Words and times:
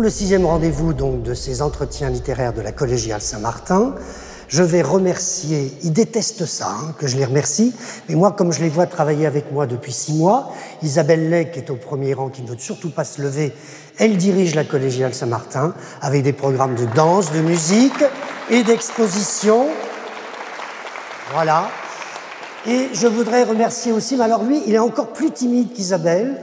pour 0.00 0.06
le 0.06 0.10
sixième 0.10 0.46
rendez-vous 0.46 0.94
donc 0.94 1.22
de 1.24 1.34
ces 1.34 1.60
entretiens 1.60 2.08
littéraires 2.08 2.54
de 2.54 2.62
la 2.62 2.72
collégiale 2.72 3.20
Saint-Martin, 3.20 3.94
je 4.48 4.62
vais 4.62 4.80
remercier, 4.80 5.76
ils 5.82 5.92
détestent 5.92 6.46
ça, 6.46 6.70
hein, 6.70 6.94
que 6.98 7.06
je 7.06 7.18
les 7.18 7.26
remercie, 7.26 7.74
mais 8.08 8.14
moi, 8.14 8.32
comme 8.32 8.50
je 8.50 8.62
les 8.62 8.70
vois 8.70 8.86
travailler 8.86 9.26
avec 9.26 9.52
moi 9.52 9.66
depuis 9.66 9.92
six 9.92 10.14
mois, 10.14 10.54
Isabelle 10.82 11.28
Lec, 11.28 11.52
qui 11.52 11.58
est 11.58 11.68
au 11.68 11.76
premier 11.76 12.14
rang, 12.14 12.30
qui 12.30 12.40
ne 12.40 12.48
veut 12.48 12.56
surtout 12.58 12.88
pas 12.88 13.04
se 13.04 13.20
lever, 13.20 13.52
elle 13.98 14.16
dirige 14.16 14.54
la 14.54 14.64
collégiale 14.64 15.12
Saint-Martin 15.12 15.74
avec 16.00 16.22
des 16.22 16.32
programmes 16.32 16.76
de 16.76 16.86
danse, 16.94 17.30
de 17.32 17.40
musique 17.42 18.02
et 18.48 18.62
d'exposition. 18.62 19.66
Voilà. 21.34 21.68
Et 22.66 22.88
je 22.94 23.06
voudrais 23.06 23.44
remercier 23.44 23.92
aussi, 23.92 24.16
mais 24.16 24.24
alors 24.24 24.44
lui, 24.44 24.62
il 24.66 24.74
est 24.74 24.78
encore 24.78 25.12
plus 25.12 25.30
timide 25.30 25.74
qu'Isabelle. 25.74 26.40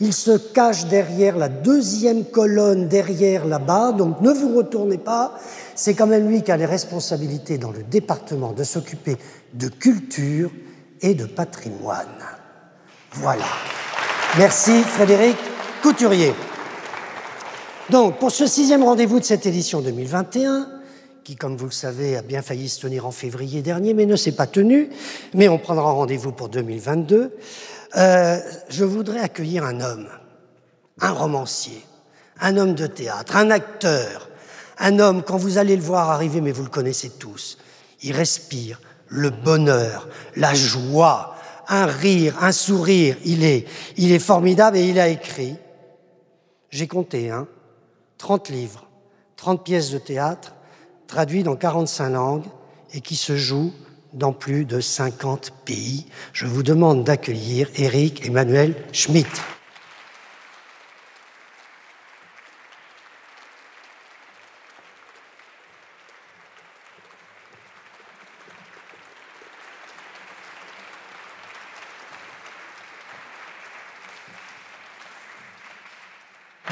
Il 0.00 0.14
se 0.14 0.36
cache 0.36 0.86
derrière 0.86 1.36
la 1.36 1.48
deuxième 1.48 2.24
colonne, 2.24 2.88
derrière 2.88 3.44
là-bas, 3.44 3.92
donc 3.92 4.20
ne 4.22 4.30
vous 4.30 4.56
retournez 4.56 4.96
pas. 4.96 5.38
C'est 5.74 5.94
quand 5.94 6.06
même 6.06 6.28
lui 6.28 6.42
qui 6.42 6.50
a 6.50 6.56
les 6.56 6.66
responsabilités 6.66 7.58
dans 7.58 7.70
le 7.70 7.82
département 7.82 8.52
de 8.52 8.64
s'occuper 8.64 9.16
de 9.52 9.68
culture 9.68 10.50
et 11.02 11.14
de 11.14 11.26
patrimoine. 11.26 12.06
Voilà. 13.12 13.44
Merci 14.38 14.82
Frédéric 14.82 15.36
Couturier. 15.82 16.32
Donc, 17.90 18.18
pour 18.18 18.30
ce 18.30 18.46
sixième 18.46 18.84
rendez-vous 18.84 19.18
de 19.18 19.24
cette 19.24 19.46
édition 19.46 19.80
2021, 19.80 20.68
qui, 21.24 21.36
comme 21.36 21.56
vous 21.56 21.66
le 21.66 21.72
savez, 21.72 22.16
a 22.16 22.22
bien 22.22 22.40
failli 22.40 22.68
se 22.68 22.80
tenir 22.80 23.04
en 23.06 23.10
février 23.10 23.62
dernier, 23.62 23.94
mais 23.94 24.06
ne 24.06 24.16
s'est 24.16 24.32
pas 24.32 24.46
tenu, 24.46 24.90
mais 25.34 25.48
on 25.48 25.58
prendra 25.58 25.90
rendez-vous 25.90 26.32
pour 26.32 26.48
2022, 26.48 27.36
euh, 27.96 28.38
je 28.68 28.84
voudrais 28.84 29.20
accueillir 29.20 29.64
un 29.64 29.80
homme, 29.80 30.08
un 31.00 31.12
romancier, 31.12 31.84
un 32.40 32.56
homme 32.56 32.74
de 32.74 32.86
théâtre, 32.86 33.36
un 33.36 33.50
acteur, 33.50 34.28
un 34.78 34.98
homme, 34.98 35.22
quand 35.22 35.36
vous 35.36 35.58
allez 35.58 35.76
le 35.76 35.82
voir 35.82 36.10
arriver, 36.10 36.40
mais 36.40 36.52
vous 36.52 36.62
le 36.62 36.70
connaissez 36.70 37.10
tous, 37.10 37.58
il 38.02 38.12
respire 38.12 38.80
le 39.08 39.30
bonheur, 39.30 40.08
la 40.36 40.54
joie, 40.54 41.34
un 41.68 41.86
rire, 41.86 42.36
un 42.42 42.52
sourire, 42.52 43.16
il 43.24 43.44
est, 43.44 43.66
il 43.96 44.12
est 44.12 44.18
formidable 44.18 44.76
et 44.76 44.88
il 44.88 44.98
a 44.98 45.08
écrit, 45.08 45.56
j'ai 46.70 46.86
compté, 46.86 47.30
hein, 47.30 47.46
30 48.18 48.48
livres, 48.50 48.86
30 49.36 49.64
pièces 49.64 49.90
de 49.90 49.98
théâtre, 49.98 50.54
traduit 51.06 51.42
dans 51.42 51.56
45 51.56 52.10
langues 52.10 52.46
et 52.92 53.00
qui 53.00 53.16
se 53.16 53.36
joue 53.36 53.72
dans 54.12 54.32
plus 54.32 54.64
de 54.64 54.80
50 54.80 55.52
pays. 55.64 56.06
Je 56.32 56.46
vous 56.46 56.62
demande 56.62 57.04
d'accueillir 57.04 57.68
Eric 57.76 58.26
Emmanuel 58.26 58.74
Schmitt. 58.92 59.28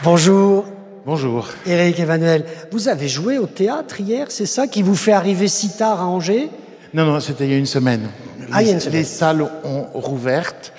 Bonjour. 0.05 0.65
Bonjour. 1.05 1.49
Éric 1.67 2.01
Emmanuel, 2.01 2.45
vous 2.73 2.89
avez 2.89 3.09
joué 3.09 3.39
au 3.39 3.47
théâtre 3.47 4.01
hier, 4.01 4.31
c'est 4.31 4.47
ça 4.47 4.67
qui 4.67 4.83
vous 4.83 4.95
fait 4.95 5.13
arriver 5.13 5.49
si 5.49 5.77
tard 5.77 6.01
à 6.01 6.07
Angers? 6.07 6.51
Non, 6.95 7.05
non, 7.05 7.21
c'était 7.21 7.45
il 7.45 7.51
y 7.51 7.55
a 7.55 7.59
une 7.59 7.67
semaine. 7.67 8.09
Ah, 8.53 8.61
les, 8.61 8.65
il 8.65 8.69
y 8.69 8.71
a 8.71 8.75
une 8.75 8.81
semaine. 8.81 8.95
les 8.99 9.05
salles 9.05 9.43
ont 9.43 9.83
rouvertes 9.93 10.73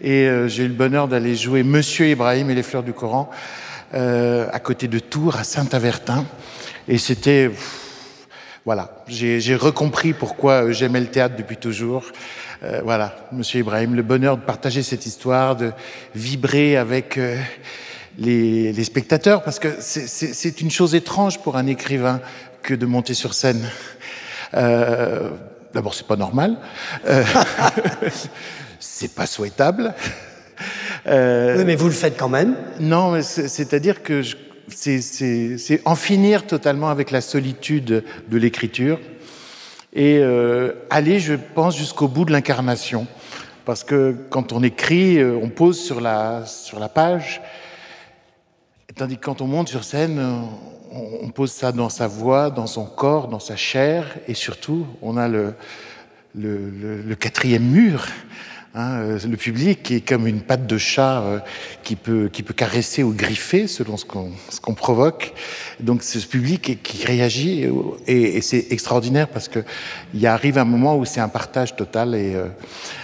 et 0.00 0.26
euh, 0.26 0.48
j'ai 0.48 0.64
eu 0.64 0.68
le 0.68 0.74
bonheur 0.74 1.06
d'aller 1.08 1.36
jouer 1.36 1.62
Monsieur 1.62 2.06
Ibrahim 2.08 2.48
et 2.50 2.54
les 2.54 2.62
fleurs 2.62 2.82
du 2.82 2.92
Coran 2.94 3.30
euh, 3.94 4.46
à 4.52 4.58
côté 4.60 4.88
de 4.88 4.98
Tours, 4.98 5.36
à 5.36 5.44
Saint-Avertin. 5.44 6.24
Et 6.88 6.98
c'était... 6.98 7.50
Voilà, 8.66 9.02
j'ai 9.08 9.56
recompris 9.56 10.12
pourquoi 10.12 10.64
euh, 10.66 10.72
j'aimais 10.72 11.00
le 11.00 11.06
théâtre 11.06 11.34
depuis 11.36 11.56
toujours. 11.56 12.04
Euh, 12.62 12.80
voilà, 12.84 13.16
Monsieur 13.32 13.60
Ibrahim, 13.60 13.94
le 13.94 14.02
bonheur 14.02 14.36
de 14.36 14.42
partager 14.42 14.82
cette 14.82 15.06
histoire, 15.06 15.56
de 15.56 15.72
vibrer 16.14 16.76
avec 16.76 17.16
euh, 17.16 17.36
les, 18.18 18.72
les 18.72 18.84
spectateurs, 18.84 19.42
parce 19.42 19.58
que 19.58 19.68
c'est- 19.80 20.60
une 20.60 20.70
chose 20.70 20.94
étrange 20.94 21.38
pour 21.38 21.56
un 21.56 21.66
écrivain 21.66 22.20
que 22.62 22.74
de 22.74 22.84
monter 22.84 23.14
sur 23.14 23.32
scène. 23.32 23.66
Euh, 24.54 25.30
D'abord, 25.74 25.94
c'est 25.94 26.06
pas 26.06 26.16
normal. 26.16 26.56
Euh, 27.06 27.22
c'est 28.80 29.14
pas 29.14 29.26
souhaitable. 29.26 29.94
Euh, 31.06 31.56
Oui, 31.58 31.64
mais 31.64 31.76
vous 31.76 31.86
le 31.86 31.92
faites 31.92 32.16
quand 32.18 32.28
même. 32.28 32.56
non, 32.80 33.20
c'est-à-dire 33.22 34.02
que 34.02 34.22
c'est- 34.68 35.80
en 35.84 35.94
finir 35.94 36.46
totalement 36.46 36.90
avec 36.90 37.10
la 37.10 37.20
solitude 37.20 38.04
de 38.28 38.36
l'écriture 38.38 39.00
et 39.92 40.18
euh, 40.18 40.72
aller, 40.90 41.18
je 41.20 41.34
pense, 41.34 41.76
jusqu'au 41.76 42.08
bout 42.08 42.24
de 42.24 42.32
l'incarnation. 42.32 43.06
Parce 43.64 43.84
que 43.84 44.14
quand 44.30 44.52
on 44.52 44.62
écrit, 44.62 45.18
euh, 45.18 45.38
on 45.40 45.48
pose 45.48 45.78
sur 45.80 46.00
la, 46.00 46.44
sur 46.46 46.78
la 46.80 46.88
page, 46.88 47.40
tandis 48.96 49.16
que 49.16 49.24
quand 49.24 49.40
on 49.40 49.46
monte 49.46 49.68
sur 49.68 49.84
scène, 49.84 50.20
on, 50.92 51.28
pose 51.30 51.52
ça 51.52 51.72
dans 51.72 51.88
sa 51.88 52.06
voix, 52.06 52.50
dans 52.50 52.66
son 52.66 52.84
corps, 52.84 53.28
dans 53.28 53.38
sa 53.38 53.56
chair, 53.56 54.16
et 54.26 54.34
surtout, 54.34 54.86
on 55.02 55.16
a 55.16 55.28
le 55.28 57.14
quatrième 57.14 57.64
mur. 57.64 58.06
Hein, 58.74 59.00
euh, 59.00 59.18
le 59.28 59.36
public 59.36 59.90
est 59.90 60.00
comme 60.00 60.26
une 60.26 60.40
patte 60.40 60.66
de 60.66 60.78
chat 60.78 61.22
euh, 61.22 61.38
qui, 61.82 61.96
peut, 61.96 62.28
qui 62.32 62.42
peut 62.42 62.54
caresser 62.54 63.02
ou 63.02 63.12
griffer 63.12 63.66
selon 63.66 63.96
ce 63.96 64.04
qu'on 64.04 64.30
qu'on 64.62 64.74
provoque. 64.74 65.32
Donc 65.80 66.02
c'est 66.02 66.20
ce 66.20 66.26
public 66.26 66.62
qui, 66.62 66.76
qui 66.76 67.06
réagit 67.06 67.64
euh, 67.64 67.72
et, 68.06 68.36
et 68.36 68.40
c'est 68.40 68.66
extraordinaire 68.70 69.28
parce 69.28 69.48
que 69.48 69.60
il 70.14 70.26
arrive 70.26 70.58
un 70.58 70.64
moment 70.64 70.96
où 70.96 71.04
c'est 71.04 71.20
un 71.20 71.28
partage 71.28 71.76
total 71.76 72.14
et 72.14 72.34
euh, 72.34 72.46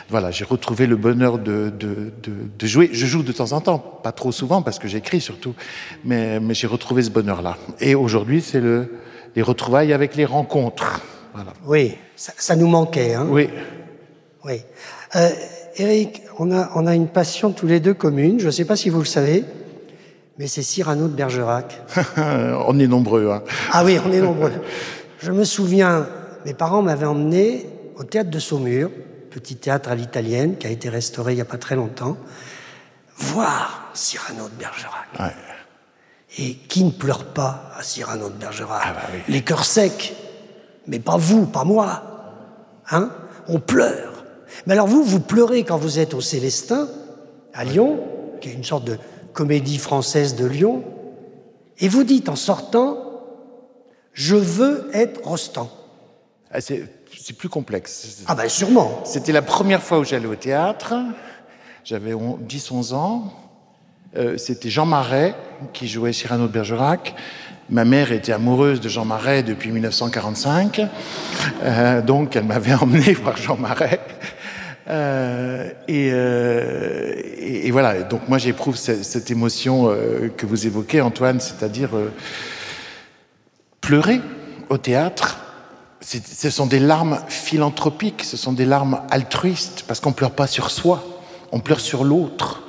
voilà 0.09 0.31
j'ai 0.31 0.44
retrouvé 0.44 0.87
le 0.87 0.97
bonheur 0.97 1.38
de, 1.38 1.71
de, 1.71 2.12
de, 2.22 2.32
de 2.59 2.66
jouer. 2.66 2.91
Je 2.93 3.06
joue 3.06 3.22
de 3.22 3.32
temps 3.32 3.53
en 3.53 3.60
temps, 3.60 3.78
pas 3.78 4.12
trop 4.12 4.32
souvent 4.32 4.62
parce 4.62 4.78
que 4.78 4.88
j'écris 4.88 5.21
surtout, 5.21 5.55
mais, 6.05 6.41
mais 6.41 6.55
j'ai 6.55 6.66
retrouvé 6.66 7.03
ce 7.03 7.10
bonheur 7.10 7.43
là. 7.43 7.56
Et 7.81 7.94
aujourd'hui 7.94 8.41
c'est 8.43 8.60
le 8.60 8.93
les 9.34 9.43
retrouvailles 9.43 9.93
avec 9.93 10.16
les 10.16 10.25
rencontres. 10.25 11.03
Voilà. 11.34 11.53
Oui, 11.66 11.94
ça, 12.16 12.32
ça 12.38 12.56
nous 12.56 12.69
manquait. 12.69 13.12
Hein 13.15 13.26
Oui. 13.28 13.50
Oui. 14.44 14.62
Euh, 15.15 15.31
Eric, 15.77 16.22
on 16.39 16.53
a, 16.53 16.71
on 16.75 16.87
a 16.87 16.94
une 16.94 17.09
passion 17.09 17.53
tous 17.53 17.67
les 17.67 17.81
deux 17.81 17.94
commune. 17.94 18.41
Je 18.41 18.47
ne 18.47 18.50
sais 18.50 18.65
pas 18.65 18.77
si 18.77 18.89
vous 18.89 18.99
le 18.99 19.05
savez, 19.05 19.44
mais 20.39 20.47
c'est 20.47 20.62
Cyrano 20.62 21.09
de 21.09 21.15
Bergerac. 21.15 21.81
On 22.67 22.78
est 22.78 22.87
nombreux. 22.87 23.31
Hein. 23.31 23.43
Ah 23.72 23.84
oui, 23.84 23.99
on 24.05 24.12
est 24.12 24.21
nombreux. 24.21 24.53
Je 25.21 25.33
me 25.33 25.44
souviens, 25.44 26.06
mes 26.44 26.55
parents 26.55 26.83
m'avaient 26.83 27.06
emmené 27.06 27.67
au 27.97 28.05
théâtre 28.05 28.31
de 28.31 28.39
Saumur, 28.39 28.91
petit 29.31 29.56
théâtre 29.56 29.91
à 29.91 29.94
l'italienne 29.94 30.56
qui 30.56 30.67
a 30.67 30.71
été 30.71 30.89
restauré 30.89 31.33
il 31.33 31.37
n'y 31.37 31.43
a 31.43 31.47
pas 31.47 31.59
très 31.59 31.77
longtemps, 31.77 32.17
voir 33.17 33.91
Cyrano 33.94 34.49
de 34.49 34.55
Bergerac. 34.59 35.09
Ouais. 35.19 35.34
Et 36.38 36.55
qui 36.55 36.84
ne 36.84 36.91
pleure 36.91 37.25
pas 37.25 37.71
à 37.77 37.83
Cyrano 37.83 38.28
de 38.28 38.34
Bergerac? 38.34 38.83
Ah 38.84 38.93
bah 38.93 39.09
oui. 39.12 39.21
Les 39.28 39.43
cœurs 39.43 39.65
secs. 39.65 40.15
Mais 40.87 40.99
pas 40.99 41.17
vous, 41.17 41.47
pas 41.47 41.65
moi. 41.65 42.03
Hein? 42.91 43.11
On 43.49 43.59
pleure. 43.59 44.16
Mais 44.67 44.73
alors 44.75 44.87
vous, 44.87 45.03
vous 45.03 45.21
pleurez 45.21 45.65
quand 45.65 45.77
vous 45.77 45.99
êtes 45.99 46.15
au 46.15 46.21
Célestin, 46.21 46.89
à 47.55 47.65
Lyon, 47.65 48.01
qui 48.41 48.49
est 48.51 48.53
une 48.53 48.65
sorte 48.65 48.84
de 48.84 48.99
comédie 49.33 49.79
française 49.79 50.34
de 50.37 50.47
Lyon, 50.47 50.84
et 51.79 51.89
vous 51.89 52.05
dites 52.05 52.29
en 52.29 52.37
sortant, 52.37 52.99
je 54.12 54.35
veux 54.37 54.89
être 54.95 55.21
Rostand. 55.27 55.71
Ah, 56.51 56.61
C'est 56.61 56.89
plus 57.37 57.49
complexe. 57.49 58.23
Ah 58.27 58.35
ben 58.35 58.49
sûrement. 58.49 59.03
C'était 59.05 59.33
la 59.33 59.43
première 59.43 59.83
fois 59.83 59.99
où 59.99 60.05
j'allais 60.05 60.27
au 60.27 60.37
théâtre. 60.37 60.95
J'avais 61.85 62.15
10-11 62.15 62.94
ans. 62.94 63.32
Euh, 64.17 64.38
C'était 64.38 64.70
Jean 64.70 64.87
Marais 64.87 65.35
qui 65.73 65.87
jouait 65.87 66.12
Cyrano 66.12 66.47
de 66.47 66.53
Bergerac. 66.53 67.15
Ma 67.69 67.85
mère 67.85 68.12
était 68.12 68.32
amoureuse 68.32 68.81
de 68.81 68.88
Jean 68.88 69.05
Marais 69.05 69.43
depuis 69.43 69.70
1945. 69.73 70.81
Euh, 71.62 72.00
donc, 72.00 72.37
elle 72.37 72.44
m'avait 72.44 72.75
emmené 72.81 73.12
voir 73.12 73.37
Jean 73.37 73.56
Marais. 73.56 74.00
Euh, 74.88 75.71
et, 75.88 76.11
euh, 76.12 77.15
et- 77.38 77.71
voilà. 77.71 78.03
Donc, 78.03 78.29
moi, 78.29 78.38
j'éprouve 78.38 78.77
ce- 78.77 79.03
cette 79.03 79.31
émotion 79.31 79.88
euh, 79.91 80.29
que 80.37 80.47
vous 80.47 80.67
évoquez, 80.67 81.00
Antoine, 81.00 81.41
c'est-à-dire 81.41 81.91
pleurer 83.81 84.21
au 84.69 84.79
théâtre, 84.79 85.38
ce 86.00 86.50
sont 86.50 86.67
des 86.67 86.79
larmes 86.79 87.19
philanthropiques, 87.29 88.23
ce 88.25 88.37
sont 88.37 88.53
des 88.53 88.65
larmes 88.65 89.00
altruistes, 89.11 89.85
parce 89.88 90.00
qu'on 90.00 90.12
pleure 90.12 90.31
pas 90.33 90.47
sur 90.47 90.71
soi, 90.71 91.05
on 91.53 91.59
pleure 91.61 91.81
sur 91.81 92.05
l'autre. 92.05 92.62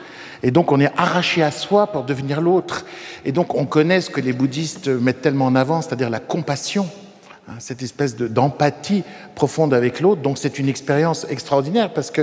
Et 0.44 0.52
donc 0.52 0.72
on 0.72 0.80
est 0.80 0.92
arraché 0.98 1.42
à 1.42 1.50
soi 1.52 1.88
pour 1.88 2.04
devenir 2.04 2.42
l'autre. 2.42 2.86
Et 3.26 3.32
donc 3.32 3.56
on 3.56 3.66
connaît 3.66 4.02
ce 4.02 4.10
que 4.12 4.22
les 4.22 4.34
bouddhistes 4.34 4.88
mettent 4.88 5.22
tellement 5.22 5.46
en 5.48 5.56
avant, 5.56 5.82
c'est-à-dire 5.82 6.12
la 6.12 6.20
compassion, 6.20 6.88
cette 7.60 7.82
espèce 7.82 8.16
de- 8.16 8.28
d'empathie 8.28 9.04
profonde 9.36 9.74
avec 9.74 10.00
l'autre. 10.00 10.22
Donc 10.22 10.38
c'est 10.38 10.60
une 10.60 10.70
expérience 10.70 11.26
extraordinaire 11.30 11.94
parce 11.94 12.12
que 12.12 12.22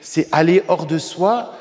c'est 0.00 0.28
aller 0.32 0.62
hors 0.68 0.86
de 0.86 0.98
soi 0.98 1.52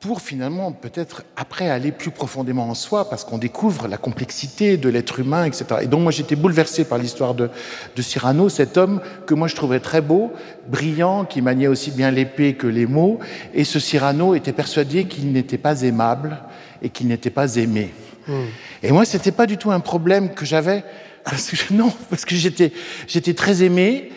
pour 0.00 0.22
finalement 0.22 0.72
peut-être 0.72 1.24
après 1.36 1.68
aller 1.68 1.92
plus 1.92 2.10
profondément 2.10 2.70
en 2.70 2.74
soi, 2.74 3.10
parce 3.10 3.22
qu'on 3.22 3.36
découvre 3.36 3.86
la 3.86 3.98
complexité 3.98 4.78
de 4.78 4.88
l'être 4.88 5.20
humain, 5.20 5.44
etc. 5.44 5.66
Et 5.82 5.86
donc 5.86 6.00
moi 6.00 6.10
j'étais 6.10 6.36
bouleversé 6.36 6.84
par 6.84 6.96
l'histoire 6.96 7.34
de, 7.34 7.50
de, 7.94 8.02
Cyrano, 8.02 8.48
cet 8.48 8.78
homme 8.78 9.02
que 9.26 9.34
moi 9.34 9.46
je 9.46 9.54
trouvais 9.54 9.78
très 9.78 10.00
beau, 10.00 10.32
brillant, 10.68 11.26
qui 11.26 11.42
maniait 11.42 11.66
aussi 11.66 11.90
bien 11.90 12.10
l'épée 12.10 12.54
que 12.54 12.66
les 12.66 12.86
mots, 12.86 13.18
et 13.52 13.64
ce 13.64 13.78
Cyrano 13.78 14.34
était 14.34 14.54
persuadé 14.54 15.04
qu'il 15.04 15.32
n'était 15.32 15.58
pas 15.58 15.82
aimable 15.82 16.38
et 16.80 16.88
qu'il 16.88 17.08
n'était 17.08 17.28
pas 17.28 17.56
aimé. 17.56 17.92
Hmm. 18.26 18.46
Et 18.82 18.92
moi 18.92 19.04
c'était 19.04 19.32
pas 19.32 19.44
du 19.44 19.58
tout 19.58 19.70
un 19.70 19.80
problème 19.80 20.30
que 20.30 20.46
j'avais, 20.46 20.82
non, 21.70 21.92
parce 22.08 22.24
que 22.24 22.34
j'étais 22.34 23.34
très 23.34 23.62
aimé, 23.62 24.10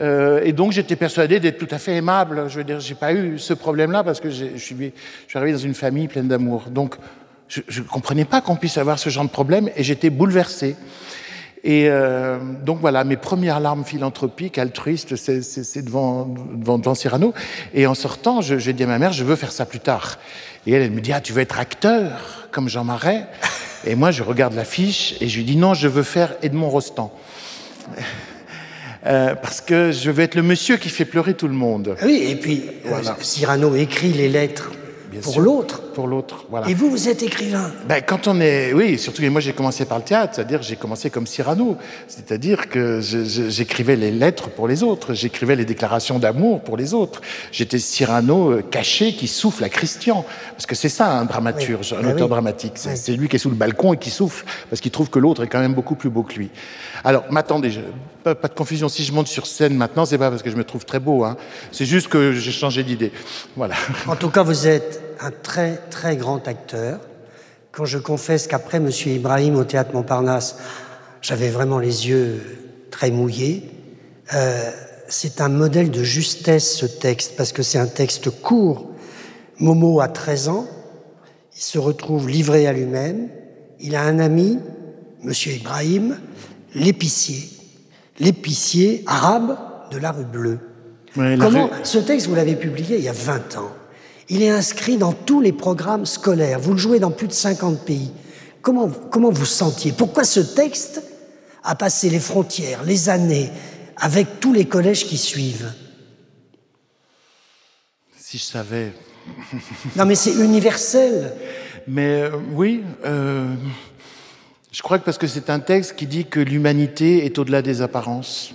euh, 0.00 0.40
et 0.44 0.52
donc 0.52 0.72
j'étais 0.72 0.96
persuadé 0.96 1.40
d'être 1.40 1.58
tout 1.58 1.68
à 1.70 1.78
fait 1.78 1.94
aimable. 1.96 2.44
Je 2.48 2.58
veux 2.58 2.64
dire, 2.64 2.80
j'ai 2.80 2.94
pas 2.94 3.12
eu 3.12 3.38
ce 3.38 3.52
problème-là 3.52 4.02
parce 4.02 4.20
que 4.20 4.30
je 4.30 4.56
suis, 4.56 4.92
je 5.28 5.38
arrivé 5.38 5.52
dans 5.52 5.58
une 5.58 5.74
famille 5.74 6.08
pleine 6.08 6.28
d'amour. 6.28 6.70
Donc 6.70 6.96
je 7.48 7.80
ne 7.80 7.86
comprenais 7.86 8.24
pas 8.24 8.40
qu'on 8.40 8.56
puisse 8.56 8.78
avoir 8.78 8.98
ce 8.98 9.10
genre 9.10 9.24
de 9.24 9.30
problème 9.30 9.68
et 9.76 9.82
j'étais 9.82 10.10
bouleversé. 10.10 10.76
Et 11.62 11.88
euh, 11.90 12.38
donc 12.64 12.78
voilà, 12.80 13.04
mes 13.04 13.18
premières 13.18 13.60
larmes 13.60 13.84
philanthropiques, 13.84 14.56
altruistes, 14.56 15.16
c'est 15.16 15.82
devant, 15.82 16.34
devant, 16.54 16.94
Cyrano. 16.94 17.34
Et 17.74 17.86
en 17.86 17.94
sortant, 17.94 18.40
j'ai 18.40 18.72
dit 18.72 18.84
à 18.84 18.86
ma 18.86 18.98
mère, 18.98 19.12
je 19.12 19.24
veux 19.24 19.36
faire 19.36 19.52
ça 19.52 19.66
plus 19.66 19.80
tard. 19.80 20.18
Et 20.66 20.72
elle, 20.72 20.82
elle 20.82 20.90
me 20.90 21.02
dit, 21.02 21.12
ah, 21.12 21.20
tu 21.20 21.34
veux 21.34 21.42
être 21.42 21.58
acteur, 21.58 22.48
comme 22.50 22.70
Jean 22.70 22.84
Marais? 22.84 23.26
Et 23.86 23.94
moi, 23.94 24.10
je 24.10 24.22
regarde 24.22 24.54
l'affiche 24.54 25.16
et 25.20 25.28
je 25.28 25.36
lui 25.38 25.44
dis, 25.44 25.56
non, 25.56 25.74
je 25.74 25.88
veux 25.88 26.02
faire 26.02 26.34
Edmond 26.42 26.70
Rostand. 26.70 27.12
Euh, 29.06 29.34
parce 29.34 29.62
que 29.62 29.92
je 29.92 30.10
veux 30.10 30.22
être 30.22 30.34
le 30.34 30.42
monsieur 30.42 30.76
qui 30.76 30.90
fait 30.90 31.06
pleurer 31.06 31.32
tout 31.32 31.48
le 31.48 31.54
monde. 31.54 31.96
Oui, 32.02 32.22
et 32.28 32.36
puis 32.36 32.64
euh, 32.84 33.00
Cyrano 33.22 33.74
écrit 33.74 34.12
les 34.12 34.28
lettres 34.28 34.72
pour 35.22 35.40
l'autre. 35.40 35.80
Pour 36.00 36.08
l'autre, 36.08 36.46
voilà. 36.48 36.66
Et 36.66 36.72
vous, 36.72 36.90
vous 36.90 37.10
êtes 37.10 37.22
écrivain 37.22 37.70
ben, 37.86 38.00
Quand 38.00 38.26
on 38.26 38.40
est... 38.40 38.72
Oui, 38.72 38.98
surtout, 38.98 39.20
moi 39.30 39.42
j'ai 39.42 39.52
commencé 39.52 39.84
par 39.84 39.98
le 39.98 40.04
théâtre, 40.04 40.32
c'est-à-dire 40.34 40.62
j'ai 40.62 40.76
commencé 40.76 41.10
comme 41.10 41.26
Cyrano. 41.26 41.76
C'est-à-dire 42.08 42.70
que 42.70 43.02
j'écrivais 43.02 43.96
les 43.96 44.10
lettres 44.10 44.48
pour 44.48 44.66
les 44.66 44.82
autres, 44.82 45.12
j'écrivais 45.12 45.56
les 45.56 45.66
déclarations 45.66 46.18
d'amour 46.18 46.62
pour 46.62 46.78
les 46.78 46.94
autres. 46.94 47.20
J'étais 47.52 47.78
Cyrano 47.78 48.50
euh, 48.50 48.62
caché 48.62 49.12
qui 49.12 49.28
souffle 49.28 49.62
à 49.62 49.68
Christian. 49.68 50.24
Parce 50.52 50.64
que 50.64 50.74
c'est 50.74 50.88
ça 50.88 51.12
un 51.12 51.26
dramaturge, 51.26 51.92
un 51.92 52.00
ben 52.00 52.14
auteur 52.14 52.30
dramatique. 52.30 52.72
C'est 52.76 53.12
lui 53.12 53.28
qui 53.28 53.36
est 53.36 53.38
sous 53.38 53.50
le 53.50 53.56
balcon 53.56 53.92
et 53.92 53.98
qui 53.98 54.08
souffle 54.08 54.46
parce 54.70 54.80
qu'il 54.80 54.92
trouve 54.92 55.10
que 55.10 55.18
l'autre 55.18 55.44
est 55.44 55.48
quand 55.48 55.60
même 55.60 55.74
beaucoup 55.74 55.96
plus 55.96 56.08
beau 56.08 56.22
que 56.22 56.32
lui. 56.32 56.48
Alors, 57.04 57.24
m'attendez, 57.28 57.72
pas, 58.24 58.34
pas, 58.34 58.48
de 58.48 58.54
confusion. 58.54 58.88
Si 58.88 59.04
je 59.04 59.12
monte 59.12 59.28
sur 59.28 59.46
scène 59.46 59.74
maintenant, 59.74 60.06
c'est 60.06 60.16
pas 60.16 60.30
parce 60.30 60.42
que 60.42 60.50
je 60.50 60.56
me 60.56 60.64
trouve 60.64 60.86
très 60.86 60.98
beau. 60.98 61.24
Hein. 61.24 61.36
C'est 61.72 61.84
juste 61.84 62.08
que 62.08 62.32
j'ai 62.32 62.52
changé 62.52 62.84
d'idée. 62.84 63.12
Voilà. 63.54 63.74
En 64.06 64.16
tout 64.16 64.30
cas, 64.30 64.42
vous 64.42 64.66
êtes 64.66 65.09
un 65.20 65.30
très 65.30 65.76
très 65.90 66.16
grand 66.16 66.46
acteur. 66.48 67.00
Quand 67.72 67.84
je 67.84 67.98
confesse 67.98 68.46
qu'après 68.46 68.80
Monsieur 68.80 69.12
Ibrahim 69.12 69.56
au 69.56 69.64
théâtre 69.64 69.94
Montparnasse, 69.94 70.56
j'avais 71.22 71.50
vraiment 71.50 71.78
les 71.78 72.08
yeux 72.08 72.40
très 72.90 73.10
mouillés. 73.10 73.70
Euh, 74.34 74.70
c'est 75.08 75.40
un 75.40 75.48
modèle 75.48 75.90
de 75.90 76.02
justesse 76.02 76.76
ce 76.76 76.86
texte 76.86 77.34
parce 77.36 77.52
que 77.52 77.62
c'est 77.62 77.78
un 77.78 77.86
texte 77.86 78.30
court. 78.30 78.90
Momo 79.58 80.00
a 80.00 80.08
13 80.08 80.48
ans, 80.48 80.66
il 81.54 81.60
se 81.60 81.78
retrouve 81.78 82.28
livré 82.28 82.66
à 82.66 82.72
lui-même. 82.72 83.28
Il 83.78 83.94
a 83.94 84.02
un 84.02 84.18
ami, 84.18 84.58
Monsieur 85.22 85.52
Ibrahim, 85.52 86.18
l'épicier, 86.74 87.50
l'épicier 88.18 89.04
arabe 89.06 89.58
de 89.90 89.98
la 89.98 90.12
rue 90.12 90.24
Bleue. 90.24 90.58
Comment 91.14 91.70
ce 91.82 91.98
texte 91.98 92.28
vous 92.28 92.34
l'avez 92.34 92.56
publié 92.56 92.96
il 92.96 93.04
y 93.04 93.08
a 93.08 93.12
20 93.12 93.58
ans. 93.58 93.72
Il 94.32 94.42
est 94.42 94.50
inscrit 94.50 94.96
dans 94.96 95.12
tous 95.12 95.40
les 95.40 95.52
programmes 95.52 96.06
scolaires. 96.06 96.60
Vous 96.60 96.72
le 96.72 96.78
jouez 96.78 97.00
dans 97.00 97.10
plus 97.10 97.26
de 97.26 97.32
50 97.32 97.84
pays. 97.84 98.12
Comment, 98.62 98.88
comment 98.88 99.30
vous 99.30 99.44
sentiez? 99.44 99.90
Pourquoi 99.90 100.22
ce 100.22 100.38
texte 100.38 101.02
a 101.64 101.74
passé 101.74 102.08
les 102.10 102.20
frontières, 102.20 102.84
les 102.84 103.08
années, 103.08 103.50
avec 103.96 104.38
tous 104.38 104.52
les 104.52 104.66
collèges 104.66 105.04
qui 105.04 105.18
suivent? 105.18 105.72
Si 108.16 108.38
je 108.38 108.44
savais. 108.44 108.92
non, 109.96 110.06
mais 110.06 110.14
c'est 110.14 110.34
universel. 110.34 111.32
Mais 111.88 112.22
euh, 112.22 112.30
oui, 112.52 112.84
euh, 113.04 113.52
je 114.70 114.80
crois 114.80 115.00
que 115.00 115.04
parce 115.04 115.18
que 115.18 115.26
c'est 115.26 115.50
un 115.50 115.58
texte 115.58 115.96
qui 115.96 116.06
dit 116.06 116.26
que 116.26 116.38
l'humanité 116.38 117.24
est 117.24 117.36
au-delà 117.36 117.62
des 117.62 117.82
apparences. 117.82 118.54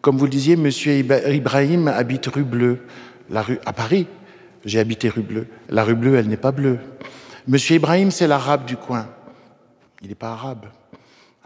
Comme 0.00 0.16
vous 0.16 0.24
le 0.24 0.30
disiez, 0.30 0.56
Monsieur 0.56 0.94
Ibrahim 0.94 1.86
habite 1.86 2.26
rue 2.28 2.44
Bleue, 2.44 2.78
la 3.28 3.42
rue 3.42 3.58
à 3.66 3.74
Paris. 3.74 4.06
J'ai 4.66 4.80
habité 4.80 5.08
rue 5.08 5.22
Bleue. 5.22 5.46
La 5.70 5.84
rue 5.84 5.94
Bleue, 5.94 6.16
elle 6.16 6.28
n'est 6.28 6.36
pas 6.36 6.52
bleue. 6.52 6.78
Monsieur 7.46 7.76
Ibrahim, 7.76 8.10
c'est 8.10 8.26
l'arabe 8.26 8.66
du 8.66 8.76
coin. 8.76 9.06
Il 10.02 10.08
n'est 10.08 10.16
pas 10.16 10.32
arabe. 10.32 10.66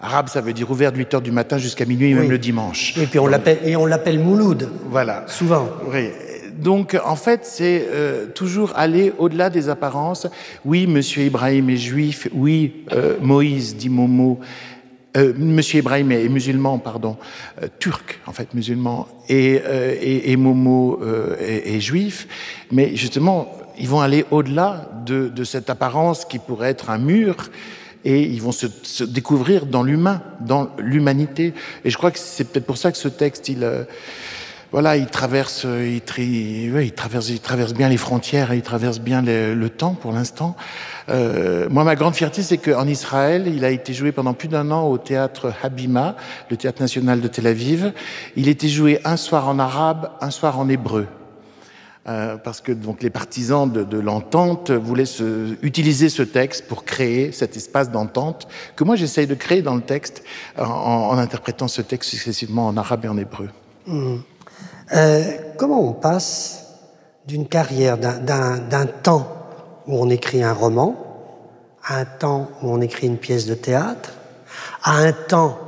Arabe, 0.00 0.28
ça 0.28 0.40
veut 0.40 0.54
dire 0.54 0.70
ouvert 0.70 0.90
de 0.90 0.96
8 0.96 1.14
heures 1.14 1.20
du 1.20 1.30
matin 1.30 1.58
jusqu'à 1.58 1.84
minuit, 1.84 2.14
même 2.14 2.30
le 2.30 2.38
dimanche. 2.38 2.96
Et 2.96 3.06
puis 3.06 3.18
on 3.18 3.26
l'appelle, 3.26 3.58
et 3.62 3.76
on 3.76 3.84
l'appelle 3.84 4.18
Mouloud. 4.18 4.70
Voilà. 4.86 5.24
Souvent. 5.28 5.68
Oui. 5.92 6.08
Donc, 6.56 6.98
en 7.04 7.16
fait, 7.16 7.44
c'est 7.44 7.86
euh, 7.90 8.26
toujours 8.26 8.72
aller 8.76 9.12
au-delà 9.18 9.50
des 9.50 9.68
apparences. 9.68 10.26
Oui, 10.64 10.86
Monsieur 10.86 11.24
Ibrahim 11.24 11.68
est 11.68 11.76
juif. 11.76 12.28
Oui, 12.32 12.86
euh, 12.92 13.16
Moïse 13.20 13.76
dit 13.76 13.90
Momo 13.90 14.40
euh, 15.16 15.32
Monsieur 15.36 15.80
Ibrahim 15.80 16.12
est 16.12 16.28
musulman, 16.28 16.78
pardon, 16.78 17.16
euh, 17.62 17.68
turc 17.78 18.20
en 18.26 18.32
fait, 18.32 18.54
musulman, 18.54 19.08
et, 19.28 19.60
euh, 19.64 19.94
et, 20.00 20.32
et 20.32 20.36
Momo 20.36 21.00
euh, 21.02 21.36
est, 21.40 21.74
est, 21.74 21.80
juif, 21.80 22.28
mais 22.70 22.94
justement, 22.94 23.52
ils 23.78 23.88
vont 23.88 24.00
aller 24.00 24.24
au-delà 24.30 24.88
de, 25.06 25.28
de, 25.28 25.44
cette 25.44 25.70
apparence 25.70 26.24
qui 26.24 26.38
pourrait 26.38 26.70
être 26.70 26.90
un 26.90 26.98
mur, 26.98 27.50
et 28.04 28.22
ils 28.22 28.40
vont 28.40 28.52
se, 28.52 28.66
se 28.82 29.04
découvrir 29.04 29.66
dans 29.66 29.82
l'humain, 29.82 30.22
dans 30.40 30.70
l'humanité. 30.78 31.52
Et 31.84 31.90
je 31.90 31.98
crois 31.98 32.10
que 32.10 32.18
c'est 32.18 32.44
peut-être 32.44 32.66
pour 32.66 32.78
ça 32.78 32.92
que 32.92 32.98
ce 32.98 33.08
texte, 33.08 33.48
il 33.48 33.66
voilà, 34.72 34.96
il 34.96 35.06
traverse, 35.06 35.66
il, 35.66 36.00
traverse, 36.92 37.28
il 37.28 37.40
traverse 37.40 37.74
bien 37.74 37.88
les 37.88 37.96
frontières 37.96 38.54
il 38.54 38.62
traverse 38.62 39.00
bien 39.00 39.20
le, 39.22 39.68
temps 39.68 39.94
pour 39.94 40.12
l'instant. 40.12 40.56
Euh, 41.08 41.68
moi, 41.70 41.82
ma 41.82 41.96
grande 41.96 42.14
fierté, 42.14 42.42
c'est 42.42 42.58
qu'en 42.58 42.86
Israël, 42.86 43.52
il 43.52 43.64
a 43.64 43.70
été 43.70 43.92
joué 43.92 44.12
pendant 44.12 44.32
plus 44.32 44.48
d'un 44.48 44.70
an 44.70 44.86
au 44.86 44.98
théâtre 44.98 45.52
Habima, 45.62 46.16
le 46.50 46.56
théâtre 46.56 46.80
national 46.80 47.20
de 47.20 47.28
Tel 47.28 47.46
Aviv. 47.46 47.92
Il 48.36 48.48
était 48.48 48.68
joué 48.68 49.00
un 49.04 49.16
soir 49.16 49.48
en 49.48 49.58
arabe, 49.58 50.10
un 50.20 50.30
soir 50.30 50.58
en 50.58 50.68
hébreu. 50.68 51.06
Euh, 52.08 52.38
parce 52.38 52.62
que 52.62 52.72
donc 52.72 53.02
les 53.02 53.10
partisans 53.10 53.70
de, 53.70 53.98
l'entente 53.98 54.70
voulaient 54.70 55.04
se, 55.04 55.56
utiliser 55.62 56.08
ce 56.08 56.22
texte 56.22 56.66
pour 56.66 56.84
créer 56.84 57.30
cet 57.30 57.56
espace 57.56 57.90
d'entente 57.90 58.48
que 58.74 58.84
moi 58.84 58.96
j'essaye 58.96 59.26
de 59.26 59.34
créer 59.34 59.60
dans 59.60 59.74
le 59.74 59.82
texte 59.82 60.24
en, 60.56 60.64
en, 60.64 61.18
interprétant 61.18 61.68
ce 61.68 61.82
texte 61.82 62.08
successivement 62.08 62.68
en 62.68 62.78
arabe 62.78 63.04
et 63.04 63.08
en 63.08 63.18
hébreu. 63.18 63.50
Mmh. 63.86 64.16
Euh, 64.92 65.22
comment 65.56 65.80
on 65.80 65.92
passe 65.92 66.66
d'une 67.26 67.46
carrière, 67.46 67.96
d'un 67.98 68.86
temps 69.02 69.28
où 69.86 69.96
on 69.96 70.10
écrit 70.10 70.42
un 70.42 70.52
roman, 70.52 70.96
à 71.84 71.98
un 71.98 72.04
temps 72.04 72.50
où 72.62 72.70
on 72.70 72.80
écrit 72.80 73.06
une 73.06 73.18
pièce 73.18 73.46
de 73.46 73.54
théâtre, 73.54 74.14
à 74.82 74.98
un 74.98 75.12
temps 75.12 75.58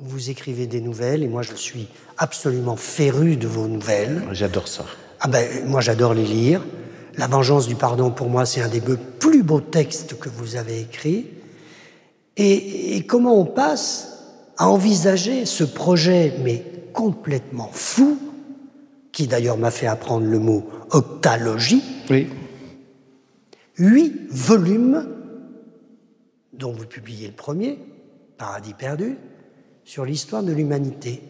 où 0.00 0.06
vous 0.06 0.30
écrivez 0.30 0.66
des 0.66 0.80
nouvelles, 0.80 1.22
et 1.22 1.28
moi 1.28 1.42
je 1.42 1.54
suis 1.54 1.88
absolument 2.18 2.76
féru 2.76 3.36
de 3.36 3.46
vos 3.46 3.66
nouvelles. 3.66 4.22
J'adore 4.32 4.68
ça. 4.68 4.84
Ah 5.20 5.28
ben, 5.28 5.46
moi 5.66 5.80
j'adore 5.80 6.14
les 6.14 6.24
lire. 6.24 6.62
La 7.16 7.26
vengeance 7.26 7.66
du 7.66 7.74
pardon, 7.74 8.10
pour 8.10 8.28
moi, 8.28 8.46
c'est 8.46 8.62
un 8.62 8.68
des 8.68 8.80
plus 8.80 9.42
beaux 9.42 9.60
textes 9.60 10.18
que 10.18 10.28
vous 10.28 10.56
avez 10.56 10.80
écrits. 10.80 11.26
Et, 12.36 12.96
et 12.96 13.06
comment 13.06 13.38
on 13.38 13.44
passe 13.44 14.08
à 14.56 14.68
envisager 14.68 15.44
ce 15.44 15.64
projet, 15.64 16.34
mais 16.42 16.64
complètement 16.92 17.68
fou, 17.72 18.18
qui 19.12 19.26
d'ailleurs 19.26 19.58
m'a 19.58 19.70
fait 19.70 19.86
apprendre 19.86 20.26
le 20.26 20.38
mot 20.38 20.68
octalogie. 20.90 21.82
Oui. 22.10 22.28
Huit 23.76 24.28
volumes, 24.30 25.08
dont 26.52 26.72
vous 26.72 26.86
publiez 26.86 27.28
le 27.28 27.34
premier, 27.34 27.78
Paradis 28.38 28.74
perdu, 28.74 29.16
sur 29.84 30.04
l'histoire 30.04 30.42
de 30.42 30.52
l'humanité. 30.52 31.22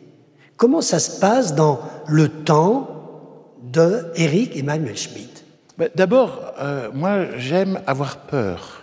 Comment 0.56 0.80
ça 0.80 0.98
se 0.98 1.20
passe 1.20 1.54
dans 1.54 1.80
le 2.06 2.28
temps 2.28 3.54
de 3.62 4.06
Eric 4.16 4.56
Emmanuel 4.56 4.96
Schmitt? 4.96 5.44
D'abord, 5.94 6.52
euh, 6.58 6.90
moi 6.92 7.36
j'aime 7.38 7.80
avoir 7.86 8.18
peur. 8.18 8.82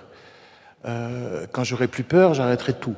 Euh, 0.86 1.46
quand 1.52 1.64
j'aurai 1.64 1.88
plus 1.88 2.04
peur, 2.04 2.34
j'arrêterai 2.34 2.74
tout. 2.74 2.96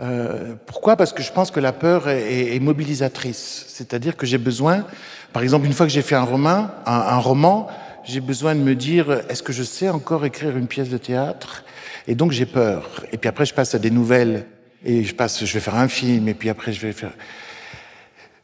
Euh, 0.00 0.54
pourquoi? 0.66 0.96
Parce 0.96 1.12
que 1.12 1.22
je 1.22 1.32
pense 1.32 1.50
que 1.50 1.60
la 1.60 1.72
peur 1.72 2.08
est, 2.08 2.58
mobilisatrice. 2.60 3.64
C'est-à-dire 3.68 4.16
que 4.16 4.26
j'ai 4.26 4.38
besoin, 4.38 4.84
par 5.32 5.42
exemple, 5.42 5.66
une 5.66 5.72
fois 5.72 5.86
que 5.86 5.92
j'ai 5.92 6.02
fait 6.02 6.14
un 6.14 6.24
roman, 6.24 6.68
un, 6.84 7.18
roman, 7.18 7.68
j'ai 8.04 8.20
besoin 8.20 8.54
de 8.54 8.60
me 8.60 8.74
dire 8.74 9.22
est-ce 9.28 9.42
que 9.42 9.52
je 9.52 9.62
sais 9.62 9.88
encore 9.88 10.24
écrire 10.24 10.56
une 10.56 10.66
pièce 10.66 10.90
de 10.90 10.98
théâtre? 10.98 11.64
Et 12.06 12.14
donc 12.14 12.32
j'ai 12.32 12.46
peur. 12.46 13.04
Et 13.12 13.16
puis 13.16 13.28
après, 13.28 13.46
je 13.46 13.54
passe 13.54 13.74
à 13.74 13.78
des 13.78 13.90
nouvelles. 13.90 14.46
Et 14.84 15.02
je 15.02 15.14
passe, 15.14 15.44
je 15.44 15.52
vais 15.52 15.60
faire 15.60 15.76
un 15.76 15.88
film. 15.88 16.28
Et 16.28 16.34
puis 16.34 16.50
après, 16.50 16.72
je 16.72 16.80
vais 16.80 16.92
faire. 16.92 17.12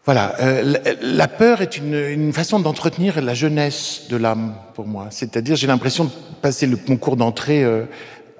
Voilà, 0.05 0.35
euh, 0.41 0.75
la 1.01 1.29
peur 1.29 1.61
est 1.61 1.79
une, 1.79 2.33
façon 2.33 2.59
d'entretenir 2.59 3.23
la 3.23 3.35
jeunesse 3.35 4.07
de 4.09 4.17
l'âme 4.17 4.55
pour 4.75 4.89
moi. 4.89 5.07
C'est-à-dire, 5.11 5.55
j'ai 5.55 5.69
l'impression 5.69 6.07
de 6.07 6.11
passer 6.41 6.67
le 6.67 6.77
concours 6.77 7.17
d'entrée 7.17 7.63
euh, 7.63 7.85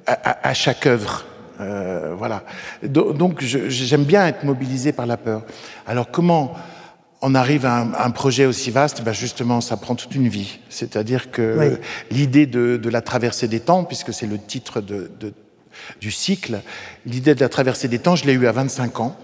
à, 0.07 0.55
chaque 0.55 0.87
œuvre. 0.87 1.25
Euh, 1.61 2.15
voilà. 2.17 2.45
Donc, 2.83 3.41
j'aime 3.43 4.05
bien 4.05 4.27
être 4.27 4.45
mobilisé 4.45 4.93
par 4.93 5.07
la 5.07 5.17
peur. 5.17 5.43
Alors, 5.87 6.11
comment 6.11 6.55
on 7.21 7.35
arrive 7.35 7.67
à 7.67 8.05
un, 8.05 8.11
projet 8.11 8.47
aussi 8.47 8.71
vaste? 8.71 9.03
Ben 9.03 9.13
Justement, 9.13 9.61
ça 9.61 9.77
prend 9.77 9.95
toute 9.95 10.15
une 10.15 10.29
vie. 10.29 10.59
C'est-à-dire 10.69 11.31
que 11.31 11.79
l'idée 12.11 12.47
de, 12.47 12.89
la 12.89 13.01
traversée 13.01 13.49
des 13.49 13.61
temps, 13.61 13.85
puisque 13.85 14.13
c'est 14.13 14.27
le 14.27 14.39
titre 14.39 14.81
de, 14.81 15.11
du 16.01 16.11
cycle, 16.11 16.61
l'idée 17.07 17.35
de 17.35 17.41
la 17.41 17.49
traversée 17.49 17.89
des 17.89 17.99
temps, 17.99 18.17
je 18.17 18.25
l'ai 18.25 18.33
eu 18.33 18.47
à 18.47 18.53
25 18.53 19.01
ans. 19.01 19.17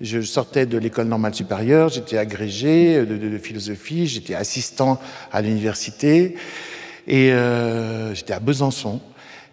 Je 0.00 0.22
sortais 0.22 0.64
de 0.64 0.78
l'école 0.78 1.08
normale 1.08 1.34
supérieure, 1.34 1.90
j'étais 1.90 2.16
agrégé 2.16 3.04
de, 3.04 3.38
philosophie, 3.38 4.06
j'étais 4.06 4.34
assistant 4.34 4.98
à 5.30 5.42
l'université 5.42 6.36
et 7.06 7.32
euh, 7.32 8.14
j'étais 8.14 8.32
à 8.32 8.40
Besançon. 8.40 9.00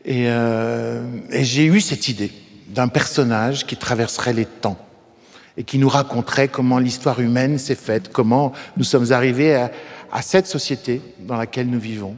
Et, 0.08 0.26
euh, 0.28 1.04
et 1.32 1.44
j'ai 1.44 1.66
eu 1.66 1.80
cette 1.80 2.08
idée 2.08 2.32
d'un 2.70 2.88
personnage 2.88 3.68
qui 3.68 3.78
traverserait 3.78 4.34
les 4.34 4.46
temps 4.46 4.78
et 5.58 5.64
qui 5.64 5.78
nous 5.78 5.90
raconterait 5.90 6.48
comment 6.48 6.80
l'histoire 6.80 7.20
humaine 7.20 7.58
s'est 7.58 7.76
faite, 7.76 8.10
comment 8.12 8.54
nous 8.78 8.84
sommes 8.84 9.12
arrivés 9.12 9.56
à, 9.56 10.22
cette 10.22 10.48
société 10.48 11.02
dans 11.20 11.36
laquelle 11.36 11.70
nous 11.70 11.80
vivons. 11.80 12.16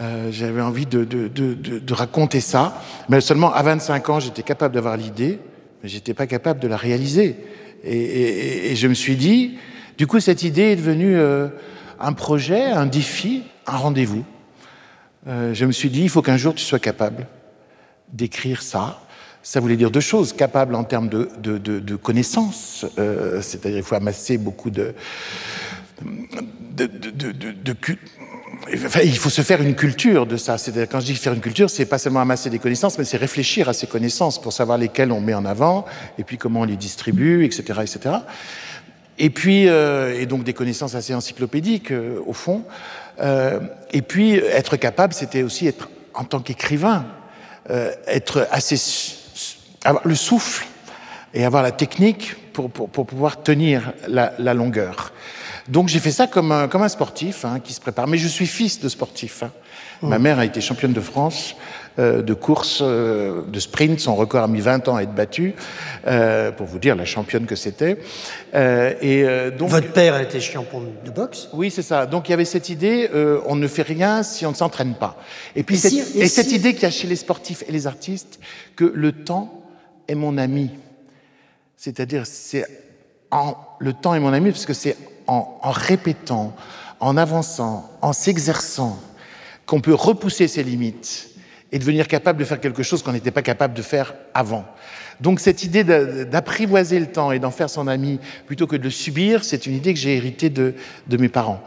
Euh, 0.00 0.30
J'avais 0.30 0.60
envie 0.62 0.86
de, 0.86 1.92
raconter 1.92 2.40
ça, 2.40 2.80
mais 3.08 3.20
seulement 3.20 3.52
à 3.52 3.62
25 3.62 4.08
ans, 4.08 4.20
j'étais 4.20 4.42
capable 4.42 4.74
d'avoir 4.74 4.96
l'idée 4.96 5.38
mais 5.82 5.88
j'étais 5.88 6.14
pas 6.14 6.26
capable 6.26 6.60
de 6.60 6.68
la 6.68 6.76
réaliser. 6.76 7.36
Et, 7.84 8.74
je 8.74 8.88
me 8.88 8.94
suis 8.94 9.16
dit, 9.16 9.58
du 9.96 10.06
coup, 10.06 10.20
cette 10.20 10.42
idée 10.42 10.72
est 10.72 10.76
devenue 10.76 11.16
euh, 11.16 11.48
un 12.00 12.12
projet, 12.12 12.64
un 12.64 12.86
défi, 12.86 13.42
un 13.66 13.76
rendez-vous. 13.76 14.24
Euh, 15.26 15.52
je 15.54 15.64
me 15.64 15.72
suis 15.72 15.90
dit, 15.90 16.02
il 16.02 16.08
faut 16.08 16.22
qu'un 16.22 16.36
jour 16.36 16.54
tu 16.54 16.64
sois 16.64 16.78
capable 16.78 17.26
d'écrire 18.12 18.62
ça. 18.62 19.00
Ça 19.42 19.60
voulait 19.60 19.76
dire 19.76 19.90
deux 19.90 20.00
choses, 20.00 20.32
capable 20.32 20.74
en 20.74 20.84
termes 20.84 21.08
de, 21.08 21.96
connaissances, 21.96 22.84
euh, 22.98 23.40
c'est-à-dire 23.40 23.78
il 23.78 23.84
faut 23.84 23.94
amasser 23.94 24.36
beaucoup 24.36 24.70
de, 24.70 24.94
il 29.02 29.16
faut 29.16 29.30
se 29.30 29.42
faire 29.42 29.62
une 29.62 29.74
culture 29.74 30.26
de 30.26 30.36
ça. 30.36 30.58
C'est-à-dire, 30.58 30.88
quand 30.88 31.00
je 31.00 31.06
dis 31.06 31.14
faire 31.14 31.32
une 31.32 31.40
culture, 31.40 31.70
c'est 31.70 31.86
pas 31.86 31.98
seulement 31.98 32.20
amasser 32.20 32.50
des 32.50 32.58
connaissances, 32.58 32.98
mais 32.98 33.04
c'est 33.04 33.16
réfléchir 33.16 33.68
à 33.68 33.72
ces 33.72 33.86
connaissances 33.86 34.40
pour 34.40 34.52
savoir 34.52 34.76
lesquelles 34.78 35.12
on 35.12 35.20
met 35.20 35.34
en 35.34 35.44
avant, 35.44 35.86
et 36.18 36.24
puis 36.24 36.36
comment 36.36 36.60
on 36.60 36.64
les 36.64 36.76
distribue, 36.76 37.44
etc., 37.44 37.80
etc. 37.82 38.16
Et 39.18 39.30
puis, 39.30 39.68
euh, 39.68 40.20
et 40.20 40.26
donc 40.26 40.44
des 40.44 40.52
connaissances 40.52 40.94
assez 40.94 41.14
encyclopédiques 41.14 41.92
au 42.26 42.32
fond. 42.32 42.64
Euh, 43.20 43.60
et 43.90 44.02
puis, 44.02 44.34
être 44.34 44.76
capable, 44.76 45.12
c'était 45.12 45.42
aussi 45.42 45.66
être 45.66 45.88
en 46.14 46.24
tant 46.24 46.40
qu'écrivain, 46.40 47.06
euh, 47.70 47.92
être 48.06 48.48
assez, 48.50 48.76
avoir 49.84 50.06
le 50.06 50.14
souffle 50.14 50.66
et 51.34 51.44
avoir 51.44 51.62
la 51.62 51.72
technique 51.72 52.52
pour, 52.52 52.70
pour, 52.70 52.88
pour 52.88 53.06
pouvoir 53.06 53.42
tenir 53.42 53.92
la, 54.08 54.32
la 54.38 54.54
longueur. 54.54 55.12
Donc 55.68 55.88
j'ai 55.88 56.00
fait 56.00 56.10
ça 56.12 56.26
comme 56.26 56.50
un, 56.50 56.66
comme 56.66 56.82
un 56.82 56.88
sportif 56.88 57.44
hein, 57.44 57.60
qui 57.60 57.72
se 57.72 57.80
prépare. 57.80 58.06
Mais 58.06 58.18
je 58.18 58.26
suis 58.26 58.46
fils 58.46 58.80
de 58.80 58.88
sportif. 58.88 59.42
Hein. 59.42 59.50
Ma 60.00 60.18
mère 60.18 60.38
a 60.38 60.44
été 60.44 60.60
championne 60.60 60.92
de 60.92 61.00
France 61.00 61.56
de 61.98 62.34
course, 62.34 62.80
euh, 62.82 63.42
de 63.48 63.60
sprint. 63.60 64.00
Son 64.00 64.14
record 64.14 64.44
a 64.44 64.48
mis 64.48 64.60
20 64.60 64.88
ans 64.88 64.96
à 64.96 65.02
être 65.02 65.14
battu, 65.14 65.54
euh, 66.06 66.52
pour 66.52 66.66
vous 66.66 66.78
dire 66.78 66.96
la 66.96 67.04
championne 67.04 67.46
que 67.46 67.56
c'était. 67.56 67.98
Euh, 68.54 68.94
et 69.00 69.24
euh, 69.24 69.50
donc, 69.50 69.70
Votre 69.70 69.92
père 69.92 70.14
a 70.14 70.22
été 70.22 70.40
champion 70.40 70.82
de 71.04 71.10
boxe 71.10 71.48
Oui, 71.52 71.70
c'est 71.70 71.82
ça. 71.82 72.06
Donc 72.06 72.28
il 72.28 72.32
y 72.32 72.34
avait 72.34 72.44
cette 72.44 72.68
idée, 72.68 73.10
on 73.46 73.56
ne 73.56 73.66
fait 73.66 73.82
rien 73.82 74.22
si 74.22 74.46
on 74.46 74.50
ne 74.50 74.56
s'entraîne 74.56 74.94
pas. 74.94 75.20
Et 75.56 75.62
puis 75.62 75.76
et, 75.76 75.78
cette, 75.78 76.16
et, 76.16 76.20
et 76.20 76.28
cette 76.28 76.52
idée 76.52 76.74
qu'il 76.74 76.84
y 76.84 76.86
a 76.86 76.90
chez 76.90 77.08
les 77.08 77.16
sportifs 77.16 77.64
et 77.68 77.72
les 77.72 77.86
artistes, 77.86 78.38
que 78.76 78.84
le 78.84 79.12
temps 79.12 79.62
est 80.06 80.14
mon 80.14 80.38
ami. 80.38 80.70
C'est-à-dire, 81.76 82.26
c'est 82.26 82.64
en, 83.30 83.56
le 83.78 83.92
temps 83.92 84.14
est 84.14 84.20
mon 84.20 84.32
ami 84.32 84.50
parce 84.50 84.66
que 84.66 84.74
c'est 84.74 84.96
en, 85.26 85.58
répétant, 85.62 86.54
en 87.00 87.16
avançant, 87.16 87.90
en 88.00 88.12
s'exerçant, 88.12 88.98
qu'on 89.66 89.80
peut 89.80 89.94
repousser 89.94 90.48
ses 90.48 90.62
limites 90.62 91.27
et 91.72 91.78
devenir 91.78 92.08
capable 92.08 92.38
de 92.38 92.44
faire 92.44 92.60
quelque 92.60 92.82
chose 92.82 93.02
qu'on 93.02 93.12
n'était 93.12 93.30
pas 93.30 93.42
capable 93.42 93.74
de 93.74 93.82
faire 93.82 94.14
avant. 94.34 94.64
Donc 95.20 95.40
cette 95.40 95.64
idée 95.64 95.84
d'apprivoiser 95.84 97.00
le 97.00 97.06
temps 97.06 97.32
et 97.32 97.38
d'en 97.38 97.50
faire 97.50 97.68
son 97.68 97.88
ami 97.88 98.20
plutôt 98.46 98.66
que 98.66 98.76
de 98.76 98.84
le 98.84 98.90
subir, 98.90 99.44
c'est 99.44 99.66
une 99.66 99.74
idée 99.74 99.92
que 99.92 100.00
j'ai 100.00 100.16
héritée 100.16 100.50
de, 100.50 100.74
mes 101.10 101.28
parents. 101.28 101.62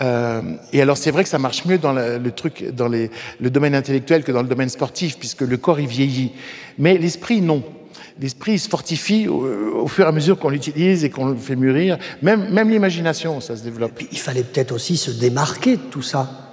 Euh, 0.00 0.42
et 0.72 0.82
alors 0.82 0.96
c'est 0.96 1.10
vrai 1.10 1.22
que 1.22 1.28
ça 1.28 1.38
marche 1.38 1.64
mieux 1.64 1.78
dans 1.78 1.92
le, 1.92 2.30
truc, 2.30 2.70
dans 2.72 2.88
le 2.88 3.08
domaine 3.50 3.74
intellectuel 3.74 4.24
que 4.24 4.32
dans 4.32 4.42
le 4.42 4.48
domaine 4.48 4.68
sportif, 4.68 5.18
puisque 5.18 5.42
le 5.42 5.56
corps 5.56 5.80
y 5.80 5.86
vieillit, 5.86 6.32
mais 6.78 6.98
l'esprit 6.98 7.40
non 7.40 7.62
l'esprit 8.20 8.58
se 8.58 8.68
fortifie 8.68 9.26
au, 9.26 9.88
fur 9.88 10.04
et 10.04 10.08
à 10.08 10.12
mesure 10.12 10.38
qu'on 10.38 10.50
l'utilise 10.50 11.02
et 11.04 11.10
qu'on 11.10 11.26
le 11.26 11.36
fait 11.36 11.56
mûrir. 11.56 11.98
Même, 12.20 12.50
même 12.50 12.70
l'imagination, 12.70 13.40
ça 13.40 13.56
se 13.56 13.62
développe. 13.62 14.00
il 14.10 14.18
fallait 14.18 14.44
peut-être 14.44 14.72
aussi 14.72 14.96
se 14.96 15.10
démarquer 15.10 15.76
de 15.76 15.82
tout 15.82 16.02
ça. 16.02 16.51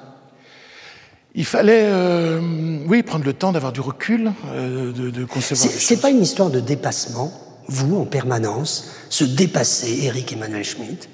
Il 1.35 1.45
fallait, 1.45 1.83
euh, 1.85 2.39
oui, 2.87 3.03
prendre 3.03 3.25
le 3.25 3.33
temps 3.33 3.51
d'avoir 3.51 3.71
du 3.71 3.81
recul, 3.81 4.31
euh, 4.47 4.91
de, 4.91 5.09
de, 5.09 5.25
concevoir. 5.25 5.71
C'est 5.71 6.01
pas 6.01 6.09
une 6.09 6.21
histoire 6.21 6.49
de 6.49 6.59
dépassement, 6.59 7.31
vous 7.67 7.97
en 7.97 8.05
permanence, 8.05 8.91
se 9.09 9.23
dépasser, 9.23 10.05
Eric 10.05 10.33
Emmanuel 10.33 10.63
Schmitt. 10.63 11.07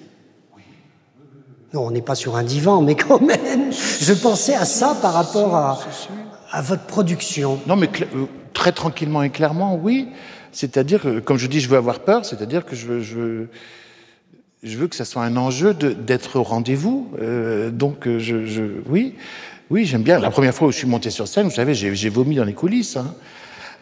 Non, 1.74 1.88
on 1.88 1.92
n'est 1.92 2.02
pas 2.02 2.16
sur 2.16 2.38
un 2.38 2.44
divan, 2.44 2.82
mais 2.82 2.96
quand 2.96 3.20
même, 3.22 3.72
je 3.74 4.14
pensais 4.14 4.56
à 4.56 4.64
ça 4.64 4.98
par 5.02 5.14
rapport 5.14 5.56
à, 5.56 5.80
à 6.52 6.62
votre 6.62 6.84
production. 6.84 7.60
Non, 7.68 7.76
mais 7.76 7.90
euh, 8.16 8.26
très 8.54 8.72
tranquillement 8.72 9.22
et 9.24 9.30
clairement, 9.30 9.76
oui. 9.76 10.08
C'est-à-dire, 10.54 11.06
comme 11.26 11.38
je 11.38 11.48
dis, 11.48 11.60
je 11.60 11.68
veux 11.68 11.76
avoir 11.76 12.00
peur, 12.00 12.26
c'est-à-dire 12.26 12.66
que 12.66 12.78
je 12.78 12.86
veux, 12.86 13.02
je, 13.02 13.16
veux, 13.16 13.50
je 14.64 14.78
veux 14.78 14.88
que 14.88 14.96
ça 14.96 15.06
soit 15.06 15.24
un 15.24 15.38
enjeu 15.38 15.74
d'être 15.74 16.40
au 16.40 16.44
rendez-vous. 16.44 17.10
Euh, 17.22 17.70
donc, 17.70 18.08
euh, 18.08 18.20
je, 18.20 18.46
je, 18.46 18.64
oui, 18.88 19.16
oui, 19.70 19.86
j'aime 19.86 20.04
bien. 20.04 20.20
La 20.20 20.32
première 20.32 20.54
fois 20.54 20.68
où 20.68 20.72
je 20.72 20.78
suis 20.78 20.88
monté 20.88 21.10
sur 21.10 21.28
scène, 21.28 21.46
vous 21.46 21.56
savez, 21.56 21.74
j'ai 21.74 22.10
vomi 22.10 22.36
dans 22.36 22.44
les 22.44 22.54
coulisses. 22.54 22.98
Hein. 22.98 23.14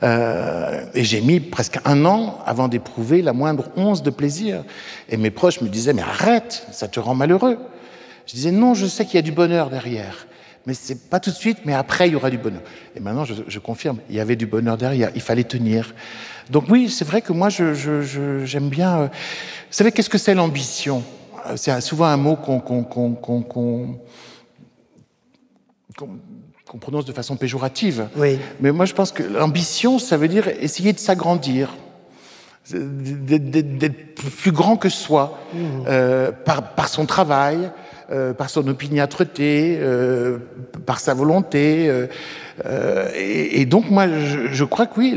Euh, 0.01 0.85
et 0.93 1.03
j'ai 1.03 1.21
mis 1.21 1.39
presque 1.39 1.79
un 1.85 2.05
an 2.05 2.39
avant 2.45 2.67
d'éprouver 2.67 3.21
la 3.21 3.31
moindre 3.31 3.69
once 3.77 4.03
de 4.03 4.09
plaisir. 4.09 4.63
Et 5.09 5.17
mes 5.17 5.31
proches 5.31 5.61
me 5.61 5.69
disaient, 5.69 5.93
mais 5.93 6.01
arrête, 6.01 6.67
ça 6.71 6.87
te 6.87 6.99
rend 6.99 7.15
malheureux. 7.15 7.57
Je 8.25 8.33
disais, 8.33 8.51
non, 8.51 8.73
je 8.73 8.85
sais 8.85 9.05
qu'il 9.05 9.15
y 9.15 9.19
a 9.19 9.21
du 9.23 9.31
bonheur 9.31 9.69
derrière 9.69 10.27
mais 10.65 10.73
c'est 10.73 11.09
pas 11.09 11.19
tout 11.19 11.29
de 11.29 11.35
suite, 11.35 11.59
mais 11.65 11.73
après, 11.73 12.07
il 12.07 12.13
y 12.13 12.15
aura 12.15 12.29
du 12.29 12.37
bonheur. 12.37 12.61
Et 12.95 12.99
maintenant, 12.99 13.25
je, 13.25 13.59
confirme, 13.59 13.97
il 14.09 14.15
y 14.15 14.19
avait 14.19 14.35
du 14.35 14.45
bonheur 14.45 14.77
derrière, 14.77 15.09
il 15.13 15.21
fallait 15.21 15.43
tenir. 15.43 15.93
Donc 16.49 16.65
oui, 16.69 16.89
c'est 16.89 17.05
vrai 17.05 17.21
que 17.21 17.33
moi, 17.33 17.49
j'aime 17.49 17.73
je, 17.73 18.01
je, 18.01 18.59
bien... 18.59 18.97
Euh... 18.97 19.07
Vous 19.07 19.09
savez, 19.71 19.91
qu'est-ce 19.91 20.09
que 20.09 20.17
c'est 20.17 20.33
l'ambition? 20.33 21.03
Euh, 21.47 21.57
C'est 21.57 21.79
souvent 21.81 22.05
un 22.05 22.17
mot 22.17 22.35
qu'on 22.35 22.59
qu'on 22.59 23.99
qu'on 25.95 26.77
prononce 26.77 27.05
de 27.05 27.13
façon 27.13 27.35
péjorative. 27.35 28.07
Oui. 28.15 28.37
Mais 28.59 28.71
moi, 28.71 28.85
je 28.85 28.93
pense 28.93 29.11
que 29.11 29.23
l'ambition, 29.23 29.99
ça 29.99 30.17
veut 30.17 30.27
dire 30.27 30.47
essayer 30.47 30.93
de 30.93 30.99
s'agrandir, 30.99 31.69
d'être 32.71 34.23
plus 34.37 34.51
grand 34.51 34.77
que 34.77 34.89
soi, 34.89 35.39
mmh. 35.53 35.57
euh, 35.87 36.31
par, 36.31 36.75
par 36.75 36.87
son 36.87 37.05
travail, 37.05 37.71
euh, 38.11 38.33
par 38.33 38.49
son 38.49 38.67
opiniâtreté, 38.67 39.77
euh, 39.79 40.37
par 40.85 40.99
sa 40.99 41.13
volonté. 41.13 41.89
Euh, 42.65 43.09
et, 43.15 43.61
et, 43.61 43.65
donc 43.65 43.89
moi, 43.89 44.07
je, 44.07 44.47
je 44.51 44.63
crois 44.63 44.85
que 44.85 44.99
oui, 44.99 45.15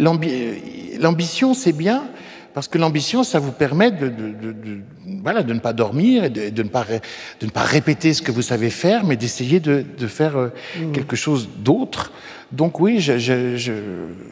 l'ambition, 0.99 1.53
c'est 1.53 1.73
bien, 1.73 2.05
parce 2.57 2.69
que 2.69 2.79
l'ambition, 2.79 3.23
ça 3.23 3.39
vous 3.39 3.53
permet 3.53 3.91
de, 3.91 4.09
de, 4.09 4.33
de, 4.33 4.53
de, 4.53 4.81
voilà, 5.23 5.43
de 5.43 5.53
ne 5.53 5.59
pas 5.59 5.75
dormir 5.75 6.25
et 6.25 6.31
de, 6.31 6.63
ne 6.63 6.69
pas, 6.71 6.87
de 7.39 7.45
ne 7.45 7.51
pas 7.51 7.61
répéter 7.61 8.15
ce 8.15 8.23
que 8.23 8.33
vous 8.33 8.41
savez 8.41 8.71
faire, 8.71 9.05
mais 9.05 9.19
d'essayer 9.19 9.61
de, 9.61 9.85
faire 10.07 10.39
mmh. 10.39 10.93
quelque 10.93 11.17
chose 11.17 11.51
d'autre. 11.59 12.13
Donc 12.53 12.81
oui, 12.81 12.99
je, 12.99 13.19
je, 13.19 13.59
je, 13.59 13.73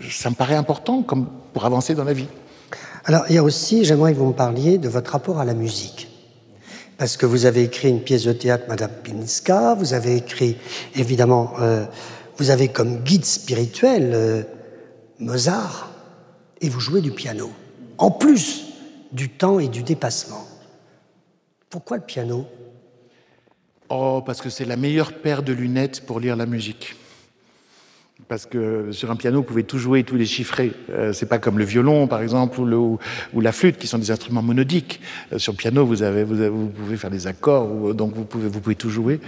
ça 0.09 0.31
me 0.31 0.35
paraît 0.35 0.55
important 0.55 1.03
comme 1.03 1.29
pour 1.53 1.67
avancer 1.67 1.95
dans 1.95 2.05
la 2.05 2.15
vie. 2.15 2.29
Alors, 3.05 3.27
il 3.29 3.35
y 3.35 3.39
a 3.39 3.43
aussi, 3.43 3.85
j'aimerais 3.85 4.15
que 4.15 4.19
vous 4.19 4.29
me 4.29 4.33
parliez 4.33 4.79
de 4.79 4.89
votre 4.89 5.13
rapport 5.13 5.39
à 5.39 5.45
la 5.45 5.53
musique 5.53 6.09
parce 6.97 7.19
que 7.19 7.27
vous 7.27 7.45
avez 7.45 7.63
écrit 7.65 7.91
une 7.91 8.01
pièce 8.01 8.25
de 8.25 8.33
théâtre, 8.33 8.65
Madame 8.71 8.93
Pinska, 9.05 9.75
vous 9.75 9.93
avez 9.93 10.17
écrit, 10.17 10.57
évidemment, 10.97 11.53
euh, 11.61 11.85
vous 12.39 12.49
avez 12.49 12.69
comme 12.69 13.03
guide 13.03 13.27
spirituel 13.27 14.13
euh, 14.15 14.43
Mozart, 15.19 15.91
et 16.63 16.71
vous 16.71 16.81
jouez 16.81 17.03
du 17.03 17.11
piano, 17.11 17.51
en 17.99 18.11
plus 18.11 18.67
du 19.13 19.29
temps 19.31 19.59
et 19.59 19.69
du 19.69 19.83
dépassement. 19.83 20.45
Pourquoi 21.71 21.97
le 21.97 22.03
piano? 22.03 22.47
Oh, 23.89 24.23
parce 24.25 24.41
que 24.41 24.51
c'est 24.51 24.65
la 24.65 24.77
meilleure 24.77 25.13
paire 25.13 25.43
de 25.43 25.53
lunettes 25.53 26.05
pour 26.07 26.21
lire 26.21 26.37
la 26.37 26.47
musique. 26.47 26.97
Parce 28.29 28.47
que 28.47 28.91
sur 28.93 29.11
un 29.11 29.17
piano, 29.17 29.39
vous 29.39 29.45
pouvez 29.45 29.65
tout 29.65 29.79
jouer, 29.79 30.03
tout 30.05 30.17
déchiffrer. 30.17 30.73
Euh, 30.91 31.13
c'est 31.13 31.27
pas 31.27 31.39
comme 31.39 31.59
le 31.59 31.65
violon, 31.65 32.07
par 32.07 32.23
exemple, 32.23 32.61
ou, 32.61 32.65
le, 32.65 32.77
ou, 32.77 32.99
la 33.41 33.53
flûte, 33.53 33.77
qui 33.77 33.87
sont 33.87 33.99
des 33.99 34.11
instruments 34.11 34.43
monodiques. 34.43 35.01
Euh, 35.33 35.39
sur 35.39 35.53
le 35.53 35.57
piano, 35.57 35.85
vous, 35.85 36.03
avez, 36.03 36.25
vous, 36.25 36.37
vous, 36.37 36.69
pouvez 36.69 36.97
faire 36.97 37.11
des 37.11 37.27
accords, 37.27 37.95
donc 37.95 38.15
vous 38.15 38.25
pouvez, 38.25 38.49
vous 38.49 38.61
pouvez 38.61 38.77
tout 38.77 38.91
jouer. 38.91 39.21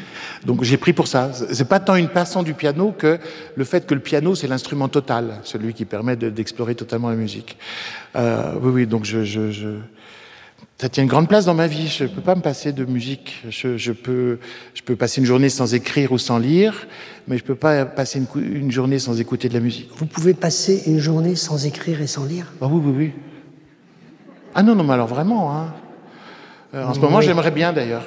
Donc 0.45 0.63
j'ai 0.63 0.77
pris 0.77 0.93
pour 0.93 1.09
ça. 1.09 1.31
C'est 1.33 1.69
pas 1.69 1.81
tant 1.81 1.97
une 1.97 2.09
passion 2.09 2.43
du 2.43 2.55
piano 2.55 2.95
que 2.97 3.19
le 3.55 3.65
fait 3.65 3.87
que 3.87 3.95
le 3.95 4.01
piano, 4.01 4.35
c'est 4.35 4.49
l'instrument 4.49 4.89
total, 4.89 5.41
celui 5.43 5.75
qui 5.75 5.85
permet 5.85 6.17
d'explorer 6.17 6.75
totalement 6.75 7.11
la 7.11 7.17
musique. 7.17 7.57
Euh, 8.17 8.55
oui, 8.63 8.71
oui, 8.73 8.87
donc 8.87 9.05
je, 9.05 9.25
je, 9.25 9.51
je 9.51 9.69
ça 10.79 10.91
tient 10.91 11.03
une 11.03 11.09
grande 11.09 11.29
place 11.29 11.47
dans 11.47 11.55
ma 11.55 11.67
vie. 11.67 11.89
Je 11.89 12.05
ne 12.05 12.09
peux 12.09 12.21
pas 12.21 12.35
me 12.35 12.43
passer 12.43 12.73
de 12.73 12.85
musique. 12.85 13.43
Je, 13.49 13.77
je, 13.77 13.93
peux, 13.93 14.39
je 14.75 14.83
peux 14.83 14.97
passer 14.97 15.21
une 15.21 15.27
journée 15.27 15.49
sans 15.49 15.75
écrire 15.75 16.13
ou 16.13 16.19
sans 16.19 16.39
lire, 16.39 16.87
mais 17.29 17.39
je 17.39 17.43
ne 17.43 17.47
peux 17.47 17.55
pas 17.55 17.87
passer 17.87 18.19
une, 18.19 18.57
une, 18.57 18.71
journée 18.71 18.99
sans 18.99 19.19
écouter 19.19 19.49
de 19.49 19.55
la 19.55 19.61
musique. 19.61 19.89
Vous 19.97 20.07
pouvez 20.07 20.35
passer 20.35 20.83
une 20.87 20.99
journée 20.99 21.35
sans 21.35 21.65
écrire 21.65 22.03
et 22.03 22.07
sans 22.07 22.25
lire? 22.25 22.53
Ah 22.61 22.67
Oui, 22.67 22.83
oui, 22.85 22.95
oui. 22.97 23.13
Ah 24.55 24.63
non, 24.63 24.75
non, 24.75 24.85
mais 24.85 24.95
alors 24.95 25.07
vraiment. 25.07 25.57
Hein. 25.57 25.75
Euh, 26.75 26.85
en 26.85 26.95
ce 26.95 27.01
moment, 27.01 27.21
j'aimerais 27.21 27.51
bien 27.51 27.73
d'ailleurs. 27.73 28.05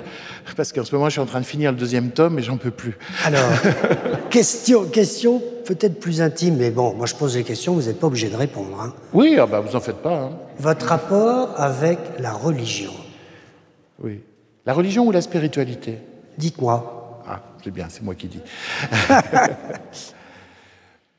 Parce 0.55 0.71
qu'en 0.73 0.83
ce 0.83 0.93
moment, 0.93 1.07
je 1.07 1.13
suis 1.13 1.21
en 1.21 1.25
train 1.25 1.41
de 1.41 1.45
finir 1.45 1.71
le 1.71 1.77
deuxième 1.77 2.11
tome 2.11 2.39
et 2.39 2.41
j'en 2.41 2.57
peux 2.57 2.71
plus. 2.71 2.97
Alors, 3.23 3.49
question, 4.29 4.85
question 4.85 5.41
peut-être 5.65 5.99
plus 5.99 6.21
intime, 6.21 6.57
mais 6.57 6.71
bon, 6.71 6.95
moi 6.95 7.05
je 7.05 7.13
pose 7.13 7.35
des 7.35 7.43
questions, 7.43 7.73
vous 7.73 7.83
n'êtes 7.83 7.99
pas 7.99 8.07
obligé 8.07 8.29
de 8.29 8.35
répondre. 8.35 8.81
Hein. 8.81 8.93
Oui, 9.13 9.37
ah 9.39 9.45
bah, 9.45 9.59
vous 9.59 9.75
en 9.75 9.79
faites 9.79 10.01
pas. 10.01 10.23
Hein. 10.23 10.29
Votre 10.59 10.87
rapport 10.87 11.57
avec 11.57 11.99
la 12.19 12.33
religion 12.33 12.91
Oui. 14.03 14.19
La 14.65 14.73
religion 14.73 15.07
ou 15.07 15.11
la 15.11 15.21
spiritualité? 15.21 15.99
Dites-moi. 16.37 17.23
Ah, 17.25 17.41
c'est 17.63 17.71
bien, 17.71 17.87
c'est 17.87 18.03
moi 18.03 18.13
qui 18.13 18.27
dis. 18.27 18.41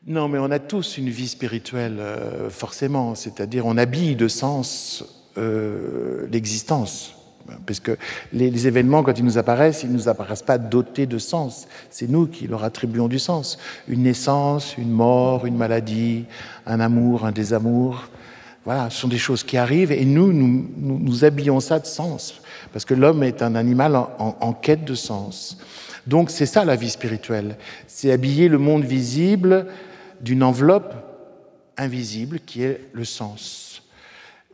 non, 0.06 0.28
mais 0.28 0.38
on 0.38 0.50
a 0.50 0.58
tous 0.58 0.98
une 0.98 1.08
vie 1.08 1.26
spirituelle, 1.26 1.96
euh, 2.00 2.50
forcément. 2.50 3.14
C'est-à-dire, 3.14 3.64
on 3.64 3.78
habille 3.78 4.14
de 4.14 4.28
sens 4.28 5.04
euh, 5.38 6.26
l'existence. 6.30 7.14
Parce 7.66 7.80
que 7.80 7.96
les, 8.34 8.66
événements, 8.66 9.02
quand 9.02 9.18
ils 9.18 9.24
nous 9.24 9.38
apparaissent, 9.38 9.82
ils 9.82 9.90
ne 9.90 9.94
nous 9.94 10.08
apparaissent 10.08 10.42
pas 10.42 10.58
dotés 10.58 11.06
de 11.06 11.18
sens. 11.18 11.66
C'est 11.88 12.08
nous 12.08 12.26
qui 12.26 12.46
leur 12.46 12.62
attribuons 12.62 13.08
du 13.08 13.18
sens. 13.18 13.58
Une 13.88 14.02
naissance, 14.02 14.76
une 14.76 14.90
mort, 14.90 15.46
une 15.46 15.56
maladie, 15.56 16.26
un 16.66 16.78
amour, 16.78 17.24
un 17.24 17.32
désamour. 17.32 18.10
Voilà, 18.64 18.90
ce 18.90 19.00
sont 19.00 19.08
des 19.08 19.18
choses 19.18 19.42
qui 19.42 19.56
arrivent 19.56 19.92
et 19.92 20.04
nous, 20.04 20.32
nous, 20.32 20.68
nous, 20.76 21.24
habillons 21.24 21.60
ça 21.60 21.78
de 21.78 21.86
sens. 21.86 22.40
Parce 22.72 22.84
que 22.84 22.94
l'homme 22.94 23.22
est 23.22 23.42
un 23.42 23.54
animal 23.54 23.96
en, 23.96 24.36
en 24.38 24.52
quête 24.52 24.84
de 24.84 24.94
sens. 24.94 25.58
Donc 26.06 26.30
c'est 26.30 26.46
ça 26.46 26.64
la 26.64 26.76
vie 26.76 26.90
spirituelle. 26.90 27.56
C'est 27.86 28.12
habiller 28.12 28.48
le 28.48 28.58
monde 28.58 28.84
visible 28.84 29.66
d'une 30.20 30.42
enveloppe 30.42 30.94
invisible 31.76 32.40
qui 32.40 32.62
est 32.62 32.80
le 32.92 33.04
sens. 33.04 33.69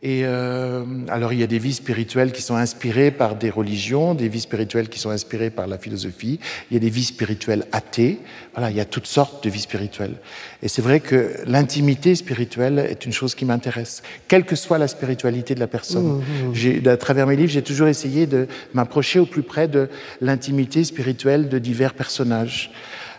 Et 0.03 0.21
euh, 0.25 0.83
alors 1.07 1.33
il 1.33 1.39
y 1.39 1.43
a 1.43 1.47
des 1.47 1.57
vies 1.57 1.73
spirituelles 1.73 2.31
qui 2.31 2.43
sont 2.43 2.55
inspirées 2.55 3.09
par 3.09 3.35
des 3.35 3.49
religions, 3.49 4.13
des 4.13 4.27
vies 4.27 4.41
spirituelles 4.41 4.89
qui 4.89 4.99
sont 4.99 5.09
inspirées 5.09 5.49
par 5.49 5.65
la 5.65 5.79
philosophie, 5.79 6.39
il 6.69 6.75
y 6.75 6.77
a 6.77 6.79
des 6.79 6.91
vies 6.91 7.03
spirituelles 7.03 7.65
athées, 7.71 8.19
voilà, 8.53 8.69
il 8.69 8.77
y 8.77 8.79
a 8.79 8.85
toutes 8.85 9.07
sortes 9.07 9.43
de 9.43 9.49
vies 9.49 9.61
spirituelles. 9.61 10.13
Et 10.61 10.67
c'est 10.67 10.83
vrai 10.83 10.99
que 10.99 11.31
l'intimité 11.47 12.13
spirituelle 12.13 12.77
est 12.77 13.07
une 13.07 13.11
chose 13.11 13.33
qui 13.33 13.43
m'intéresse, 13.43 14.03
quelle 14.27 14.45
que 14.45 14.55
soit 14.55 14.77
la 14.77 14.87
spiritualité 14.87 15.55
de 15.55 15.59
la 15.59 15.67
personne. 15.67 16.19
Mmh, 16.19 16.83
mmh. 16.83 16.87
À 16.89 16.97
travers 16.97 17.25
mes 17.25 17.35
livres, 17.35 17.51
j'ai 17.51 17.63
toujours 17.63 17.87
essayé 17.87 18.27
de 18.27 18.47
m'approcher 18.75 19.17
au 19.17 19.25
plus 19.25 19.41
près 19.41 19.67
de 19.67 19.89
l'intimité 20.21 20.83
spirituelle 20.83 21.49
de 21.49 21.57
divers 21.57 21.95
personnages. 21.95 22.71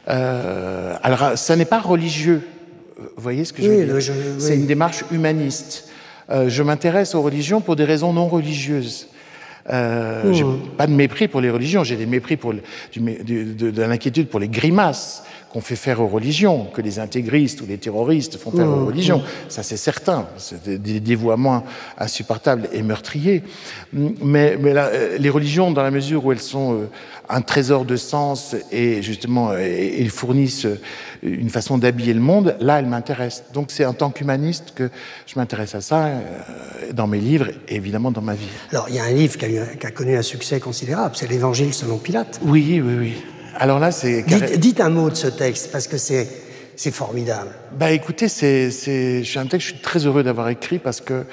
Euh, 0.07 0.95
alors 1.03 1.37
ça 1.37 1.57
n'est 1.57 1.65
pas 1.65 1.81
religieux, 1.81 2.43
vous 2.99 3.23
voyez 3.23 3.45
ce 3.45 3.53
que 3.53 3.63
je 3.63 3.69
veux 3.69 3.85
dire? 3.85 4.15
C'est 4.39 4.55
une 4.55 4.67
démarche 4.67 5.03
humaniste. 5.11 5.88
Euh, 6.31 6.49
je 6.49 6.63
m'intéresse 6.63 7.15
aux 7.15 7.23
religions 7.23 7.61
pour 7.61 7.77
des 7.77 7.85
raisons 7.85 8.13
non 8.13 8.29
religieuses. 8.29 9.09
Euh, 9.71 10.33
J'ai 10.33 10.45
mmh. 10.45 10.61
pas 10.79 10.87
de 10.87 10.93
mépris 10.93 11.29
pour 11.29 11.41
les 11.41 11.51
religions, 11.51 11.85
j'ai 11.85 11.97
des 11.97 12.07
mépris 12.07 12.37
pour 12.37 12.55
de, 12.55 13.71
de 13.71 13.83
l'inquiétude 13.83 14.29
pour 14.29 14.41
les 14.41 14.49
grimaces 14.49 15.25
qu'on 15.51 15.61
fait 15.61 15.77
faire 15.77 16.01
aux 16.01 16.09
religions, 16.09 16.67
que 16.67 16.83
les 16.83 16.99
intégristes 16.99 17.61
ou 17.63 17.67
les 17.67 17.79
terroristes 17.79 18.37
font 18.37 18.51
faire 18.51 18.69
aux 18.69 18.77
mmh, 18.77 18.87
religions. 18.87 19.19
Mmh. 19.19 19.51
Ça, 19.51 19.63
c'est 19.63 19.79
certain. 19.79 20.27
C'est 20.37 20.69
des 20.69 21.01
dévoiements 21.01 21.65
insupportables 21.97 22.69
et 22.73 22.83
meurtriers. 22.83 23.43
Mais, 23.93 24.59
mais 24.61 24.73
euh, 24.77 25.17
les 25.19 25.31
religions, 25.31 25.71
dans 25.71 25.83
la 25.83 25.91
mesure 25.91 26.25
où 26.25 26.33
elles 26.33 26.41
sont 26.41 26.75
euh, 26.75 26.91
un 27.29 27.41
trésor 27.43 27.85
de 27.85 27.97
sens 27.97 28.57
et 28.73 29.03
justement, 29.03 29.53
elles 29.53 30.11
fournissent 30.11 30.67
euh, 30.67 30.81
une 31.23 31.51
façon 31.51 31.79
d'habiller 31.79 32.15
le 32.15 32.21
monde, 32.21 32.57
là, 32.61 32.79
elles 32.79 32.87
m'intéressent. 32.87 33.45
Donc, 33.53 33.71
c'est 33.71 33.85
en 33.85 33.93
tant 33.93 34.11
qu'humaniste 34.11 34.73
que 34.75 34.91
je 35.27 35.39
m'intéresse 35.39 35.75
à 35.75 35.81
ça 35.81 36.11
dans 36.93 37.07
mes 37.07 37.21
livres 37.21 37.49
et 37.69 37.77
évidemment 37.77 38.11
dans 38.11 38.23
ma 38.23 38.35
vie. 38.35 38.49
Alors, 38.71 38.89
il 38.89 38.95
y 38.95 38.99
a 38.99 39.05
un 39.05 39.13
livre 39.13 39.37
qui 39.37 39.45
a, 39.45 39.67
qui 39.67 39.87
a 39.87 39.91
connu 39.91 40.17
un 40.17 40.23
succès 40.23 40.61
considérable, 40.61 41.17
c'est 41.17 41.29
l'Évangile 41.29 41.75
selon 41.75 41.99
Pilate. 41.99 42.41
Oui, 42.43 42.81
oui, 42.85 42.95
oui. 42.99 43.15
Alors 43.59 43.81
là, 43.81 43.91
c'est. 43.91 44.25
Dites, 44.57 44.81
un 44.81 44.89
mot 44.89 45.11
de 45.11 45.17
ce 45.17 45.27
texte, 45.27 45.71
parce 45.73 45.89
que 45.89 45.99
c'est. 45.99 46.29
C'est 46.77 46.93
formidable. 46.93 47.51
Bah 47.73 47.91
écoutez, 47.91 48.29
c'est, 48.29 48.69
un 49.35 49.47
texte 49.47 49.51
que 49.51 49.59
je 49.59 49.67
suis 49.73 49.83
très 49.83 50.07
heureux 50.07 50.23
d'avoir 50.23 50.49
écrit 50.49 50.79
parce 50.79 51.01
que 51.01 51.25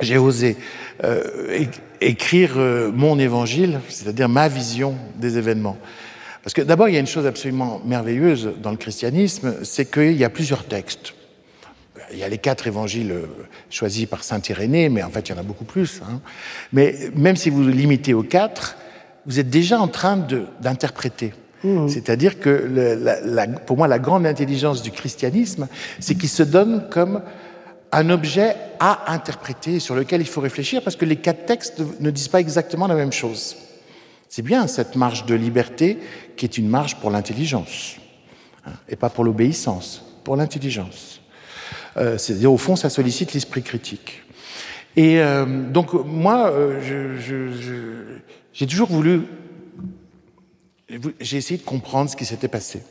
j'ai 0.00 0.18
osé 0.18 0.56
euh, 1.04 1.64
écrire 2.00 2.54
euh, 2.56 2.90
mon 2.92 3.18
évangile, 3.18 3.80
c'est-à-dire 3.88 4.28
ma 4.28 4.48
vision 4.48 4.94
des 5.16 5.38
événements. 5.38 5.76
Parce 6.42 6.54
que 6.54 6.62
d'abord, 6.62 6.88
il 6.88 6.94
y 6.94 6.96
a 6.96 7.00
une 7.00 7.06
chose 7.06 7.26
absolument 7.26 7.80
merveilleuse 7.84 8.52
dans 8.62 8.70
le 8.70 8.76
christianisme, 8.76 9.56
c'est 9.64 9.90
qu'il 9.90 10.16
y 10.16 10.24
a 10.24 10.30
plusieurs 10.30 10.64
textes. 10.64 11.14
Il 12.12 12.18
y 12.18 12.22
a 12.22 12.28
les 12.28 12.38
quatre 12.38 12.66
évangiles 12.66 13.12
euh, 13.12 13.26
choisis 13.70 14.06
par 14.06 14.24
saint 14.24 14.40
Irénée, 14.48 14.88
mais 14.88 15.02
en 15.02 15.10
fait, 15.10 15.28
il 15.28 15.32
y 15.32 15.34
en 15.34 15.38
a 15.38 15.42
beaucoup 15.42 15.64
plus. 15.64 16.00
Hein. 16.08 16.20
Mais 16.72 17.10
même 17.14 17.36
si 17.36 17.50
vous 17.50 17.66
limitez 17.68 18.14
aux 18.14 18.22
quatre, 18.22 18.76
vous 19.26 19.38
êtes 19.40 19.50
déjà 19.50 19.78
en 19.78 19.88
train 19.88 20.26
d'interpréter. 20.60 21.34
Mmh. 21.64 21.88
C'est-à-dire 21.88 22.38
que 22.38 22.48
le, 22.48 23.58
pour 23.66 23.76
moi, 23.76 23.88
la 23.88 23.98
grande 23.98 24.24
intelligence 24.24 24.80
du 24.80 24.90
christianisme, 24.90 25.66
c'est 25.98 26.14
qu'il 26.14 26.28
se 26.28 26.44
donne 26.44 26.88
comme 26.88 27.20
un 27.92 28.10
objet 28.10 28.54
à 28.80 29.12
interpréter, 29.12 29.80
sur 29.80 29.94
lequel 29.94 30.20
il 30.20 30.26
faut 30.26 30.40
réfléchir, 30.40 30.82
parce 30.82 30.96
que 30.96 31.04
les 31.04 31.16
quatre 31.16 31.46
textes 31.46 31.82
ne 32.00 32.10
disent 32.10 32.28
pas 32.28 32.40
exactement 32.40 32.86
la 32.86 32.94
même 32.94 33.12
chose. 33.12 33.56
C'est 34.28 34.42
bien 34.42 34.66
cette 34.66 34.94
marge 34.94 35.24
de 35.24 35.34
liberté 35.34 35.98
qui 36.36 36.44
est 36.44 36.58
une 36.58 36.68
marge 36.68 36.96
pour 36.96 37.10
l'intelligence, 37.10 37.96
hein, 38.66 38.72
et 38.88 38.96
pas 38.96 39.08
pour 39.08 39.24
l'obéissance, 39.24 40.04
pour 40.24 40.36
l'intelligence. 40.36 41.22
Euh, 41.96 42.18
C'est-à-dire, 42.18 42.52
au 42.52 42.58
fond, 42.58 42.76
ça 42.76 42.90
sollicite 42.90 43.32
l'esprit 43.32 43.62
critique. 43.62 44.22
Et 44.96 45.20
euh, 45.20 45.46
donc, 45.46 45.92
moi, 45.92 46.50
euh, 46.50 47.18
j'ai 48.52 48.66
toujours 48.66 48.88
voulu, 48.88 49.22
j'ai 51.20 51.36
essayé 51.36 51.58
de 51.58 51.64
comprendre 51.64 52.10
ce 52.10 52.16
qui 52.16 52.24
s'était 52.24 52.48
passé. 52.48 52.82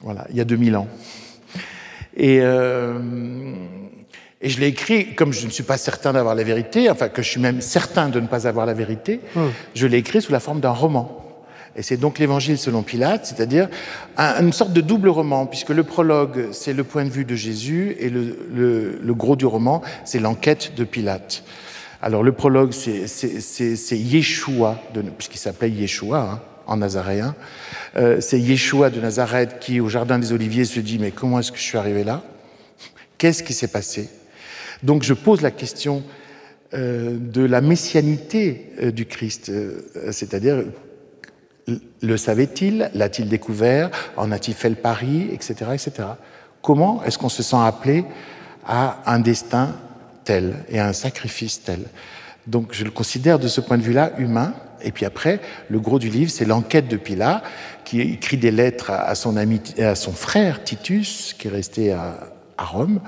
Voilà, 0.00 0.26
il 0.30 0.36
y 0.36 0.40
a 0.40 0.44
2000 0.44 0.76
ans. 0.76 0.88
Et, 2.16 2.40
et 4.44 4.50
je 4.50 4.60
l'ai 4.60 4.68
écrit, 4.68 5.14
comme 5.14 5.32
je 5.32 5.46
ne 5.46 5.50
suis 5.50 5.62
pas 5.62 5.78
certain 5.78 6.12
d'avoir 6.12 6.34
la 6.34 6.44
vérité, 6.44 6.90
enfin 6.90 7.08
que 7.08 7.22
je 7.22 7.30
suis 7.30 7.40
même 7.40 7.62
certain 7.62 8.10
de 8.10 8.20
ne 8.20 8.26
pas 8.26 8.46
avoir 8.46 8.66
la 8.66 8.74
vérité, 8.74 9.20
hum. 9.34 9.50
je 9.74 9.86
l'ai 9.86 9.98
écrit 9.98 10.20
sous 10.20 10.32
la 10.32 10.38
forme 10.38 10.60
d'un 10.60 10.70
roman. 10.70 11.20
Et 11.76 11.82
c'est 11.82 11.96
donc 11.96 12.18
l'évangile 12.18 12.58
selon 12.58 12.82
Pilate, 12.82 13.26
c'est-à-dire 13.26 13.68
une 14.16 14.52
sorte 14.52 14.72
de 14.72 14.80
double 14.80 15.08
roman, 15.08 15.46
puisque 15.46 15.70
le 15.70 15.82
prologue, 15.82 16.48
c'est 16.52 16.74
le 16.74 16.84
point 16.84 17.04
de 17.04 17.10
vue 17.10 17.24
de 17.24 17.34
Jésus, 17.34 17.96
et 17.98 18.10
le, 18.10 18.38
le, 18.54 18.98
le 19.02 19.14
gros 19.14 19.34
du 19.34 19.46
roman, 19.46 19.82
c'est 20.04 20.20
l'enquête 20.20 20.74
de 20.76 20.84
Pilate. 20.84 21.42
Alors 22.00 22.22
le 22.22 22.32
prologue, 22.32 22.72
c'est 22.72 23.98
Yeshua, 23.98 24.78
puisqu'il 25.18 25.38
s'appelait 25.38 25.70
Yeshua 25.70 26.20
hein, 26.20 26.40
en 26.66 26.76
nazaréen. 26.76 27.34
Euh, 27.96 28.20
c'est 28.20 28.38
Yeshua 28.38 28.90
de 28.90 29.00
Nazareth 29.00 29.58
qui, 29.58 29.80
au 29.80 29.88
Jardin 29.88 30.18
des 30.18 30.32
Oliviers, 30.32 30.66
se 30.66 30.80
dit, 30.80 30.98
mais 30.98 31.12
comment 31.12 31.40
est-ce 31.40 31.50
que 31.50 31.58
je 31.58 31.62
suis 31.64 31.78
arrivé 31.78 32.04
là? 32.04 32.22
Qu'est-ce 33.16 33.42
qui 33.42 33.54
s'est 33.54 33.68
passé? 33.68 34.10
Donc 34.84 35.02
je 35.02 35.14
pose 35.14 35.42
la 35.42 35.50
question 35.50 36.04
euh, 36.74 37.16
de 37.18 37.42
la 37.42 37.60
messianité 37.60 38.70
euh, 38.80 38.92
du 38.92 39.06
Christ, 39.06 39.50
c'est-à-dire, 40.12 40.62
le 42.02 42.16
savait-il? 42.16 42.90
L'a-t-il 42.94 43.28
découvert? 43.28 43.90
En 44.16 44.30
a-t-il 44.30 44.54
fait 44.54 44.68
le 44.68 44.74
pari? 44.76 45.28
Etc. 45.32 45.54
etc. 45.72 46.08
Comment 46.62 47.02
est-ce 47.04 47.18
qu'on 47.18 47.28
se 47.28 47.42
sent 47.42 47.56
appelé 47.58 48.04
à 48.66 49.02
un 49.06 49.18
destin 49.18 49.74
tel 50.24 50.54
et 50.68 50.78
un 50.78 50.92
sacrifice 50.92 51.62
tel? 51.62 51.80
Donc 52.46 52.68
je 52.72 52.84
le 52.84 52.90
considère 52.90 53.38
de 53.38 53.48
ce 53.48 53.60
point 53.60 53.78
de 53.78 53.82
vue-là 53.82 54.12
humain. 54.18 54.54
Et 54.82 54.92
puis 54.92 55.06
après, 55.06 55.40
le 55.70 55.80
gros 55.80 55.98
du 55.98 56.10
livre, 56.10 56.30
c'est 56.30 56.44
l'enquête 56.44 56.88
de 56.88 56.98
Pilat, 56.98 57.42
qui 57.84 58.00
écrit 58.00 58.36
des 58.36 58.50
lettres 58.50 58.90
à 58.90 59.14
son 59.14 59.36
ami, 59.36 59.60
à 59.78 59.94
son 59.94 60.12
frère 60.12 60.62
Titus, 60.62 61.34
qui 61.38 61.48
est 61.48 61.50
resté 61.50 61.92
à, 61.92 62.30
Rome. 62.58 63.00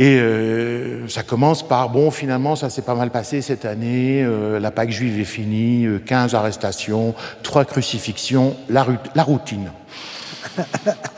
Et 0.00 0.20
euh, 0.20 1.08
ça 1.08 1.24
commence 1.24 1.66
par 1.66 1.90
bon, 1.90 2.12
finalement, 2.12 2.54
ça 2.54 2.70
s'est 2.70 2.82
pas 2.82 2.94
mal 2.94 3.10
passé 3.10 3.42
cette 3.42 3.64
année. 3.64 4.22
Euh, 4.22 4.60
la 4.60 4.70
Pâque 4.70 4.90
juive 4.90 5.18
est 5.18 5.24
finie, 5.24 5.88
15 6.06 6.34
euh, 6.34 6.38
arrestations, 6.38 7.14
trois 7.42 7.64
crucifixions, 7.64 8.54
la, 8.68 8.86
la 9.16 9.22
routine. 9.24 9.72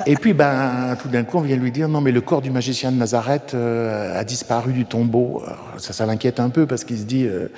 Et 0.07 0.15
puis, 0.15 0.33
ben, 0.33 0.97
tout 1.01 1.09
d'un 1.09 1.25
coup, 1.25 1.39
on 1.39 1.43
vient 1.43 1.57
lui 1.57 1.71
dire 1.71 1.89
non, 1.89 2.01
mais 2.01 2.13
le 2.13 2.21
corps 2.21 2.41
du 2.41 2.51
magicien 2.51 2.91
de 2.91 2.97
Nazareth 2.97 3.53
euh, 3.55 4.19
a 4.19 4.25
disparu 4.25 4.73
du 4.73 4.85
tombeau. 4.85 5.43
ça, 5.79 5.93
ça 5.93 6.07
l'inquiète 6.07 6.41
un 6.41 6.51
peu 6.51 6.67
parce 6.67 6.85
qu'il 6.85 6.99
se 6.99 7.05
dit 7.05 7.27
euh, 7.27 7.49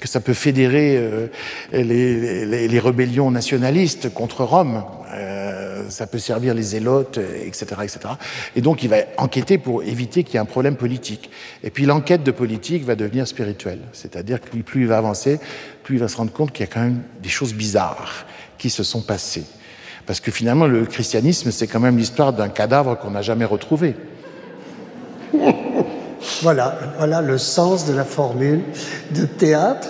que 0.00 0.08
ça 0.08 0.20
peut 0.20 0.34
fédérer 0.34 0.96
euh, 0.96 1.26
les, 1.72 2.78
rébellions 2.78 3.30
nationalistes 3.30 4.12
contre 4.12 4.44
Rome. 4.44 4.82
ça 5.88 6.06
peut 6.06 6.18
servir 6.18 6.54
les 6.54 6.62
zélotes, 6.62 7.18
etc., 7.18 7.66
etc. 7.82 7.98
Et 8.56 8.60
donc, 8.60 8.82
il 8.82 8.88
va 8.88 8.96
enquêter 9.16 9.58
pour 9.58 9.82
éviter 9.82 10.24
qu'il 10.24 10.34
y 10.34 10.36
ait 10.36 10.40
un 10.40 10.44
problème 10.44 10.76
politique. 10.76 11.30
Et 11.62 11.70
puis, 11.70 11.86
l'enquête 11.86 12.22
de 12.22 12.30
politique 12.30 12.84
va 12.84 12.94
devenir 12.94 13.26
spirituelle. 13.26 13.80
C'est-à-dire 13.92 14.40
que 14.40 14.56
plus 14.58 14.82
il 14.82 14.86
va 14.88 14.98
avancer, 14.98 15.38
plus 15.82 15.96
il 15.96 16.00
va 16.00 16.08
se 16.08 16.16
rendre 16.16 16.32
compte 16.32 16.52
qu'il 16.52 16.66
y 16.66 16.68
a 16.68 16.72
quand 16.72 16.82
même 16.82 17.02
des 17.22 17.28
choses 17.28 17.54
bizarres 17.54 18.26
qui 18.58 18.70
se 18.70 18.82
sont 18.82 19.02
passées. 19.02 19.44
Parce 20.06 20.20
que 20.20 20.30
finalement, 20.30 20.66
le 20.66 20.84
christianisme, 20.84 21.50
c'est 21.50 21.66
quand 21.66 21.80
même 21.80 21.96
l'histoire 21.96 22.32
d'un 22.32 22.48
cadavre 22.48 22.98
qu'on 22.98 23.10
n'a 23.10 23.22
jamais 23.22 23.44
retrouvé. 23.44 23.96
voilà, 26.42 26.78
voilà 26.98 27.22
le 27.22 27.38
sens 27.38 27.86
de 27.86 27.94
la 27.94 28.04
formule 28.04 28.62
de 29.12 29.24
théâtre. 29.24 29.88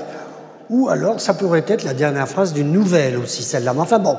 Ou 0.70 0.88
alors, 0.88 1.20
ça 1.20 1.34
pourrait 1.34 1.64
être 1.66 1.84
la 1.84 1.94
dernière 1.94 2.28
phrase 2.28 2.52
d'une 2.52 2.72
nouvelle 2.72 3.16
aussi, 3.18 3.42
celle-là. 3.42 3.74
Mais 3.74 3.80
enfin 3.80 3.98
bon, 3.98 4.16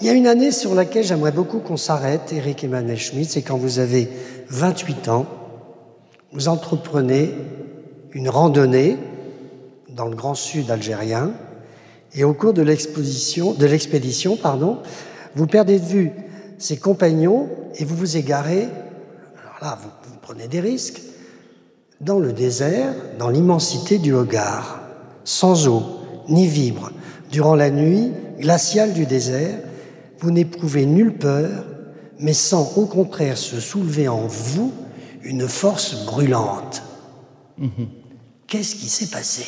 il 0.00 0.06
y 0.06 0.10
a 0.10 0.12
une 0.12 0.26
année 0.26 0.50
sur 0.50 0.74
laquelle 0.74 1.04
j'aimerais 1.04 1.32
beaucoup 1.32 1.58
qu'on 1.58 1.76
s'arrête, 1.76 2.32
Eric 2.32 2.64
Emmanuel 2.64 2.98
Schmitt, 2.98 3.30
c'est 3.30 3.42
quand 3.42 3.56
vous 3.56 3.78
avez 3.78 4.10
28 4.48 5.08
ans, 5.08 5.26
vous 6.32 6.48
entreprenez 6.48 7.34
une 8.12 8.28
randonnée 8.28 8.98
dans 9.88 10.06
le 10.06 10.16
Grand 10.16 10.34
Sud 10.34 10.70
algérien, 10.70 11.32
et 12.14 12.24
au 12.24 12.34
cours 12.34 12.52
de 12.52 12.62
l'expédition, 12.62 14.36
pardon, 14.36 14.78
vous 15.34 15.46
perdez 15.46 15.78
de 15.78 15.84
vue 15.84 16.12
ses 16.58 16.76
compagnons 16.76 17.48
et 17.76 17.84
vous 17.84 17.96
vous 17.96 18.16
égarez, 18.16 18.68
alors 19.40 19.58
là, 19.62 19.78
vous, 19.82 20.16
prenez 20.20 20.48
des 20.48 20.60
risques, 20.60 21.00
dans 22.00 22.18
le 22.18 22.32
désert, 22.32 22.94
dans 23.18 23.28
l'immensité 23.28 23.98
du 23.98 24.12
Hogar, 24.12 24.80
sans 25.24 25.68
eau, 25.68 25.82
ni 26.28 26.46
vibre. 26.46 26.92
Durant 27.30 27.54
la 27.54 27.70
nuit 27.70 28.12
glaciale 28.38 28.92
du 28.92 29.06
désert, 29.06 29.58
vous 30.18 30.30
n'éprouvez 30.30 30.86
nulle 30.86 31.16
peur, 31.16 31.64
mais 32.18 32.32
sans 32.32 32.76
au 32.76 32.86
contraire 32.86 33.38
se 33.38 33.60
soulever 33.60 34.08
en 34.08 34.26
vous 34.26 34.72
une 35.22 35.48
force 35.48 36.04
brûlante. 36.06 36.82
Mm-hmm. 37.60 37.88
Qu'est-ce 38.46 38.74
qui 38.74 38.88
s'est 38.88 39.10
passé? 39.10 39.44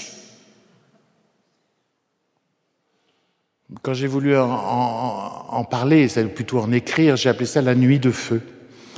Quand 3.81 3.95
j'ai 3.95 4.07
voulu 4.07 4.37
en, 4.37 5.65
parler, 5.71 6.09
c'est 6.09 6.25
plutôt 6.25 6.59
en 6.59 6.73
écrire, 6.73 7.17
j'ai 7.17 7.29
appelé 7.29 7.47
ça 7.47 7.63
la 7.63 7.75
nuit 7.75 7.99
de 7.99 8.11
feu. 8.11 8.43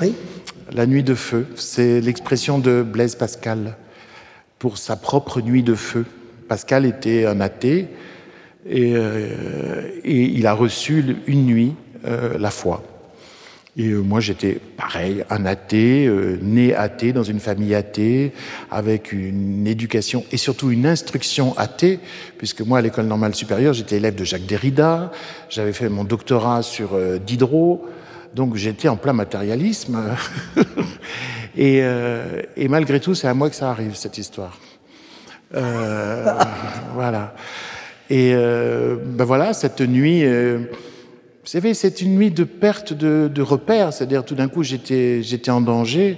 Oui. 0.01 0.15
La 0.73 0.87
nuit 0.87 1.03
de 1.03 1.15
feu, 1.15 1.47
c'est 1.55 2.01
l'expression 2.01 2.59
de 2.59 2.83
Blaise 2.83 3.15
Pascal 3.15 3.77
pour 4.59 4.79
sa 4.79 4.97
propre 4.97 5.41
nuit 5.41 5.63
de 5.63 5.75
feu. 5.75 6.05
Pascal 6.49 6.85
était 6.87 7.27
un 7.27 7.41
athée 7.41 7.89
et, 8.69 8.95
euh, 8.97 9.83
il 10.05 10.47
a 10.47 10.55
reçu 10.55 11.17
une 11.27 11.47
nuit 11.47 11.75
euh, 12.07 12.37
la 12.39 12.51
foi. 12.51 12.83
Et 13.77 13.89
euh, 13.89 14.01
moi, 14.01 14.21
j'étais 14.21 14.61
pareil, 14.77 15.25
un 15.31 15.47
athée, 15.47 16.07
euh, 16.07 16.39
né 16.41 16.75
athée, 16.75 17.13
dans 17.13 17.25
une 17.25 17.41
famille 17.41 17.75
athée, 17.75 18.33
avec 18.71 19.13
une 19.13 19.67
éducation 19.67 20.25
et 20.31 20.37
surtout 20.37 20.71
une 20.71 20.87
instruction 20.87 21.59
athée, 21.59 21.99
puisque 22.39 22.61
moi, 22.61 22.79
à 22.79 22.83
l'école 22.83 23.07
normale 23.07 23.35
supérieure, 23.35 23.75
j'étais 23.75 23.97
élève 23.97 24.15
de 24.15 24.23
Jacques 24.23 24.47
Derrida, 24.47 25.11
j'avais 25.49 25.73
fait 25.73 25.89
mon 25.89 26.05
doctorat 26.05 26.63
sur 26.63 26.95
euh, 26.95 27.19
Diderot, 27.19 27.85
donc 28.33 28.55
j'étais 28.55 28.89
en 28.89 28.97
plein 28.97 29.13
matérialisme. 29.13 29.99
et, 31.57 31.83
et, 32.57 32.69
malgré 32.69 32.99
tout, 32.99 33.15
c'est 33.15 33.29
à 33.29 33.35
moi 33.35 33.49
que 33.49 33.55
ça 33.55 33.71
arrive, 33.71 33.95
cette 33.95 34.19
histoire. 34.19 34.59
voilà. 35.53 37.37
Et 38.11 38.35
ben 38.35 39.25
voilà, 39.25 39.53
cette 39.55 39.81
nuit 39.83 40.25
vous 41.45 41.51
savez, 41.51 41.75
c'est 41.75 42.01
une 42.01 42.15
nuit 42.15 42.31
de 42.31 42.45
perte 42.45 42.95
de, 42.95 43.31
de 43.33 43.43
repères, 43.43 43.93
c'est-à-dire 43.93 44.25
tout 44.25 44.35
d'un 44.35 44.49
coup 44.49 44.63
j'étais 44.63 45.51
en 45.51 45.61
danger. 45.61 46.17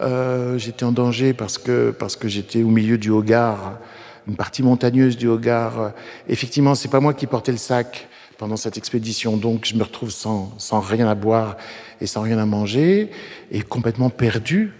Euh, 0.00 0.56
j'étais 0.56 0.86
en 0.86 0.92
danger 0.92 1.34
parce 1.34 1.58
que 1.58 1.90
parce 1.90 2.16
que 2.16 2.26
j'étais 2.26 2.62
au 2.62 2.68
milieu 2.68 2.96
du 2.96 3.10
Hogar, 3.10 3.78
une 4.26 4.34
partie 4.34 4.62
montagneuse 4.62 5.18
du 5.18 5.28
Hogar. 5.28 5.92
Effectivement, 6.26 6.74
c'est 6.74 6.88
pas 6.88 7.00
moi 7.00 7.12
qui 7.12 7.26
portais 7.26 7.52
le 7.52 7.58
sac 7.58 8.08
pendant 8.38 8.56
cette 8.56 8.78
expédition, 8.78 9.36
donc 9.36 9.66
je 9.66 9.76
me 9.76 9.82
retrouve 9.82 10.10
sans, 10.10 10.54
sans 10.56 10.80
rien 10.80 11.06
à 11.06 11.14
boire 11.14 11.58
et 12.00 12.06
sans 12.06 12.22
rien 12.22 12.38
à 12.38 12.46
manger 12.46 13.10
et 13.50 13.60
complètement 13.60 14.08
perdu 14.08 14.72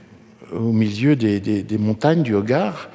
au 0.54 0.72
milieu 0.72 1.16
des, 1.16 1.38
des, 1.38 1.62
des 1.62 1.78
montagnes 1.78 2.22
du 2.22 2.34
Hogar, 2.34 2.88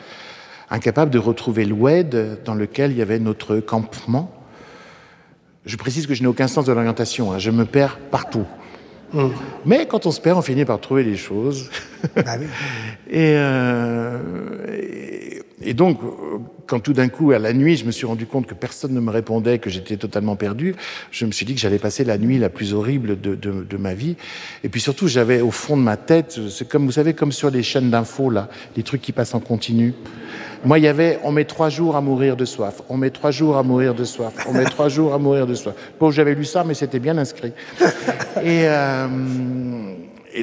incapable 0.72 1.12
de 1.12 1.20
retrouver 1.20 1.64
l'oued 1.64 2.40
dans 2.44 2.56
lequel 2.56 2.90
il 2.90 2.98
y 2.98 3.04
avait 3.04 3.20
notre 3.20 3.60
campement. 3.60 4.37
Je 5.68 5.76
précise 5.76 6.08
que 6.08 6.16
je 6.16 6.22
n'ai 6.22 6.28
aucun 6.28 6.48
sens 6.48 6.66
de 6.66 6.72
l'orientation, 6.72 7.34
hein. 7.34 7.40
je 7.40 7.52
me 7.52 7.66
perds 7.66 8.00
partout. 8.10 8.46
Hum. 9.14 9.34
Mais 9.66 9.86
quand 9.86 10.06
on 10.06 10.12
se 10.12 10.20
perd, 10.20 10.38
on 10.38 10.42
finit 10.42 10.66
par 10.66 10.80
trouver 10.80 11.04
les 11.04 11.18
choses. 11.18 11.70
Bah 12.16 12.36
euh, 13.14 14.20
et, 14.72 15.42
et, 15.62 15.74
donc, 15.74 16.00
quand 16.68 16.80
tout 16.80 16.94
d'un 16.94 17.10
coup, 17.10 17.32
à 17.32 17.40
la 17.40 17.54
nuit, 17.54 17.76
je 17.76 17.86
me 17.86 17.92
suis 17.92 18.06
rendu 18.06 18.28
compte 18.28 18.46
que 18.46 18.54
personne 18.54 18.94
ne 18.94 19.00
me 19.00 19.10
répondait, 19.10 19.58
que 19.58 19.70
j'étais 19.70 19.98
totalement 19.98 20.36
perdu, 20.36 20.76
je 21.10 21.26
me 21.26 21.32
suis 21.32 21.46
dit 21.46 21.56
que 21.56 21.60
j'allais 21.60 21.80
passer 21.80 22.04
la 22.04 22.20
nuit 22.20 22.38
la 22.38 22.50
plus 22.50 22.74
horrible 22.74 23.20
de, 23.20 23.34
de, 23.34 23.64
de 23.64 23.78
ma 23.78 23.96
vie. 23.96 24.16
Et 24.64 24.70
puis 24.70 24.80
surtout, 24.80 25.08
j'avais 25.08 25.42
au 25.42 25.52
fond 25.52 25.76
de 25.76 25.82
ma 25.82 25.98
tête, 25.98 26.40
c'est 26.50 26.68
comme, 26.68 26.86
vous 26.86 26.92
savez, 26.92 27.14
comme 27.14 27.32
sur 27.32 27.50
les 27.50 27.64
chaînes 27.64 27.90
d'infos, 27.90 28.30
là, 28.30 28.48
les 28.76 28.84
trucs 28.84 29.02
qui 29.02 29.12
passent 29.12 29.34
en 29.34 29.40
continu. 29.40 29.96
Moi, 30.66 30.80
il 30.80 30.84
y 30.84 30.88
avait, 30.88 31.20
on 31.24 31.32
met 31.32 31.46
trois 31.46 31.70
jours 31.70 31.96
à 31.96 32.02
mourir 32.02 32.36
de 32.36 32.46
soif, 32.46 32.82
on 32.90 32.98
met 32.98 33.10
trois 33.10 33.32
jours 33.32 33.58
à 33.58 33.64
mourir 33.64 33.94
de 33.94 34.04
soif, 34.04 34.34
on 34.50 34.54
met 34.54 34.66
trois 34.66 34.90
jours 34.90 35.14
à 35.14 35.18
mourir 35.18 35.46
de 35.46 35.54
soif. 35.54 35.76
Bon, 36.00 36.12
j'avais 36.12 36.36
lu 36.36 36.46
ça, 36.46 36.64
mais 36.64 36.74
c'était 36.74 37.00
bien 37.00 37.18
inscrit. 37.18 37.54
Et, 38.44 38.64
euh, 38.66 39.08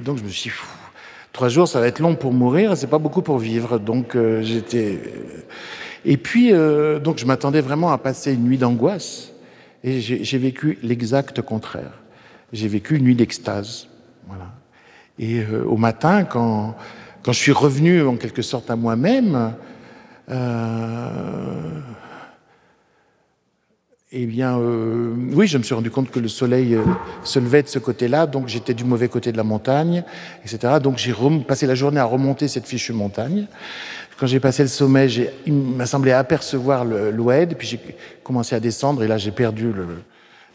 donc, 0.03 0.19
je 0.19 0.25
me 0.25 0.29
suis 0.29 0.51
dit, 0.51 0.57
trois 1.33 1.49
jours, 1.49 1.69
ça 1.69 1.81
va 1.81 1.89
être 1.89 1.99
long 1.99 2.15
pour 2.15 2.33
mourir, 2.33 2.77
c'est 2.77 2.87
pas 2.87 2.99
beaucoup 2.99 3.23
pour 3.23 3.39
vivre. 3.39 3.79
Donc, 3.79 4.15
euh, 4.15 4.43
j'étais. 4.43 5.01
Et 6.05 6.17
puis, 6.17 6.53
euh, 6.53 6.99
donc, 6.99 7.19
je 7.19 7.27
m'attendais 7.27 7.61
vraiment 7.61 7.91
à 7.91 7.99
passer 7.99 8.35
une 8.35 8.45
nuit 8.45 8.59
d'angoisse, 8.59 9.33
et 9.83 10.01
j'ai 10.01 10.39
vécu 10.39 10.79
l'exact 10.83 11.43
contraire. 11.43 11.93
J'ai 12.53 12.69
vécu 12.69 12.97
une 12.97 13.05
nuit 13.05 13.17
d'extase. 13.17 13.89
Voilà. 14.29 14.47
Et 15.19 15.41
euh, 15.41 15.65
au 15.67 15.77
matin, 15.77 16.25
quand, 16.25 16.75
quand 17.23 17.33
je 17.33 17.39
suis 17.39 17.53
revenu 17.53 18.03
en 18.07 18.17
quelque 18.17 18.43
sorte 18.43 18.71
à 18.71 18.77
moi-même, 18.77 19.53
euh, 20.31 21.81
eh 24.13 24.27
bien, 24.27 24.59
euh, 24.59 25.13
oui, 25.33 25.47
je 25.47 25.59
me 25.59 25.63
suis 25.63 25.75
rendu 25.75 25.91
compte 25.91 26.11
que 26.11 26.21
le 26.21 26.29
soleil 26.29 26.75
euh, 26.75 26.83
se 27.25 27.39
levait 27.39 27.63
de 27.63 27.69
ce 27.69 27.79
côté-là, 27.79 28.27
donc 28.27 28.49
j'étais 28.49 28.75
du 28.75 28.85
mauvais 28.85 29.09
côté 29.09 29.33
de 29.33 29.37
la 29.37 29.43
montagne, 29.43 30.05
etc. 30.45 30.75
Donc 30.83 30.99
j'ai 30.99 31.15
passé 31.47 31.67
la 31.67 31.75
journée 31.75 32.01
à 32.01 32.05
remonter 32.05 32.49
cette 32.49 32.67
fichue 32.67 32.93
montagne. 32.93 33.47
Quand 34.17 34.27
j'ai 34.27 34.41
passé 34.41 34.63
le 34.63 34.69
sommet, 34.69 35.09
il 35.47 35.53
m'a 35.53 35.87
semblé 35.87 36.13
apercevoir 36.13 36.85
l'oued, 36.85 37.57
puis 37.59 37.67
j'ai 37.67 37.81
commencé 38.23 38.55
à 38.55 38.61
descendre, 38.61 39.03
et 39.03 39.09
là 39.09 39.19
j'ai 39.19 39.33
perdu 39.33 39.73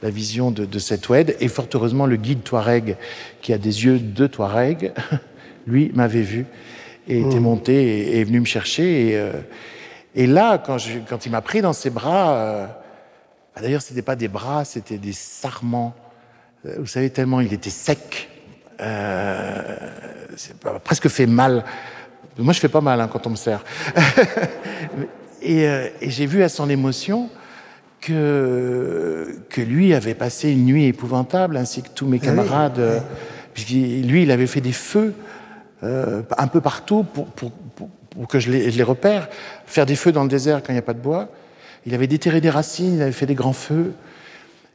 la 0.02 0.10
vision 0.10 0.50
de, 0.50 0.64
de 0.64 0.80
cette 0.80 1.10
oued. 1.10 1.36
Et 1.42 1.50
fort 1.50 1.68
heureusement, 1.74 2.06
le 2.06 2.16
guide 2.16 2.42
Touareg, 2.44 2.96
qui 3.42 3.52
a 3.52 3.58
des 3.58 3.84
yeux 3.84 4.00
de 4.00 4.28
Touareg, 4.28 4.94
lui 5.68 5.92
m'avait 5.94 6.22
vu 6.22 6.46
et 7.10 7.20
était 7.20 7.40
mmh. 7.40 7.44
monté 7.44 7.74
et 7.74 8.22
est 8.22 8.24
venu 8.24 8.40
me 8.40 8.46
chercher. 8.46 9.10
Et, 9.10 9.18
euh, 9.18 9.34
et 10.16 10.28
là, 10.28 10.60
quand, 10.60 10.78
je, 10.78 11.00
quand 11.08 11.26
il 11.26 11.32
m'a 11.32 11.42
pris 11.42 11.62
dans 11.62 11.74
ses 11.74 11.90
bras, 11.90 12.36
euh, 12.36 12.68
bah, 13.56 13.62
d'ailleurs, 13.62 13.82
ce 13.82 13.92
n'était 13.92 14.04
pas 14.04 14.16
des 14.16 14.28
bras, 14.28 14.64
c'était 14.64 15.00
des 15.00 15.14
sarments. 15.14 15.96
Euh, 16.66 16.76
vous 16.80 16.86
savez, 16.86 17.10
tellement 17.10 17.42
il 17.42 17.52
était 17.52 17.72
sec. 17.72 18.30
Euh, 18.80 19.76
c'est 20.38 20.56
presque 20.84 21.10
fait 21.10 21.26
mal. 21.26 21.66
Moi, 22.38 22.54
je 22.54 22.60
fais 22.60 22.70
pas 22.70 22.80
mal 22.82 23.02
hein, 23.02 23.10
quand 23.12 23.26
on 23.28 23.32
me 23.32 23.36
sert. 23.36 23.64
et, 25.42 25.64
et 25.64 26.10
j'ai 26.10 26.28
vu 26.28 26.44
à 26.44 26.50
son 26.50 26.70
émotion 26.70 27.30
que, 28.00 29.42
que 29.50 29.62
lui 29.62 29.94
avait 29.94 30.14
passé 30.14 30.52
une 30.52 30.66
nuit 30.66 30.86
épouvantable, 30.86 31.58
ainsi 31.58 31.82
que 31.82 31.90
tous 31.90 32.08
mes 32.08 32.20
ah 32.22 32.26
camarades. 32.26 33.04
Oui, 33.58 34.04
Lui, 34.04 34.24
il 34.24 34.32
avait 34.32 34.48
fait 34.48 34.62
des 34.62 34.72
feux 34.72 35.14
euh, 35.84 36.22
un 36.38 36.48
peu 36.48 36.62
partout 36.62 37.04
pour, 37.04 37.26
pour, 37.28 37.52
pour, 37.52 37.90
pour 38.10 38.28
que 38.28 38.40
je 38.40 38.52
les, 38.52 38.72
je 38.72 38.78
les, 38.78 38.84
repère. 38.84 39.30
Faire 39.66 39.86
des 39.86 39.96
feux 39.96 40.12
dans 40.12 40.24
le 40.24 40.30
désert 40.30 40.62
quand 40.62 40.70
il 40.70 40.76
n'y 40.76 40.80
a 40.80 40.84
pas 40.84 40.94
de 40.94 41.00
bois. 41.00 41.30
Il 41.86 41.94
avait 41.94 42.08
déterré 42.08 42.42
des 42.42 42.50
racines, 42.50 42.96
il 42.96 43.02
avait 43.02 43.12
fait 43.12 43.26
des 43.26 43.36
grands 43.36 43.54
feux. 43.54 43.94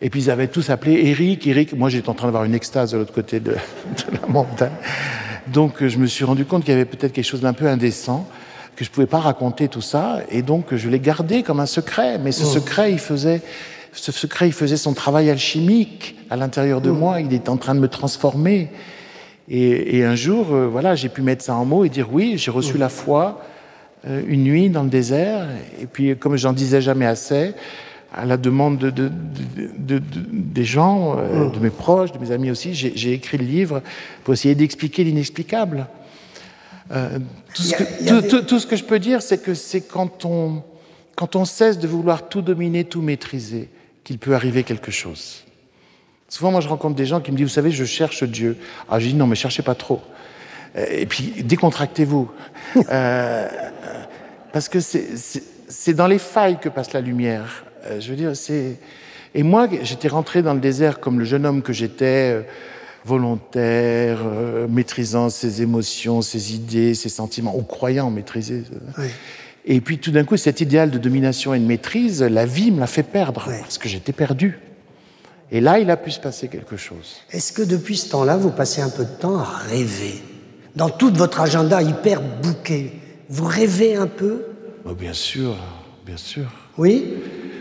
Et 0.00 0.10
puis 0.10 0.22
ils 0.22 0.30
avaient 0.30 0.48
tous 0.48 0.70
appelé 0.70 1.08
Eric, 1.08 1.46
Eric. 1.46 1.74
Moi 1.74 1.88
j'étais 1.88 2.08
en 2.08 2.14
train 2.14 2.28
d'avoir 2.28 2.44
une 2.44 2.54
extase 2.54 2.92
de 2.92 2.98
l'autre 2.98 3.12
côté 3.12 3.40
de, 3.40 3.52
de, 3.52 4.18
la 4.20 4.26
montagne. 4.28 4.72
Donc 5.48 5.86
je 5.86 5.98
me 5.98 6.06
suis 6.06 6.24
rendu 6.24 6.44
compte 6.44 6.64
qu'il 6.64 6.72
y 6.72 6.76
avait 6.76 6.84
peut-être 6.84 7.12
quelque 7.12 7.24
chose 7.24 7.42
d'un 7.42 7.52
peu 7.52 7.66
indécent, 7.66 8.28
que 8.76 8.84
je 8.84 8.90
ne 8.90 8.94
pouvais 8.94 9.06
pas 9.06 9.20
raconter 9.20 9.68
tout 9.68 9.82
ça. 9.82 10.20
Et 10.30 10.42
donc 10.42 10.74
je 10.74 10.88
l'ai 10.88 11.00
gardé 11.00 11.42
comme 11.42 11.60
un 11.60 11.66
secret. 11.66 12.18
Mais 12.18 12.32
ce 12.32 12.44
oh. 12.44 12.48
secret, 12.48 12.92
il 12.92 12.98
faisait 12.98 13.42
ce 13.92 14.12
secret, 14.12 14.48
il 14.48 14.52
faisait 14.52 14.76
son 14.76 14.92
travail 14.92 15.30
alchimique 15.30 16.16
à 16.30 16.36
l'intérieur 16.36 16.80
de 16.80 16.90
moi. 16.90 17.20
Il 17.20 17.32
est 17.32 17.48
en 17.48 17.56
train 17.56 17.74
de 17.74 17.80
me 17.80 17.88
transformer. 17.88 18.70
Et, 19.48 20.02
un 20.04 20.14
jour, 20.14 20.54
euh, 20.54 20.66
voilà, 20.66 20.94
j'ai 20.94 21.09
pu 21.09 21.22
mettre 21.22 21.44
ça 21.44 21.54
en 21.54 21.64
mots 21.64 21.85
et 21.85 21.88
dire 21.88 22.09
oui, 22.12 22.35
j'ai 22.38 22.50
reçu 22.50 22.78
la 22.78 22.88
foi 22.88 23.42
euh, 24.07 24.22
une 24.26 24.44
nuit 24.44 24.70
dans 24.70 24.83
le 24.83 24.88
désert. 24.88 25.46
Et 25.80 25.87
puis, 25.87 26.16
comme 26.16 26.37
j'en 26.37 26.52
disais 26.52 26.80
jamais 26.80 27.07
assez, 27.07 27.52
à 28.14 28.24
la 28.24 28.37
demande 28.37 28.78
de, 28.78 29.11
des 30.33 30.64
gens, 30.64 31.18
euh, 31.18 31.50
de 31.50 31.59
mes 31.59 31.70
proches, 31.70 32.12
de 32.12 32.18
mes 32.18 32.30
amis 32.30 32.50
aussi, 32.50 32.74
j'ai 32.74 33.12
écrit 33.12 33.37
le 33.37 33.44
livre 33.44 33.83
pour 34.22 34.33
essayer 34.35 34.54
d'expliquer 34.54 35.04
l'inexplicable. 35.04 35.88
tout, 36.88 38.42
tout, 38.42 38.61
ce 38.61 38.66
que 38.66 38.76
je 38.76 38.85
peux 38.85 38.98
dire, 38.98 39.20
c'est 39.20 39.42
que 39.42 39.52
c'est 39.52 39.83
quand 39.83 40.24
on, 40.24 40.62
quand 41.16 41.37
on 41.37 41.44
cesse 41.44 41.78
de 41.78 41.87
vouloir 41.87 42.28
tout 42.28 42.40
dominer, 42.40 42.85
tout 42.85 43.02
maîtriser, 43.02 43.68
qu'il 44.04 44.18
peut 44.18 44.35
arriver 44.35 44.62
quelque 44.62 44.90
chose. 44.90 45.43
Souvent, 46.28 46.50
moi, 46.50 46.60
je 46.60 46.68
rencontre 46.68 46.94
des 46.94 47.06
gens 47.06 47.20
qui 47.20 47.30
me 47.32 47.37
disent, 47.37 47.46
vous 47.46 47.52
savez, 47.52 47.70
je 47.70 47.84
cherche 47.84 48.24
Dieu. 48.24 48.56
Ah, 48.88 48.98
je 48.98 49.08
dis, 49.08 49.14
non, 49.14 49.26
mais 49.26 49.37
cherchez 49.37 49.62
pas 49.62 49.74
trop. 49.74 50.00
Euh, 50.76 50.87
et 50.90 51.06
puis, 51.06 51.42
décontractez-vous. 51.44 52.30
euh, 52.90 53.48
parce 54.52 54.68
que 54.68 54.78
c'est 54.80 55.94
dans 55.94 56.06
les 56.06 56.18
failles 56.18 56.58
que 56.58 56.68
passe 56.68 56.92
la 56.92 57.00
lumière. 57.00 57.64
Euh, 57.87 58.00
je 58.00 58.10
veux 58.10 58.16
dire, 58.16 58.34
c'est... 58.37 58.78
Et 59.37 59.42
moi, 59.42 59.68
j'étais 59.82 60.08
rentré 60.08 60.42
dans 60.42 60.54
le 60.54 60.60
désert 60.60 61.00
comme 61.00 61.18
le 61.18 61.24
jeune 61.24 61.44
homme 61.44 61.62
que 61.62 61.72
j'étais, 61.72 62.32
euh, 62.32 62.42
volontaire, 63.04 64.20
maîtrisant 64.68 65.28
ses 65.28 65.60
émotions, 65.60 66.22
ses 66.22 66.54
idées, 66.54 66.94
ses 66.94 67.08
sentiments, 67.10 67.54
ou 67.54 67.62
croyant 67.62 68.10
maîtriser. 68.10 68.62
Et 69.66 69.80
puis 69.80 69.98
tout 69.98 70.10
d'un 70.10 70.24
coup, 70.24 70.37
cet 70.37 70.60
idéal 70.60 70.90
de 70.90 70.98
domination 70.98 71.52
et 71.52 71.58
de 71.58 71.66
maîtrise, 71.66 72.22
la 72.22 72.46
vie 72.46 72.70
me 72.70 72.80
l'a 72.80 72.87
fait 72.87 73.02
perdre, 73.02 73.50
parce 73.60 73.76
que 73.76 73.88
j'étais 73.88 74.12
perdu. 74.12 74.58
Et 75.54 75.60
là, 75.60 75.78
il 75.78 75.88
a 75.88 75.96
pu 75.96 76.10
se 76.10 76.18
passer 76.18 76.48
quelque 76.48 76.76
chose. 76.76 77.14
Est-ce 77.30 77.52
que 77.52 77.62
depuis 77.62 77.96
ce 77.96 78.08
temps-là, 78.10 78.36
vous 78.36 78.50
passez 78.50 78.82
un 78.82 78.88
peu 78.90 79.04
de 79.04 79.10
temps 79.20 79.38
à 79.38 79.44
rêver? 79.70 80.20
Dans 80.74 80.90
tout 80.90 81.12
votre 81.14 81.40
agenda 81.40 81.80
hyper 81.80 82.20
bouqué, 82.42 82.92
vous 83.28 83.44
rêvez 83.44 83.94
un 83.94 84.08
peu? 84.08 84.46
Oh, 84.84 84.94
Bien 84.94 85.12
sûr, 85.12 85.54
bien 86.04 86.16
sûr. 86.16 86.46
Oui? 86.76 87.06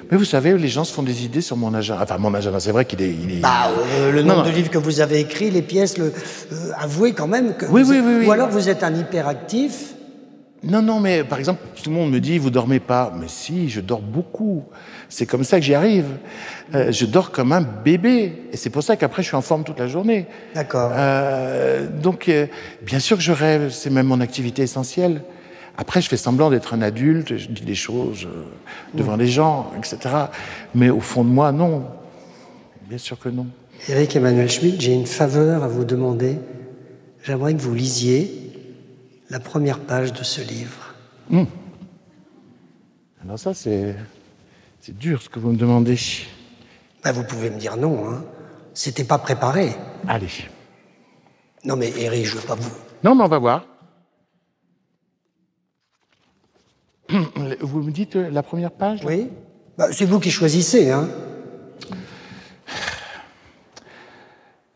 Mais 0.09 0.17
vous 0.17 0.25
savez, 0.25 0.57
les 0.57 0.69
gens 0.69 0.83
se 0.83 0.91
font 0.91 1.03
des 1.03 1.23
idées 1.23 1.41
sur 1.41 1.55
mon 1.55 1.71
agenda. 1.75 2.01
Enfin, 2.01 2.17
mon 2.17 2.33
agenda, 2.33 2.59
c'est 2.59 2.71
vrai 2.71 2.85
qu'il 2.85 2.99
est, 3.03 3.41
Bah, 3.41 3.69
euh, 3.99 4.11
le 4.11 4.23
nombre 4.23 4.43
de 4.43 4.49
livres 4.49 4.71
que 4.71 4.79
vous 4.79 4.99
avez 4.99 5.19
écrits, 5.19 5.51
les 5.51 5.61
pièces, 5.61 5.99
le, 5.99 6.05
euh, 6.51 6.71
avouez 6.79 7.13
quand 7.13 7.27
même 7.27 7.53
que. 7.53 7.67
Oui, 7.67 7.83
oui, 7.85 7.99
oui, 8.03 8.15
oui, 8.21 8.25
Ou 8.25 8.31
alors 8.31 8.49
vous 8.49 8.69
êtes 8.69 8.81
un 8.81 8.95
hyperactif. 8.95 9.92
Non, 10.63 10.81
non, 10.81 11.01
mais 11.01 11.25
par 11.25 11.39
exemple, 11.39 11.61
tout 11.75 11.89
le 11.89 11.95
monde 11.95 12.11
me 12.11 12.19
dit, 12.19 12.37
vous 12.37 12.49
dormez 12.49 12.79
pas. 12.79 13.13
Mais 13.19 13.27
si, 13.27 13.69
je 13.69 13.81
dors 13.81 14.01
beaucoup. 14.01 14.63
C'est 15.09 15.25
comme 15.25 15.43
ça 15.43 15.59
que 15.59 15.65
j'y 15.65 15.73
arrive. 15.73 16.05
Euh, 16.73 16.91
je 16.91 17.05
dors 17.05 17.31
comme 17.31 17.51
un 17.51 17.61
bébé. 17.61 18.43
Et 18.51 18.57
c'est 18.57 18.69
pour 18.69 18.81
ça 18.81 18.95
qu'après, 18.95 19.23
je 19.23 19.27
suis 19.27 19.35
en 19.35 19.41
forme 19.41 19.65
toute 19.65 19.79
la 19.79 19.87
journée. 19.87 20.25
D'accord. 20.55 20.91
Euh, 20.93 21.87
donc, 21.87 22.29
euh, 22.29 22.47
bien 22.81 22.99
sûr 22.99 23.17
que 23.17 23.23
je 23.23 23.33
rêve. 23.33 23.71
C'est 23.71 23.89
même 23.89 24.07
mon 24.07 24.21
activité 24.21 24.61
essentielle. 24.61 25.21
Après, 25.77 26.01
je 26.01 26.07
fais 26.07 26.17
semblant 26.17 26.49
d'être 26.49 26.73
un 26.73 26.81
adulte. 26.81 27.35
Je 27.35 27.47
dis 27.47 27.63
des 27.63 27.75
choses 27.75 28.27
devant 28.93 29.17
les 29.17 29.27
gens, 29.27 29.71
etc. 29.77 29.97
Mais 30.75 30.89
au 30.89 31.01
fond 31.01 31.25
de 31.25 31.29
moi, 31.29 31.51
non. 31.51 31.83
Bien 32.87 32.97
sûr 32.97 33.19
que 33.19 33.27
non. 33.27 33.47
Eric 33.89 34.15
Emmanuel 34.15 34.49
Schmitt, 34.49 34.79
j'ai 34.79 34.93
une 34.93 35.07
faveur 35.07 35.63
à 35.63 35.67
vous 35.67 35.83
demander. 35.83 36.37
J'aimerais 37.23 37.53
que 37.53 37.61
vous 37.61 37.73
lisiez 37.73 38.42
la 39.33 39.39
première 39.39 39.79
page 39.79 40.13
de 40.13 40.23
ce 40.23 40.41
livre. 40.41 40.93
Hmm. 41.27 41.45
Alors 43.23 43.39
ça, 43.39 43.55
c'est, 43.55 43.95
c'est 44.79 44.95
dur 44.95 45.23
ce 45.23 45.29
que 45.29 45.39
vous 45.39 45.51
me 45.51 45.57
demandez. 45.57 45.97
Ben, 47.03 47.11
vous 47.11 47.23
pouvez 47.23 47.49
me 47.49 47.57
dire 47.57 47.75
non, 47.75 48.07
hein. 48.07 48.23
C'était 48.75 49.03
pas 49.03 49.17
préparé. 49.17 49.71
Allez. 50.07 50.27
Non 51.65 51.75
mais 51.75 51.91
Eric, 51.97 52.25
je 52.25 52.35
veux 52.35 52.45
pas 52.45 52.53
vous. 52.53 52.71
Non, 53.03 53.15
mais 53.15 53.23
on 53.23 53.27
va 53.27 53.39
voir. 53.39 53.65
Vous 57.09 57.81
me 57.81 57.91
dites 57.91 58.15
la 58.15 58.43
première 58.43 58.71
page 58.71 59.01
Oui. 59.03 59.29
Bah, 59.79 59.87
c'est 59.91 60.05
vous 60.05 60.19
qui 60.19 60.29
choisissez, 60.29 60.91
hein. 60.91 61.09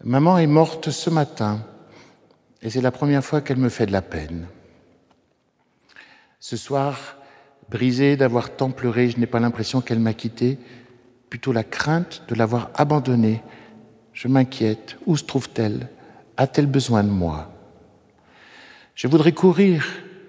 Maman 0.03 0.39
est 0.39 0.47
morte 0.47 0.89
ce 0.89 1.11
matin. 1.11 1.59
Et 2.61 2.69
c'est 2.69 2.81
la 2.81 2.91
première 2.91 3.23
fois 3.23 3.41
qu'elle 3.41 3.57
me 3.57 3.69
fait 3.69 3.85
de 3.85 3.91
la 3.91 4.01
peine. 4.01 4.47
Ce 6.39 6.57
soir, 6.57 7.17
brisée 7.69 8.17
d'avoir 8.17 8.55
tant 8.55 8.71
pleuré, 8.71 9.09
je 9.09 9.19
n'ai 9.19 9.27
pas 9.27 9.39
l'impression 9.39 9.81
qu'elle 9.81 9.99
m'a 9.99 10.13
quitté, 10.13 10.57
plutôt 11.29 11.51
la 11.51 11.63
crainte 11.63 12.23
de 12.27 12.35
l'avoir 12.35 12.71
abandonnée. 12.75 13.41
Je 14.13 14.27
m'inquiète. 14.27 14.97
Où 15.05 15.17
se 15.17 15.23
trouve-t-elle? 15.23 15.89
A-t-elle 16.37 16.67
besoin 16.67 17.03
de 17.03 17.09
moi? 17.09 17.53
Je 18.95 19.07
voudrais 19.07 19.33
courir 19.33 19.85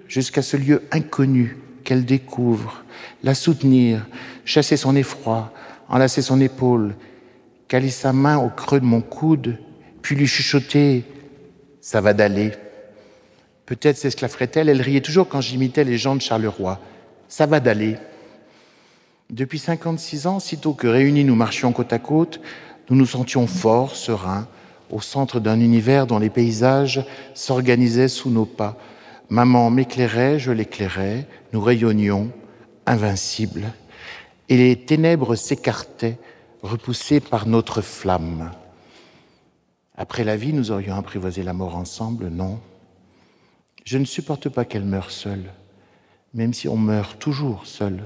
jusqu'à 0.09 0.43
ce 0.43 0.57
lieu 0.57 0.83
inconnu 0.91 1.57
qu'elle 1.85 2.05
découvre, 2.05 2.85
la 3.23 3.35
soutenir, 3.35 4.07
chasser 4.45 4.77
son 4.77 4.95
effroi, 4.95 5.53
enlacer 5.89 6.21
son 6.21 6.41
épaule, 6.41 6.95
caler 7.67 7.91
sa 7.91 8.13
main 8.13 8.37
au 8.37 8.51
creux 8.51 8.81
de 8.81 8.85
mon 8.85 9.01
coude, 9.01 9.59
puis 10.03 10.17
lui 10.17 10.27
chuchoter 10.27 11.05
ça 11.81 12.01
va 12.01 12.15
d'aller. 12.15 12.53
Peut-être 13.67 13.97
c'est 13.97 14.11
ce 14.11 14.17
que 14.17 14.23
la 14.23 14.29
ferait-elle. 14.29 14.69
Elle 14.69 14.83
riait 14.83 15.01
toujours 15.01 15.29
quand 15.29 15.41
j'imitais 15.41 15.85
les 15.85 15.99
gens 15.99 16.17
de 16.17 16.23
Charleroi. 16.23 16.81
Ça 17.29 17.47
va 17.47 17.61
d'aller. 17.61 17.97
Depuis 19.31 19.59
56 19.59 20.27
ans, 20.27 20.41
sitôt 20.41 20.73
que 20.73 20.87
réunis 20.87 21.25
nous 21.25 21.35
marchions 21.35 21.73
côte 21.73 21.93
à 21.93 21.99
côte, 21.99 22.41
nous 22.89 22.97
nous 22.97 23.07
sentions 23.07 23.47
forts, 23.47 23.95
sereins, 23.95 24.49
au 24.91 25.03
centre 25.03 25.39
d'un 25.39 25.61
univers 25.61 26.07
dont 26.07 26.19
les 26.19 26.31
paysages 26.31 27.05
s'organisaient 27.35 28.09
sous 28.09 28.31
nos 28.31 28.47
pas. 28.47 28.79
Maman 29.29 29.69
m'éclairait, 29.69 30.39
je 30.39 30.51
l'éclairais, 30.51 31.27
nous 31.53 31.61
rayonnions, 31.61 32.31
invincibles, 32.87 33.67
et 34.49 34.57
les 34.57 34.77
ténèbres 34.77 35.35
s'écartaient, 35.35 36.19
repoussées 36.63 37.21
par 37.21 37.47
notre 37.47 37.83
flamme. 37.83 38.51
Après 40.01 40.23
la 40.23 40.37
vie, 40.37 40.53
nous 40.53 40.71
aurions 40.71 40.95
apprivoisé 40.95 41.43
la 41.43 41.53
mort 41.53 41.75
ensemble, 41.75 42.29
non? 42.29 42.61
Je 43.85 43.99
ne 43.99 44.05
supporte 44.05 44.49
pas 44.49 44.65
qu'elle 44.65 44.85
meure 44.85 45.11
seule, 45.11 45.51
même 46.35 46.55
si 46.55 46.69
on 46.69 46.77
meurt 46.77 47.19
toujours 47.19 47.67
seul. 47.67 48.05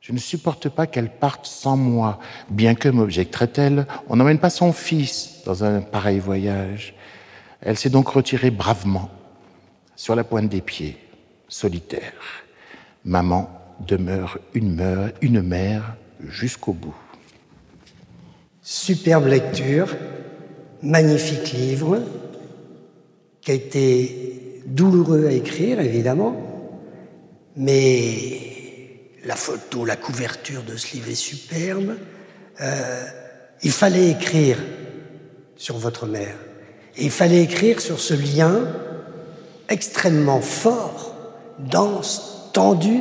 Je 0.00 0.12
ne 0.12 0.18
supporte 0.18 0.70
pas 0.70 0.86
qu'elle 0.86 1.10
parte 1.10 1.44
sans 1.44 1.76
moi, 1.76 2.18
bien 2.48 2.74
que, 2.74 2.88
m'objecterait-elle, 2.88 3.86
on 4.08 4.16
n'emmène 4.16 4.38
pas 4.38 4.48
son 4.48 4.72
fils 4.72 5.42
dans 5.44 5.62
un 5.62 5.82
pareil 5.82 6.20
voyage. 6.20 6.94
Elle 7.60 7.76
s'est 7.76 7.90
donc 7.90 8.08
retirée 8.08 8.50
bravement, 8.50 9.10
sur 9.94 10.14
la 10.14 10.24
pointe 10.24 10.48
des 10.48 10.62
pieds, 10.62 10.96
solitaire. 11.48 12.14
Maman 13.04 13.50
demeure 13.86 14.38
une, 14.54 15.12
une 15.20 15.42
mère 15.42 15.96
jusqu'au 16.20 16.72
bout. 16.72 16.96
Superbe 18.62 19.26
lecture 19.26 19.94
magnifique 20.86 21.52
livre 21.52 22.00
qui 23.40 23.50
a 23.50 23.54
été 23.54 24.62
douloureux 24.66 25.26
à 25.26 25.32
écrire, 25.32 25.80
évidemment, 25.80 26.36
mais 27.56 28.40
la 29.24 29.36
photo, 29.36 29.84
la 29.84 29.96
couverture 29.96 30.62
de 30.62 30.76
ce 30.76 30.94
livre 30.94 31.10
est 31.10 31.14
superbe. 31.14 31.96
Euh, 32.60 33.04
il 33.62 33.70
fallait 33.70 34.10
écrire 34.10 34.58
sur 35.56 35.76
votre 35.76 36.06
mère. 36.06 36.36
Il 36.98 37.10
fallait 37.10 37.42
écrire 37.42 37.80
sur 37.80 38.00
ce 38.00 38.14
lien 38.14 38.68
extrêmement 39.68 40.40
fort, 40.40 41.14
dense, 41.58 42.50
tendu 42.52 43.00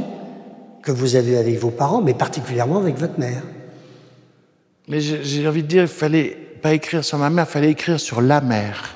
que 0.82 0.92
vous 0.92 1.16
avez 1.16 1.38
avec 1.38 1.58
vos 1.60 1.72
parents, 1.72 2.02
mais 2.02 2.14
particulièrement 2.14 2.78
avec 2.78 2.98
votre 2.98 3.20
mère. 3.20 3.44
Mais 4.88 5.00
j'ai 5.02 5.48
envie 5.48 5.64
de 5.64 5.68
dire, 5.68 5.84
il 5.84 5.88
fallait 5.88 6.45
pas 6.66 6.74
écrire 6.74 7.06
sur 7.06 7.20
ma 7.20 7.30
mère, 7.30 7.48
fallait 7.48 7.70
écrire 7.70 8.00
sur 8.00 8.22
la 8.22 8.42
mère. 8.42 8.96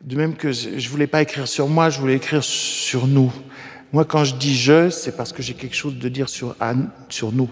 De 0.00 0.14
même 0.14 0.36
que 0.36 0.52
je 0.52 0.88
voulais 0.88 1.08
pas 1.08 1.20
écrire 1.20 1.48
sur 1.48 1.66
moi, 1.66 1.90
je 1.90 1.98
voulais 1.98 2.14
écrire 2.14 2.44
sur 2.44 3.08
nous. 3.08 3.32
Moi, 3.92 4.04
quand 4.04 4.22
je 4.22 4.36
dis 4.36 4.54
je, 4.54 4.88
c'est 4.88 5.16
parce 5.16 5.32
que 5.32 5.42
j'ai 5.42 5.54
quelque 5.54 5.74
chose 5.74 5.98
de 5.98 6.08
dire 6.08 6.28
sur, 6.28 6.54
Anne, 6.60 6.88
sur 7.08 7.32
nous. 7.32 7.50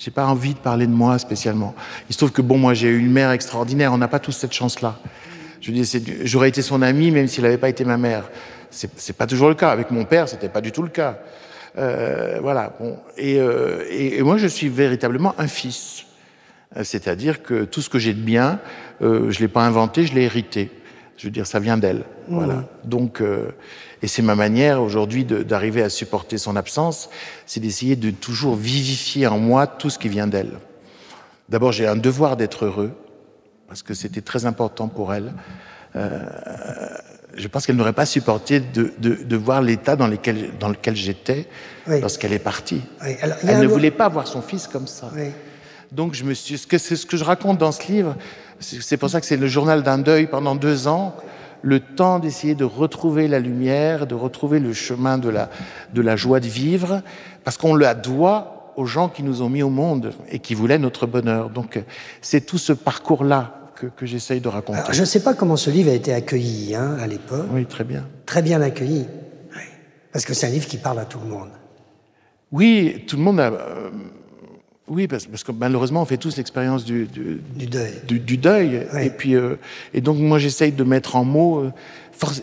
J'ai 0.00 0.10
pas 0.10 0.26
envie 0.26 0.54
de 0.54 0.58
parler 0.58 0.88
de 0.88 0.92
moi 0.92 1.16
spécialement. 1.20 1.76
Il 2.08 2.12
se 2.12 2.18
trouve 2.18 2.32
que 2.32 2.42
bon, 2.42 2.58
moi, 2.58 2.74
j'ai 2.74 2.88
eu 2.88 2.98
une 2.98 3.12
mère 3.12 3.30
extraordinaire. 3.30 3.92
On 3.92 3.98
n'a 3.98 4.08
pas 4.08 4.18
tous 4.18 4.32
cette 4.32 4.52
chance-là. 4.52 4.98
Je 5.60 5.70
dis, 5.70 5.88
j'aurais 6.24 6.48
été 6.48 6.60
son 6.60 6.82
ami 6.82 7.12
même 7.12 7.28
s'il 7.28 7.44
n'avait 7.44 7.56
pas 7.56 7.68
été 7.68 7.84
ma 7.84 7.98
mère. 7.98 8.28
C'est 8.68 9.16
pas 9.16 9.28
toujours 9.28 9.48
le 9.48 9.54
cas. 9.54 9.70
Avec 9.70 9.92
mon 9.92 10.04
père, 10.04 10.28
c'était 10.28 10.48
pas 10.48 10.60
du 10.60 10.72
tout 10.72 10.82
le 10.82 10.88
cas. 10.88 11.20
Euh, 11.78 12.40
voilà. 12.42 12.74
Bon. 12.80 12.98
Euh, 13.16 13.84
et 13.88 14.20
moi, 14.22 14.38
je 14.38 14.48
suis 14.48 14.68
véritablement 14.68 15.36
un 15.38 15.46
fils. 15.46 16.04
Euh, 16.76 16.84
c'est-à-dire 16.84 17.42
que 17.42 17.64
tout 17.64 17.82
ce 17.82 17.90
que 17.90 17.98
j'ai 17.98 18.14
de 18.14 18.20
bien, 18.20 18.60
euh, 19.02 19.30
je 19.30 19.38
ne 19.38 19.44
l'ai 19.44 19.48
pas 19.48 19.66
inventé, 19.66 20.06
je 20.06 20.14
l'ai 20.14 20.22
hérité. 20.22 20.70
Je 21.16 21.26
veux 21.26 21.30
dire, 21.30 21.46
ça 21.46 21.60
vient 21.60 21.76
d'elle. 21.76 22.04
Voilà. 22.28 22.64
Donc, 22.84 23.20
euh, 23.20 23.50
et 24.02 24.06
c'est 24.06 24.22
ma 24.22 24.34
manière 24.34 24.80
aujourd'hui 24.80 25.24
d'arriver 25.24 25.82
à 25.82 25.90
supporter 25.90 26.38
son 26.38 26.56
absence, 26.56 27.10
c'est 27.44 27.60
d'essayer 27.60 27.96
de 27.96 28.10
toujours 28.10 28.56
vivifier 28.56 29.26
en 29.26 29.38
moi 29.38 29.66
tout 29.66 29.90
ce 29.90 29.98
qui 29.98 30.08
vient 30.08 30.26
d'elle. 30.26 30.52
D'abord, 31.50 31.72
j'ai 31.72 31.86
un 31.86 31.96
devoir 31.96 32.36
d'être 32.36 32.64
heureux, 32.64 32.92
parce 33.68 33.82
que 33.82 33.92
c'était 33.92 34.22
très 34.22 34.46
important 34.46 34.88
pour 34.88 35.12
elle. 35.12 35.34
Euh, 35.96 36.20
je 37.34 37.48
pense 37.48 37.66
qu'elle 37.66 37.76
n'aurait 37.76 37.92
pas 37.92 38.06
supporté 38.06 38.60
de, 38.60 38.92
de, 38.98 39.14
de 39.14 39.36
voir 39.36 39.60
l'état 39.60 39.96
dans, 39.96 40.08
dans, 40.08 40.68
lequel 40.68 40.96
j'étais 40.96 41.46
lorsqu'elle 41.86 42.32
est 42.32 42.38
partie. 42.38 42.80
elle 43.00 43.60
ne 43.60 43.66
voulait 43.66 43.90
pas 43.90 44.08
voir 44.08 44.26
son 44.26 44.40
fils 44.40 44.66
comme 44.66 44.86
ça. 44.86 45.10
Donc, 45.92 46.14
je 46.14 46.24
me 46.24 46.34
suis, 46.34 46.56
c'est 46.58 46.96
ce 46.96 47.06
que 47.06 47.16
je 47.16 47.24
raconte 47.24 47.58
dans 47.58 47.72
ce 47.72 47.90
livre. 47.90 48.16
C'est 48.60 48.96
pour 48.96 49.10
ça 49.10 49.20
que 49.20 49.26
c'est 49.26 49.36
le 49.36 49.46
journal 49.46 49.82
d'un 49.82 49.98
deuil 49.98 50.26
pendant 50.26 50.54
deux 50.54 50.86
ans. 50.86 51.16
Le 51.62 51.80
temps 51.80 52.18
d'essayer 52.18 52.54
de 52.54 52.64
retrouver 52.64 53.28
la 53.28 53.38
lumière, 53.38 54.06
de 54.06 54.14
retrouver 54.14 54.60
le 54.60 54.72
chemin 54.72 55.18
de 55.18 55.28
la, 55.28 55.50
de 55.92 56.00
la 56.00 56.16
joie 56.16 56.40
de 56.40 56.46
vivre, 56.46 57.02
parce 57.44 57.58
qu'on 57.58 57.74
la 57.74 57.94
doit 57.94 58.72
aux 58.76 58.86
gens 58.86 59.08
qui 59.08 59.22
nous 59.22 59.42
ont 59.42 59.50
mis 59.50 59.62
au 59.62 59.68
monde 59.68 60.12
et 60.30 60.38
qui 60.38 60.54
voulaient 60.54 60.78
notre 60.78 61.06
bonheur. 61.06 61.50
Donc, 61.50 61.82
c'est 62.22 62.46
tout 62.46 62.56
ce 62.56 62.72
parcours-là 62.72 63.72
que, 63.74 63.86
que 63.86 64.06
j'essaye 64.06 64.40
de 64.40 64.48
raconter. 64.48 64.80
je 64.92 65.00
ne 65.00 65.06
sais 65.06 65.22
pas 65.22 65.34
comment 65.34 65.56
ce 65.56 65.70
livre 65.70 65.90
a 65.90 65.94
été 65.94 66.14
accueilli 66.14 66.74
hein, 66.74 66.96
à 67.00 67.06
l'époque. 67.06 67.46
Oui, 67.52 67.66
très 67.66 67.84
bien. 67.84 68.06
Très 68.24 68.42
bien 68.42 68.62
accueilli. 68.62 69.06
Parce 70.12 70.24
que 70.24 70.34
c'est 70.34 70.46
un 70.46 70.50
livre 70.50 70.66
qui 70.66 70.78
parle 70.78 70.98
à 70.98 71.04
tout 71.04 71.20
le 71.20 71.28
monde. 71.28 71.50
Oui, 72.52 73.04
tout 73.06 73.16
le 73.16 73.22
monde 73.22 73.40
a. 73.40 73.50
Euh, 73.52 73.90
oui, 74.90 75.06
parce, 75.06 75.24
que 75.24 75.52
malheureusement, 75.52 76.02
on 76.02 76.04
fait 76.04 76.16
tous 76.16 76.36
l'expérience 76.36 76.84
du, 76.84 77.06
du, 77.06 77.66
deuil. 77.68 77.92
Du, 78.08 78.36
deuil. 78.36 78.88
Et, 79.00 79.10
puis, 79.10 79.36
euh, 79.36 79.54
et 79.94 80.00
donc, 80.00 80.18
moi, 80.18 80.40
j'essaye 80.40 80.72
de 80.72 80.82
mettre 80.82 81.14
en 81.14 81.24
mots. 81.24 81.60
Euh, 81.60 81.72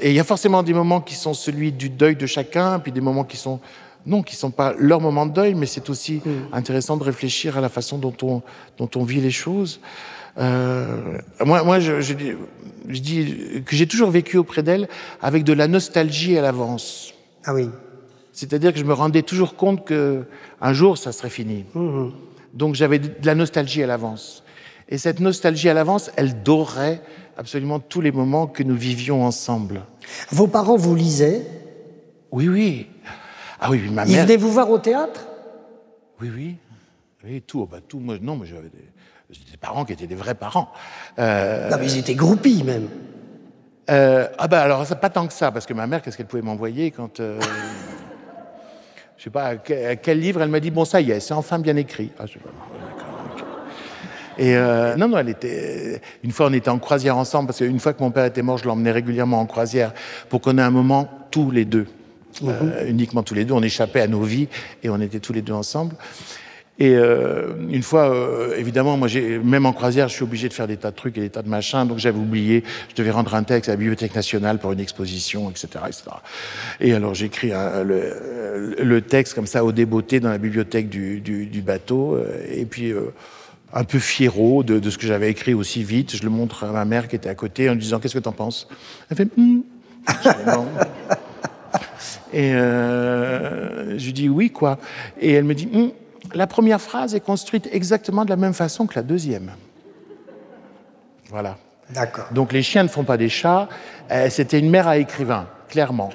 et 0.02 0.12
il 0.12 0.16
y 0.16 0.20
a 0.20 0.24
forcément 0.24 0.64
des 0.64 0.74
moments 0.74 1.02
qui 1.02 1.16
sont 1.16 1.34
celui 1.34 1.74
du 1.74 1.90
deuil 1.90 2.16
de 2.16 2.26
chacun, 2.26 2.80
puis 2.80 2.94
des 2.94 3.02
moments 3.02 3.26
qui 3.26 3.36
sont. 3.36 3.60
Non, 4.06 4.24
qui 4.24 4.36
ne 4.36 4.40
sont 4.40 4.52
pas 4.52 4.74
leur 4.80 5.02
moment 5.02 5.26
de 5.26 5.34
deuil, 5.34 5.56
mais 5.56 5.66
c'est 5.66 5.90
aussi 5.90 6.22
mm. 6.26 6.54
intéressant 6.54 6.96
de 6.96 7.04
réfléchir 7.04 7.58
à 7.58 7.62
la 7.62 7.68
façon 7.68 7.98
dont 7.98 8.16
on, 8.22 8.42
dont 8.78 8.90
on 8.96 9.04
vit 9.04 9.20
les 9.20 9.32
choses. 9.32 9.82
Euh, 10.38 11.18
moi, 11.44 11.62
moi 11.64 11.82
je, 11.82 12.00
je, 12.00 12.14
je, 12.88 13.00
dis 13.02 13.62
que 13.66 13.76
j'ai 13.76 13.88
toujours 13.88 14.10
vécu 14.10 14.38
auprès 14.38 14.64
d'elle 14.64 14.88
avec 15.22 15.44
de 15.44 15.52
la 15.52 15.68
nostalgie 15.68 16.38
à 16.38 16.42
l'avance. 16.42 17.14
Ah 17.44 17.54
oui. 17.54 17.68
C'est-à-dire 18.32 18.72
que 18.72 18.80
je 18.80 18.86
me 18.86 18.94
rendais 18.94 19.24
toujours 19.24 19.58
compte 19.58 19.84
que 19.84 20.24
un 20.62 20.72
jour 20.72 20.98
ça 20.98 21.12
serait 21.12 21.30
fini. 21.30 21.66
Mmh. 21.74 22.12
Donc 22.58 22.76
j'avais 22.76 23.00
de 23.00 23.26
la 23.26 23.36
nostalgie 23.36 23.84
à 23.84 23.88
l'avance. 23.88 24.44
Et 24.90 24.98
cette 24.98 25.20
nostalgie 25.20 25.70
à 25.70 25.74
l'avance, 25.74 26.12
elle 26.16 26.42
dorait 26.44 27.02
absolument 27.38 27.80
tous 27.80 28.02
les 28.02 28.12
moments 28.12 28.48
que 28.48 28.64
nous 28.64 28.76
vivions 28.76 29.24
ensemble. 29.24 29.84
Vos 30.32 30.48
parents 30.48 30.78
vous 30.78 30.96
lisaient? 30.96 31.46
Oui, 32.32 32.50
oui. 32.50 32.88
Ah 33.60 33.70
oui, 33.70 33.82
ma 33.90 34.06
mère. 34.06 34.08
Ils 34.08 34.22
venaient 34.22 34.38
vous 34.38 34.52
voir 34.52 34.70
au 34.70 34.80
théâtre? 34.80 35.28
Oui, 36.20 36.32
oui. 36.36 36.56
Oui, 37.24 37.42
tout. 37.42 37.62
Oh, 37.62 37.70
bah, 37.72 37.80
tout. 37.88 38.00
Moi, 38.00 38.18
non, 38.22 38.36
mais 38.36 38.48
j'avais 38.48 38.70
des 38.70 38.88
des 39.30 39.58
parents 39.58 39.86
qui 39.86 39.94
étaient 39.94 40.08
des 40.08 40.16
vrais 40.16 40.36
parents. 40.36 40.72
Euh, 41.20 41.70
non, 41.70 41.78
mais 41.80 41.86
ils 41.86 41.98
étaient 41.98 42.16
groupis 42.16 42.64
même. 42.64 42.88
Euh, 43.90 44.28
ah 44.38 44.48
ben 44.48 44.60
alors, 44.60 44.86
pas 44.86 45.10
tant 45.10 45.28
que 45.28 45.34
ça, 45.34 45.52
parce 45.52 45.66
que 45.66 45.74
ma 45.74 45.88
mère, 45.88 46.02
qu'est-ce 46.02 46.18
qu'elle 46.18 46.28
pouvait 46.28 46.42
m'envoyer 46.42 46.92
quand... 46.92 47.20
Euh, 47.20 47.40
sais 49.28 49.32
pas, 49.32 49.56
quel 49.56 50.20
livre, 50.20 50.42
elle 50.42 50.50
m'a 50.50 50.60
dit, 50.60 50.72
bon, 50.72 50.86
ça 50.86 51.02
y 51.02 51.12
est, 51.12 51.20
c'est 51.20 51.34
enfin 51.34 51.60
bien 51.60 51.76
écrit. 51.76 52.12
Ah, 52.20 52.26
je. 52.26 52.38
Et 54.38 54.56
euh, 54.56 54.96
non, 54.96 55.08
non, 55.08 55.18
elle 55.18 55.30
était. 55.30 56.02
Une 56.24 56.32
fois, 56.32 56.48
on 56.48 56.54
était 56.54 56.70
en 56.70 56.80
croisière 56.80 57.18
ensemble 57.18 57.48
parce 57.48 57.60
qu'une 57.60 57.80
fois 57.80 57.94
que 57.94 58.04
mon 58.04 58.12
père 58.12 58.26
était 58.26 58.44
mort, 58.44 58.58
je 58.58 58.66
l'emmenais 58.66 58.92
régulièrement 58.92 59.40
en 59.40 59.46
croisière 59.46 59.94
pour 60.30 60.42
qu'on 60.42 60.58
ait 60.58 60.62
un 60.62 60.70
moment 60.70 61.10
tous 61.32 61.50
les 61.50 61.66
deux, 61.66 61.88
mhm. 62.42 62.74
uniquement 62.88 63.24
tous 63.24 63.34
les 63.34 63.46
deux. 63.46 63.54
On 63.54 63.64
échappait 63.64 64.02
à 64.02 64.08
nos 64.08 64.22
vies 64.22 64.48
et 64.84 64.90
on 64.90 65.02
était 65.02 65.20
tous 65.20 65.34
les 65.34 65.42
deux 65.42 65.54
ensemble. 65.54 65.96
Et 66.80 66.96
euh, 66.96 67.54
une 67.70 67.82
fois, 67.82 68.12
euh, 68.14 68.56
évidemment, 68.56 68.98
moi, 68.98 69.08
même 69.44 69.66
en 69.66 69.74
croisière, 69.74 70.10
je 70.10 70.14
suis 70.14 70.24
obligé 70.24 70.48
de 70.48 70.54
faire 70.54 70.68
des 70.68 70.78
tas 70.78 70.92
de 70.92 70.96
trucs 70.96 71.18
et 71.18 71.22
des 71.22 71.30
tas 71.32 71.42
de 71.42 71.50
machins. 71.50 71.88
Donc 71.88 71.98
j'avais 71.98 72.20
oublié, 72.20 72.64
je 72.90 72.96
devais 72.96 73.10
rendre 73.10 73.34
un 73.34 73.42
texte 73.42 73.70
à 73.70 73.74
la 73.74 73.78
Bibliothèque 73.78 74.14
nationale 74.14 74.60
pour 74.60 74.72
une 74.74 74.80
exposition, 74.80 75.50
etc., 75.50 75.68
etc. 75.88 76.04
Et 76.80 76.94
alors 76.94 77.16
j'écris 77.16 77.52
le, 78.58 79.02
texte 79.02 79.34
comme 79.34 79.48
ça 79.48 79.64
au 79.64 79.72
débeauté 79.72 80.20
dans 80.20 80.30
la 80.30 80.38
bibliothèque 80.38 80.90
du, 80.90 81.20
du, 81.20 81.46
du 81.46 81.62
bateau. 81.62 82.16
Euh, 82.16 82.46
et 82.50 82.66
puis 82.66 82.92
euh, 82.92 83.14
un 83.74 83.84
peu 83.84 84.00
fiero 84.00 84.64
de, 84.64 84.80
de 84.80 84.90
ce 84.90 84.98
que 84.98 85.08
j'avais 85.08 85.30
écrit 85.30 85.54
aussi 85.54 85.84
vite, 85.84 86.16
je 86.16 86.24
le 86.24 86.30
montre 86.30 86.64
à 86.64 86.72
ma 86.72 86.86
mère 86.86 87.08
qui 87.08 87.16
était 87.16 87.30
à 87.30 87.36
côté 87.36 87.70
en 87.70 87.74
lui 87.74 87.82
disant 87.82 88.00
qu'est-ce 88.00 88.14
que 88.14 88.20
t'en 88.20 88.32
penses? 88.32 88.68
Elle 89.10 89.18
fait 89.18 89.30
hm. 89.38 89.62
Et 92.34 92.54
euh, 92.54 93.98
je 93.98 94.06
lui 94.06 94.14
dis 94.14 94.30
oui 94.30 94.52
quoi. 94.52 94.80
Et 95.20 95.34
elle 95.34 95.44
me 95.44 95.54
dit 95.54 95.70
hm 95.72 95.92
la 96.34 96.48
première 96.48 96.82
phrase 96.82 97.16
est 97.16 97.22
construite 97.22 97.70
exactement 97.72 98.26
de 98.26 98.30
la 98.30 98.36
même 98.36 98.54
façon 98.54 98.86
que 98.86 98.96
la 98.96 99.04
deuxième. 99.04 99.52
Voilà. 101.30 101.58
D'accord. 101.90 102.26
Donc 102.32 102.52
les 102.52 102.64
chiens 102.64 102.84
ne 102.84 102.90
font 102.90 103.06
pas 103.06 103.18
des 103.18 103.30
chats. 103.30 103.70
C'était 104.30 104.60
une 104.60 104.70
mère 104.70 104.88
à 104.90 104.98
écrivain, 104.98 105.48
clairement. 105.70 106.10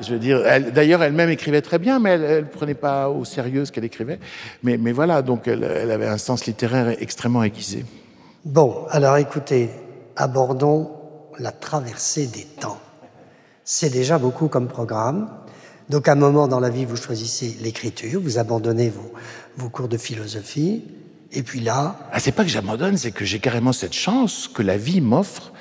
Je 0.00 0.12
veux 0.12 0.18
dire, 0.18 0.42
d'ailleurs, 0.74 1.02
elle-même 1.02 1.30
écrivait 1.30 1.62
très 1.62 1.78
bien, 1.78 1.98
mais 1.98 2.10
elle 2.10 2.44
ne 2.44 2.48
prenait 2.48 2.74
pas 2.74 3.08
au 3.08 3.24
sérieux 3.24 3.64
ce 3.64 3.72
qu'elle 3.72 3.84
écrivait. 3.84 4.18
Mais, 4.62 4.76
mais, 4.76 4.92
voilà, 4.92 5.22
donc 5.22 5.48
elle, 5.48 5.64
elle, 5.64 5.90
avait 5.90 6.06
un 6.06 6.18
sens 6.18 6.46
littéraire 6.46 6.94
extrêmement 7.00 7.42
aiguisé. 7.42 7.84
Bon, 8.44 8.84
alors 8.90 9.16
écoutez, 9.16 9.70
abordons 10.16 10.90
la 11.38 11.52
traversée 11.52 12.26
des 12.26 12.44
temps. 12.44 12.78
C'est 13.64 13.90
déjà 13.90 14.18
beaucoup 14.18 14.48
comme 14.48 14.68
programme. 14.68 15.28
Donc, 15.88 16.08
à 16.08 16.12
un 16.12 16.16
moment 16.16 16.48
dans 16.48 16.60
la 16.60 16.70
vie, 16.70 16.84
vous 16.84 16.96
choisissez 16.96 17.56
l'écriture, 17.60 18.20
vous 18.20 18.38
abandonnez 18.38 18.90
vos, 18.90 19.12
vos 19.56 19.68
cours 19.68 19.88
de 19.88 19.96
philosophie, 19.96 20.84
et 21.32 21.42
puis 21.42 21.60
là. 21.60 21.96
Ah, 22.12 22.20
c'est 22.20 22.32
pas 22.32 22.44
que 22.44 22.50
j'abandonne, 22.50 22.96
c'est 22.96 23.12
que 23.12 23.24
j'ai 23.24 23.38
carrément 23.38 23.72
cette 23.72 23.92
chance 23.92 24.48
que 24.48 24.62
la 24.62 24.76
vie 24.76 25.00
m'offre 25.00 25.52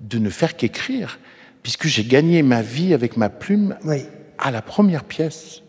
de 0.00 0.18
ne 0.18 0.30
faire 0.30 0.56
qu'écrire, 0.56 1.18
puisque 1.62 1.86
j'ai 1.86 2.04
gagné 2.04 2.42
ma 2.42 2.62
vie 2.62 2.94
avec 2.94 3.16
ma 3.16 3.28
plume 3.28 3.76
à 4.38 4.50
la 4.50 4.62
première 4.62 5.04
pièce. 5.04 5.62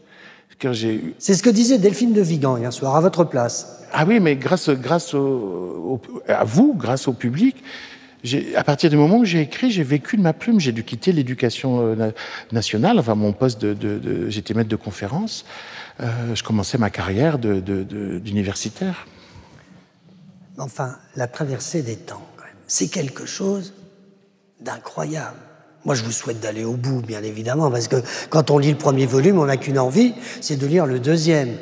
C'est 1.19 1.34
ce 1.34 1.43
que 1.43 1.49
disait 1.49 1.77
Delphine 1.77 2.13
de 2.13 2.21
Vigan 2.21 2.56
hier 2.58 2.71
soir, 2.71 2.95
à 2.95 3.01
votre 3.01 3.25
place. 3.25 3.82
Ah 3.91 4.06
oui, 4.08 4.19
mais 4.21 4.38
grâce, 4.38 4.69
grâce 4.69 5.13
à 5.13 6.43
vous, 6.45 6.73
grâce 6.73 7.08
au 7.08 7.13
public, 7.13 7.58
à 8.56 8.63
partir 8.63 8.89
du 8.89 8.95
moment 8.95 9.17
où 9.17 9.25
j'ai 9.25 9.41
écrit, 9.41 9.69
j'ai 9.71 9.84
vécu 9.84 10.15
de 10.15 10.21
ma 10.21 10.34
plume. 10.34 10.60
J'ai 10.60 10.71
dû 10.71 10.84
quitter 10.84 11.12
l'éducation 11.12 11.86
euh, 11.86 12.12
nationale, 12.51 12.97
enfin 12.97 13.15
mon 13.15 13.34
poste 13.34 13.62
de, 13.62 13.73
de, 13.73 14.29
j'étais 14.29 14.53
maître 14.53 14.69
de 14.69 14.75
conférence. 14.77 15.45
Euh, 15.99 16.34
je 16.34 16.43
commençais 16.43 16.77
ma 16.77 16.89
carrière 16.89 17.38
d'universitaire. 17.38 19.08
Enfin, 20.58 20.97
la 21.15 21.27
traversée 21.27 21.82
des 21.82 21.97
temps, 21.97 22.25
c'est 22.67 22.88
quelque 22.88 23.25
chose 23.25 23.73
d'incroyable. 24.62 25.38
Moi, 25.85 25.95
je 25.95 26.03
vous 26.03 26.11
souhaite 26.11 26.39
d'aller 26.39 26.63
au 26.63 26.73
bout, 26.73 27.01
bien 27.01 27.23
évidemment, 27.23 27.69
parce 27.69 27.87
que 27.87 27.97
quand 28.29 28.51
on 28.51 28.57
lit 28.57 28.71
le 28.71 28.77
premier 28.77 29.05
volume, 29.05 29.37
on 29.37 29.45
n'a 29.45 29.57
qu'une 29.57 29.79
envie, 29.79 30.13
c'est 30.39 30.55
de 30.55 30.65
lire 30.65 30.85
le 30.85 30.99
deuxième, 30.99 31.57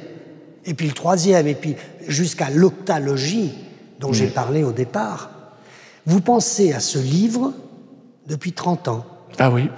et 0.66 0.74
puis 0.74 0.88
le 0.88 0.94
troisième, 0.94 1.48
et 1.48 1.56
puis 1.56 1.76
jusqu'à 2.08 2.50
l'octalogie 2.50 3.52
dont 4.00 4.14
j'ai 4.14 4.28
parlé 4.28 4.64
au 4.64 4.72
départ. 4.72 5.32
Vous 6.06 6.22
pensez 6.22 6.74
à 6.74 6.80
ce 6.80 7.00
livre 7.00 7.54
depuis 8.28 8.54
30 8.54 8.88
ans. 8.88 9.06
Ah 9.40 9.52
oui. 9.52 9.70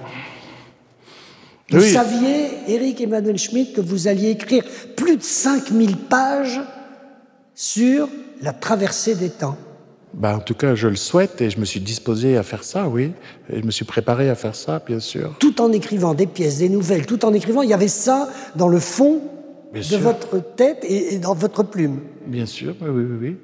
Vous 1.70 1.80
saviez, 1.80 2.50
Eric 2.68 3.00
Emmanuel 3.00 3.38
Schmitt, 3.38 3.74
que 3.74 3.80
vous 3.80 4.08
alliez 4.08 4.30
écrire 4.30 4.64
plus 4.96 5.16
de 5.16 5.22
5000 5.22 5.96
pages 5.96 6.60
sur 7.54 8.08
la 8.42 8.52
traversée 8.52 9.14
des 9.14 9.30
temps. 9.30 9.56
Bah, 10.16 10.36
en 10.36 10.40
tout 10.40 10.54
cas, 10.54 10.76
je 10.76 10.86
le 10.86 10.96
souhaite 10.96 11.40
et 11.40 11.50
je 11.50 11.58
me 11.58 11.64
suis 11.64 11.80
disposé 11.80 12.36
à 12.36 12.44
faire 12.44 12.62
ça, 12.62 12.88
oui. 12.88 13.12
Et 13.52 13.60
je 13.60 13.66
me 13.66 13.72
suis 13.72 13.84
préparé 13.84 14.30
à 14.30 14.36
faire 14.36 14.54
ça, 14.54 14.80
bien 14.86 15.00
sûr. 15.00 15.34
Tout 15.40 15.60
en 15.60 15.72
écrivant 15.72 16.14
des 16.14 16.26
pièces, 16.26 16.58
des 16.58 16.68
nouvelles, 16.68 17.04
tout 17.04 17.24
en 17.24 17.34
écrivant, 17.34 17.62
il 17.62 17.70
y 17.70 17.74
avait 17.74 17.88
ça 17.88 18.28
dans 18.54 18.68
le 18.68 18.78
fond 18.78 19.22
de 19.74 19.96
votre 19.96 20.38
tête 20.54 20.84
et, 20.84 21.18
dans 21.18 21.34
votre 21.34 21.64
plume. 21.64 22.00
Bien 22.26 22.46
sûr, 22.46 22.74
oui, 22.80 22.88
oui, 22.90 23.16
oui. 23.20 23.36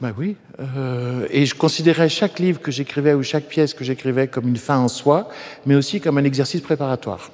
Ben 0.00 0.14
oui. 0.18 0.36
Euh, 0.58 1.26
et 1.30 1.46
je 1.46 1.54
considérais 1.54 2.08
chaque 2.08 2.38
livre 2.38 2.60
que 2.60 2.72
j'écrivais 2.72 3.12
ou 3.12 3.22
chaque 3.22 3.44
pièce 3.44 3.72
que 3.74 3.84
j'écrivais 3.84 4.26
comme 4.26 4.48
une 4.48 4.56
fin 4.56 4.78
en 4.78 4.88
soi, 4.88 5.28
mais 5.66 5.74
aussi 5.74 6.00
comme 6.00 6.18
un 6.18 6.24
exercice 6.24 6.62
préparatoire. 6.62 7.30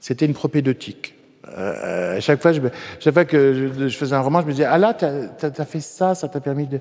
C'était 0.00 0.26
une 0.26 0.34
propédeutique. 0.34 1.14
Euh, 1.56 2.20
chaque, 2.20 2.42
fois, 2.42 2.52
je, 2.52 2.60
chaque 3.00 3.14
fois 3.14 3.24
que 3.24 3.70
je, 3.78 3.96
faisais 3.96 4.14
un 4.14 4.20
roman, 4.20 4.42
je 4.42 4.46
me 4.46 4.50
disais 4.52 4.64
Ah 4.64 4.76
là, 4.76 4.92
tu 4.92 5.04
as, 5.06 5.64
fait 5.64 5.80
ça, 5.80 6.14
ça 6.14 6.28
t'a 6.28 6.40
permis 6.40 6.66
de. 6.66 6.78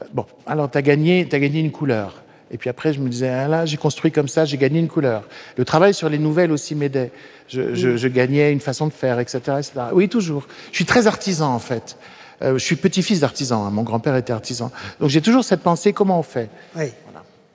Euh, 0.00 0.04
bon, 0.12 0.26
alors 0.46 0.70
tu 0.70 0.78
as 0.78 0.82
gagné, 0.82 1.28
as 1.30 1.38
gagné 1.38 1.60
une 1.60 1.72
couleur. 1.72 2.22
Et 2.50 2.58
puis 2.58 2.70
après, 2.70 2.92
je 2.92 3.00
me 3.00 3.08
disais, 3.08 3.28
ah 3.28 3.48
là, 3.48 3.66
j'ai 3.66 3.76
construit 3.76 4.12
comme 4.12 4.28
ça, 4.28 4.44
j'ai 4.44 4.58
gagné 4.58 4.78
une 4.78 4.88
couleur. 4.88 5.24
Le 5.56 5.64
travail 5.64 5.94
sur 5.94 6.08
les 6.08 6.18
nouvelles 6.18 6.52
aussi 6.52 6.74
m'aidait. 6.74 7.10
Je, 7.48 7.74
je, 7.74 7.96
je, 7.96 8.08
gagnais 8.08 8.52
une 8.52 8.60
façon 8.60 8.86
de 8.86 8.92
faire, 8.92 9.18
etc., 9.18 9.38
etc. 9.58 9.72
Oui, 9.92 10.08
toujours. 10.08 10.46
Je 10.70 10.76
suis 10.76 10.84
très 10.84 11.06
artisan, 11.06 11.52
en 11.52 11.58
fait. 11.58 11.96
Euh, 12.42 12.58
je 12.58 12.64
suis 12.64 12.76
petit-fils 12.76 13.20
d'artisan, 13.20 13.64
hein. 13.64 13.70
mon 13.70 13.82
grand-père 13.82 14.16
était 14.16 14.32
artisan. 14.32 14.70
Donc 15.00 15.08
j'ai 15.08 15.22
toujours 15.22 15.44
cette 15.44 15.62
pensée, 15.62 15.92
comment 15.92 16.18
on 16.18 16.22
fait? 16.22 16.48
Oui. 16.76 16.92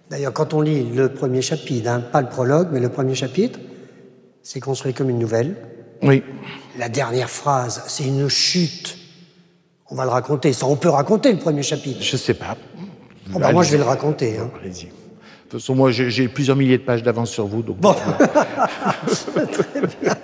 D'ailleurs, 0.09 0.33
quand 0.33 0.53
on 0.53 0.61
lit 0.61 0.83
le 0.83 1.09
premier 1.09 1.41
chapitre, 1.41 1.87
hein, 1.89 1.99
pas 1.99 2.21
le 2.21 2.29
prologue, 2.29 2.69
mais 2.71 2.79
le 2.79 2.89
premier 2.89 3.13
chapitre, 3.13 3.59
c'est 4.41 4.59
construit 4.59 4.93
comme 4.93 5.09
une 5.09 5.19
nouvelle. 5.19 5.55
Oui. 6.01 6.23
La 6.79 6.89
dernière 6.89 7.29
phrase, 7.29 7.83
c'est 7.87 8.05
une 8.05 8.27
chute. 8.27 8.97
On 9.91 9.95
va 9.95 10.03
le 10.03 10.09
raconter. 10.09 10.53
Ça, 10.53 10.65
on 10.67 10.75
peut 10.75 10.89
raconter 10.89 11.31
le 11.31 11.39
premier 11.39 11.63
chapitre. 11.63 11.99
Je 12.01 12.17
sais 12.17 12.33
pas. 12.33 12.55
Oh, 13.33 13.39
bah, 13.39 13.51
moi, 13.51 13.63
je 13.63 13.71
vais 13.71 13.77
le 13.77 13.83
raconter. 13.83 14.37
Hein. 14.37 14.49
Allez-y. 14.61 14.85
De 14.85 15.53
toute 15.53 15.61
façon, 15.61 15.73
moi, 15.73 15.89
j'ai 15.91 16.27
plusieurs 16.27 16.55
milliers 16.55 16.77
de 16.77 16.83
pages 16.83 17.01
d'avance 17.01 17.31
sur 17.31 17.47
vous. 17.47 17.63
Donc 17.63 17.77
Bon. 17.77 17.95
Très 17.95 19.81
bien. 20.01 20.15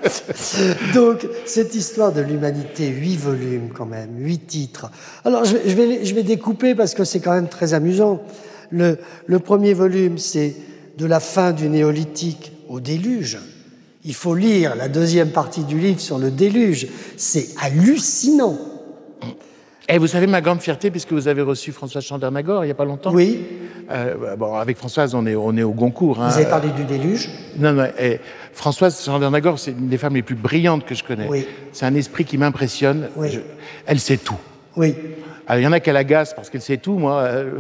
Donc, 0.94 1.26
cette 1.48 1.74
histoire 1.74 2.12
de 2.12 2.22
l'humanité, 2.22 2.88
huit 2.90 3.18
volumes 3.18 3.70
quand 3.76 3.88
même, 3.88 4.10
huit 4.20 4.46
titres. 4.46 4.92
Alors, 5.24 5.44
je, 5.46 5.58
vais- 5.58 5.70
je 5.70 5.76
vais, 5.76 5.86
les- 5.88 6.06
je 6.06 6.14
vais 6.14 6.22
découper 6.22 6.76
parce 6.76 6.94
que 6.94 7.04
c'est 7.04 7.20
quand 7.22 7.34
même 7.34 7.48
très 7.48 7.74
amusant. 7.74 8.22
Le, 8.70 9.00
le 9.26 9.40
premier 9.40 9.74
volume, 9.74 10.20
c'est 10.20 10.56
de 10.98 11.06
la 11.08 11.20
fin 11.20 11.54
du 11.54 11.70
néolithique 11.70 12.52
au 12.70 12.80
déluge. 12.80 13.40
Il 14.04 14.14
faut 14.14 14.36
lire 14.36 14.76
la 14.76 14.88
deuxième 14.90 15.30
partie 15.32 15.64
du 15.64 15.80
livre 15.80 16.00
sur 16.00 16.20
le 16.20 16.30
déluge. 16.30 16.88
C'est 17.18 17.48
hallucinant. 17.62 18.58
Et 19.88 20.00
vous 20.00 20.08
savez 20.08 20.26
ma 20.26 20.42
grande 20.42 20.62
fierté, 20.62 20.90
puisque 20.90 21.12
vous 21.12 21.28
avez 21.28 21.42
reçu 21.44 21.72
Françoise 21.72 22.04
Chandernagor 22.04 22.64
il 22.64 22.68
n'y 22.68 22.72
a 22.72 22.76
pas 22.76 22.86
longtemps. 22.86 23.14
Oui, 23.14 23.46
Euh, 23.92 24.36
bon, 24.36 24.56
avec 24.56 24.78
Françoise, 24.78 25.14
on 25.14 25.28
est, 25.28 25.36
on 25.36 25.56
est 25.56 25.62
au 25.62 25.72
Goncourt. 25.72 26.20
hein. 26.20 26.30
vous 26.30 26.38
avez 26.38 26.50
parlé 26.50 26.70
du 26.70 26.86
déluge. 26.86 27.30
Non, 27.60 27.72
non. 27.72 27.86
et 28.00 28.20
Françoise 28.52 29.00
Chandernagor, 29.06 29.60
c'est 29.60 29.72
une 29.72 29.90
des 29.90 30.00
femmes 30.00 30.16
les 30.16 30.24
plus 30.24 30.34
brillantes 30.34 30.86
que 30.86 30.96
je 30.96 31.04
connais. 31.04 31.28
Oui. 31.28 31.46
C'est 31.72 31.86
un 31.86 31.94
esprit 31.94 32.26
qui 32.26 32.40
m'impressionne. 32.40 33.10
Oui. 33.16 33.30
Je- 33.30 33.42
Elle 33.86 34.00
sait 34.00 34.18
tout. 34.18 34.40
Oui, 34.76 34.96
Alors, 35.46 35.62
il 35.62 35.64
y 35.64 35.68
en 35.68 35.72
a 35.72 35.80
qu'elle 35.80 35.98
agace 35.98 36.34
parce 36.34 36.50
qu'elle 36.50 36.64
sait 36.64 36.78
tout. 36.78 36.98
Moi, 36.98 37.20
euh, 37.22 37.52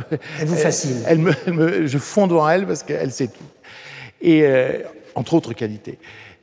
Elle 0.42 0.48
vous 0.48 0.56
fascine. 0.56 1.04
Elle 1.08 1.20
me, 1.20 1.32
elle 1.46 1.54
me- 1.54 1.86
je 1.86 1.98
fonds 2.00 2.26
devant 2.26 2.50
elle 2.50 2.66
parce 2.66 2.82
qu'elle 2.82 3.12
sait 3.12 3.28
tout. 3.28 3.46
Et 4.20 4.42
euh, 4.48 4.80
entre 5.14 5.36
autres 5.36 5.54
qualités. 5.54 6.00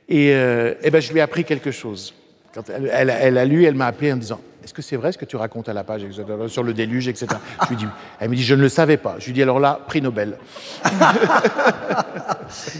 Et, 0.07 0.31
euh, 0.33 0.75
eh 0.81 0.91
ben, 0.91 1.01
je 1.01 1.11
lui 1.11 1.19
ai 1.19 1.21
appris 1.21 1.43
quelque 1.43 1.71
chose. 1.71 2.13
Quand 2.55 2.63
elle, 2.69 3.09
elle- 3.19 3.37
a 3.37 3.43
lu, 3.45 3.65
elle 3.65 3.75
m'a 3.75 3.87
appelé 3.87 4.13
en 4.13 4.17
disant 4.17 4.39
Est-ce 4.63 4.73
que 4.73 4.81
c'est 4.81 4.95
vrai 4.95 5.11
ce 5.11 5.17
que 5.17 5.25
tu 5.25 5.35
racontes 5.35 5.67
à 5.67 5.73
la 5.73 5.83
page 5.83 6.03
etc., 6.03 6.23
sur 6.47 6.63
le 6.63 6.73
déluge, 6.73 7.07
etc. 7.07 7.27
Je 7.63 7.69
lui 7.69 7.75
dis 7.75 7.85
Elle 8.19 8.29
me 8.29 8.35
dit 8.35 8.43
Je 8.43 8.55
ne 8.55 8.61
le 8.61 8.69
savais 8.69 8.97
pas. 8.97 9.15
Je 9.19 9.25
lui 9.25 9.33
dis 9.33 9.41
Alors 9.41 9.59
là, 9.59 9.79
prix 9.87 10.01
Nobel. 10.01 10.37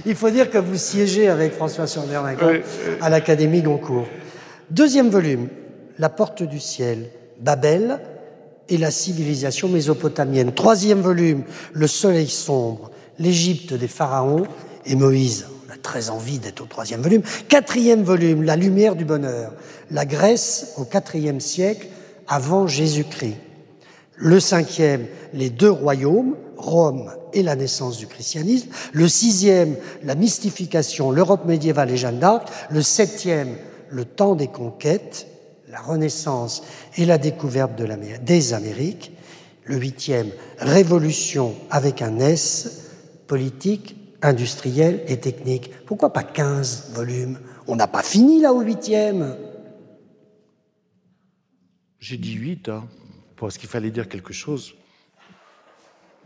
Il 0.06 0.16
faut 0.16 0.30
dire 0.30 0.50
que 0.50 0.58
vous 0.58 0.78
siégez 0.78 1.28
avec 1.30 1.54
François 1.54 1.86
Oui, 1.86 2.62
à 3.02 3.10
l'Académie 3.10 3.62
Goncourt. 3.62 4.08
Deuxième 4.70 5.10
volume, 5.10 5.50
La 6.00 6.10
porte 6.10 6.44
du 6.44 6.60
ciel, 6.60 7.10
Babel 7.40 8.00
et 8.70 8.78
la 8.78 8.92
civilisation 8.92 9.68
mésopotamienne. 9.68 10.54
Troisième 10.54 11.02
volume, 11.02 11.44
Le 11.74 11.88
soleil 11.88 12.30
sombre, 12.30 12.92
l'Égypte 13.20 13.74
des 13.74 13.88
pharaons 13.88 14.46
et 14.86 14.96
Moïse. 14.96 15.48
On 15.68 15.74
a 15.74 15.78
très 15.78 16.10
envie 16.10 16.40
d'être 16.40 16.62
au 16.62 16.66
troisième 16.66 17.02
volume. 17.02 17.24
Quatrième 17.50 18.04
volume, 18.04 18.44
La 18.44 18.56
lumière 18.56 18.96
du 18.96 19.06
bonheur, 19.06 19.52
la 19.94 20.06
Grèce 20.06 20.74
au 20.78 20.84
quatrième 20.84 21.40
siècle 21.40 21.88
avant 22.28 22.68
Jésus-Christ. 22.68 23.38
Le 24.16 24.40
cinquième, 24.40 25.06
les 25.34 25.50
deux 25.50 25.72
royaumes, 25.72 26.36
Rome 26.58 27.12
et 27.34 27.44
la 27.44 27.56
naissance 27.56 27.98
du 27.98 28.08
christianisme. 28.08 28.70
Le 28.92 29.08
sixième, 29.08 29.76
la 30.04 30.16
mystification, 30.16 31.12
l'Europe 31.12 31.46
médiévale 31.46 31.92
et 31.92 31.98
Jeanne 31.98 32.20
d'Arc. 32.20 32.48
Le 32.70 32.82
septième, 32.82 33.56
le 33.90 34.06
temps 34.06 34.36
des 34.36 34.48
conquêtes, 34.48 35.28
la 35.70 35.80
Renaissance 35.80 36.64
et 36.98 37.06
la 37.06 37.18
découverte 37.18 37.74
des 37.76 38.54
Amériques. 38.54 39.12
Le 39.66 39.78
huitième, 39.78 40.30
révolution 40.58 41.54
avec 41.70 42.02
un 42.02 42.20
S, 42.20 42.82
politique, 43.28 43.96
industrielle 44.22 45.04
et 45.08 45.18
technique. 45.18 45.72
Pourquoi 45.86 46.14
pas 46.14 46.24
15 46.24 46.92
volumes? 46.94 47.40
On 47.68 47.76
n'a 47.76 47.88
pas 47.88 48.04
fini 48.04 48.40
là 48.40 48.54
au 48.54 48.62
huitième. 48.62 49.36
J'ai 52.04 52.18
dit 52.18 52.34
8, 52.34 52.68
hein, 52.68 52.84
parce 53.38 53.58
qu'il 53.58 53.70
fallait 53.70 53.90
dire 53.90 54.10
quelque 54.10 54.34
chose. 54.34 54.74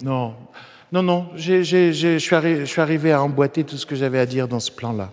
Non, 0.02 0.34
non, 0.92 1.04
non, 1.04 1.28
je 1.36 1.62
suis 1.62 2.36
arri- 2.36 2.80
arrivé 2.80 3.12
à 3.12 3.22
emboîter 3.22 3.64
tout 3.64 3.78
ce 3.78 3.86
que 3.86 3.96
j'avais 3.96 4.18
à 4.18 4.26
dire 4.26 4.48
dans 4.48 4.60
ce 4.60 4.72
plan-là. 4.72 5.12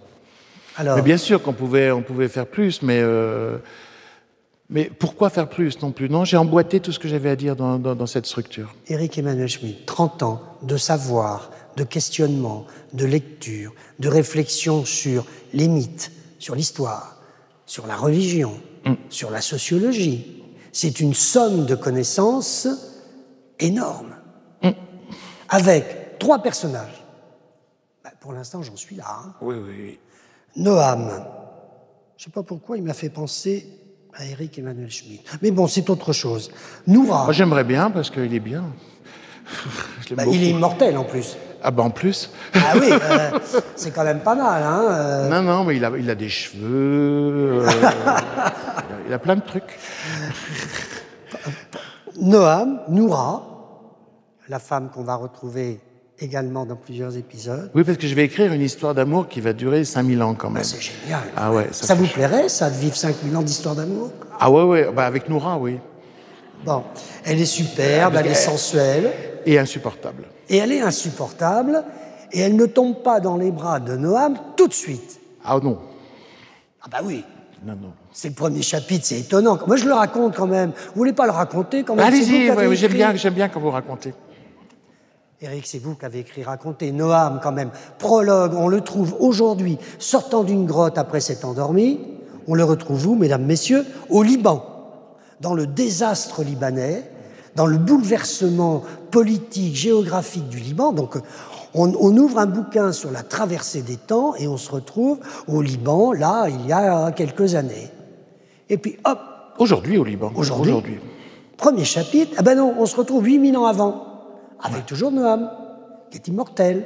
Alors, 0.78 0.96
Mais 0.96 1.02
bien 1.02 1.18
sûr 1.18 1.42
qu'on 1.42 1.52
pouvait, 1.52 1.90
on 1.90 2.00
pouvait 2.00 2.28
faire 2.28 2.46
plus, 2.46 2.80
mais, 2.80 2.98
euh, 3.02 3.58
mais 4.70 4.84
pourquoi 4.86 5.28
faire 5.28 5.50
plus 5.50 5.82
non 5.82 5.92
plus? 5.92 6.08
Non, 6.08 6.24
j'ai 6.24 6.38
emboîté 6.38 6.80
tout 6.80 6.92
ce 6.92 6.98
que 6.98 7.08
j'avais 7.08 7.28
à 7.28 7.36
dire 7.36 7.56
dans, 7.56 7.78
dans- 7.78 7.94
dans 7.94 8.06
cette 8.06 8.24
structure. 8.24 8.74
Éric 8.88 9.18
Emmanuel 9.18 9.48
Schmitt, 9.48 9.84
30 9.84 10.22
ans 10.22 10.40
de 10.62 10.78
savoir, 10.78 11.50
de 11.76 11.84
questionnement, 11.84 12.66
de 12.94 13.04
lecture, 13.04 13.74
de 13.98 14.08
réflexion 14.08 14.86
sur 14.86 15.26
les 15.52 15.68
mythes, 15.68 16.10
sur 16.38 16.54
l'histoire, 16.54 17.18
sur 17.66 17.86
la 17.86 17.96
religion, 17.96 18.58
sur 19.10 19.30
la 19.30 19.42
sociologie. 19.42 20.40
C'est 20.76 20.98
une 20.98 21.14
somme 21.14 21.66
de 21.66 21.76
connaissances 21.76 22.66
énorme, 23.60 24.16
avec 25.48 26.18
trois 26.18 26.40
personnages. 26.40 27.04
Bah, 28.02 28.10
pour 28.20 28.32
l'instant, 28.32 28.60
j'en 28.60 28.74
suis 28.74 28.96
là. 28.96 29.04
hein. 29.08 29.32
Oui, 29.40 29.54
oui. 29.54 29.98
Noam. 30.56 31.10
Je 32.16 32.22
ne 32.22 32.24
sais 32.24 32.30
pas 32.30 32.42
pourquoi 32.42 32.76
il 32.76 32.82
m'a 32.82 32.92
fait 32.92 33.08
penser 33.08 33.66
à 34.14 34.24
Éric 34.24 34.58
Emmanuel 34.58 34.90
Schmitt. 34.90 35.22
Mais 35.42 35.52
bon, 35.52 35.68
c'est 35.68 35.88
autre 35.90 36.12
chose. 36.12 36.50
Noura. 36.88 37.22
Moi, 37.24 37.32
j'aimerais 37.32 37.64
bien 37.64 37.90
parce 37.92 38.10
qu'il 38.10 38.34
est 38.34 38.40
bien. 38.40 38.64
Je 40.08 40.14
Bah, 40.16 40.24
il 40.26 40.42
est 40.42 40.50
immortel 40.50 40.96
en 40.98 41.04
plus. 41.04 41.36
Ah 41.62 41.70
ben 41.70 41.84
en 41.84 41.90
plus. 41.90 42.30
Ah 42.54 42.72
oui, 42.74 42.88
euh, 42.92 43.38
c'est 43.76 43.90
quand 43.92 44.04
même 44.04 44.20
pas 44.20 44.34
mal. 44.34 44.62
Hein 44.62 44.82
euh. 44.90 45.28
Non, 45.28 45.42
non, 45.42 45.64
mais 45.64 45.76
il 45.76 45.84
a, 45.84 45.90
il 45.96 46.10
a 46.10 46.14
des 46.16 46.28
cheveux. 46.28 47.62
euh, 47.62 47.66
il, 49.06 49.12
a, 49.12 49.18
plein 49.18 49.36
de 49.36 49.42
trucs. 49.42 49.72
Noam, 52.20 52.80
Noura, 52.88 53.42
la 54.48 54.58
femme 54.58 54.90
qu'on 54.90 55.02
va 55.02 55.16
retrouver 55.16 55.80
également 56.18 56.64
dans 56.64 56.76
plusieurs 56.76 57.16
épisodes. 57.16 57.70
Oui, 57.74 57.82
parce 57.82 57.98
que 57.98 58.06
je 58.06 58.14
vais 58.14 58.24
écrire 58.24 58.52
une 58.52 58.60
histoire 58.60 58.94
d'amour 58.94 59.28
qui 59.28 59.40
va 59.40 59.52
durer 59.52 59.84
5000 59.84 60.22
ans 60.22 60.34
quand 60.34 60.50
même. 60.50 60.62
C'est 60.62 60.80
génial. 60.80 61.22
Ah 61.36 61.52
ouais, 61.52 61.68
ça 61.72 61.86
ça 61.86 61.94
vous 61.94 62.06
plairait, 62.06 62.48
ça, 62.48 62.70
de 62.70 62.76
vivre 62.76 62.96
5000 62.96 63.36
ans 63.36 63.42
d'histoire 63.42 63.74
d'amour? 63.74 64.10
Ah 64.38 64.50
ouais, 64.50 64.62
ouais, 64.62 64.92
bah 64.94 65.06
avec 65.06 65.28
Noura, 65.28 65.58
oui. 65.58 65.78
Bon, 66.64 66.84
elle 67.24 67.40
est 67.40 67.44
superbe, 67.46 68.14
elle 68.18 68.28
est 68.28 68.34
sensuelle, 68.34 69.10
Et 69.44 69.58
insupportable. 69.58 70.24
et 70.48 70.58
elle 70.58 70.72
est 70.72 70.80
insupportable, 70.80 71.84
et 72.32 72.40
elle 72.40 72.56
ne 72.56 72.66
tombe 72.66 73.02
pas 73.02 73.20
dans 73.20 73.36
les 73.36 73.50
bras 73.50 73.80
de 73.80 73.96
Noam 73.96 74.38
tout 74.56 74.68
de 74.68 74.72
suite. 74.72 75.20
Ah 75.44 75.58
non, 75.62 75.78
Ah 76.82 76.86
bah 76.90 76.98
oui, 77.04 77.24
non, 77.64 77.74
non. 77.74 77.92
C'est 78.14 78.28
le 78.28 78.34
premier 78.34 78.62
chapitre, 78.62 79.04
c'est 79.04 79.18
étonnant. 79.18 79.58
Moi, 79.66 79.76
je 79.76 79.86
le 79.86 79.92
raconte 79.92 80.36
quand 80.36 80.46
même. 80.46 80.70
Vous 80.70 80.94
voulez 80.94 81.12
pas 81.12 81.26
le 81.26 81.32
raconter 81.32 81.82
quand 81.82 81.96
même? 81.96 82.06
Allez-y, 82.06 82.48
ouais, 82.48 82.76
j'aime 82.76 83.34
bien, 83.34 83.48
quand 83.48 83.58
vous 83.58 83.72
racontez. 83.72 84.14
Éric, 85.42 85.66
c'est 85.66 85.80
vous 85.80 85.96
qui 85.96 86.06
avez 86.06 86.20
écrit 86.20 86.44
Raconter 86.44 86.92
Noam 86.92 87.40
quand 87.42 87.50
même. 87.50 87.70
Prologue, 87.98 88.54
on 88.54 88.68
le 88.68 88.82
trouve 88.82 89.16
aujourd'hui, 89.18 89.78
sortant 89.98 90.44
d'une 90.44 90.64
grotte 90.64 90.96
après 90.96 91.20
s'être 91.20 91.44
endormi. 91.44 91.98
On 92.46 92.54
le 92.54 92.62
retrouve, 92.62 92.98
vous, 92.98 93.16
mesdames, 93.16 93.44
messieurs, 93.44 93.84
au 94.08 94.22
Liban, 94.22 94.64
dans 95.40 95.54
le 95.54 95.66
désastre 95.66 96.44
libanais, 96.44 97.10
dans 97.56 97.66
le 97.66 97.78
bouleversement 97.78 98.84
politique, 99.10 99.74
géographique 99.74 100.48
du 100.48 100.58
Liban. 100.58 100.92
Donc, 100.92 101.16
on, 101.74 101.92
on 101.98 102.16
ouvre 102.16 102.38
un 102.38 102.46
bouquin 102.46 102.92
sur 102.92 103.10
la 103.10 103.24
traversée 103.24 103.82
des 103.82 103.96
temps 103.96 104.36
et 104.36 104.46
on 104.46 104.56
se 104.56 104.70
retrouve 104.70 105.18
au 105.48 105.62
Liban, 105.62 106.12
là, 106.12 106.46
il 106.48 106.64
y 106.64 106.72
a 106.72 107.10
quelques 107.10 107.56
années. 107.56 107.90
Et 108.68 108.78
puis, 108.78 108.98
hop, 109.04 109.18
Aujourd'hui 109.58 109.96
au 109.98 110.04
Liban. 110.04 110.32
Aujourd'hui. 110.34 110.98
Premier 111.56 111.84
chapitre, 111.84 112.34
ah 112.38 112.42
ben 112.42 112.56
non, 112.56 112.74
on 112.78 112.86
se 112.86 112.96
retrouve 112.96 113.24
8000 113.26 113.56
ans 113.56 113.66
avant, 113.66 114.04
avec 114.60 114.86
toujours 114.86 115.12
Noam, 115.12 115.48
qui 116.10 116.18
est 116.18 116.26
immortel, 116.28 116.84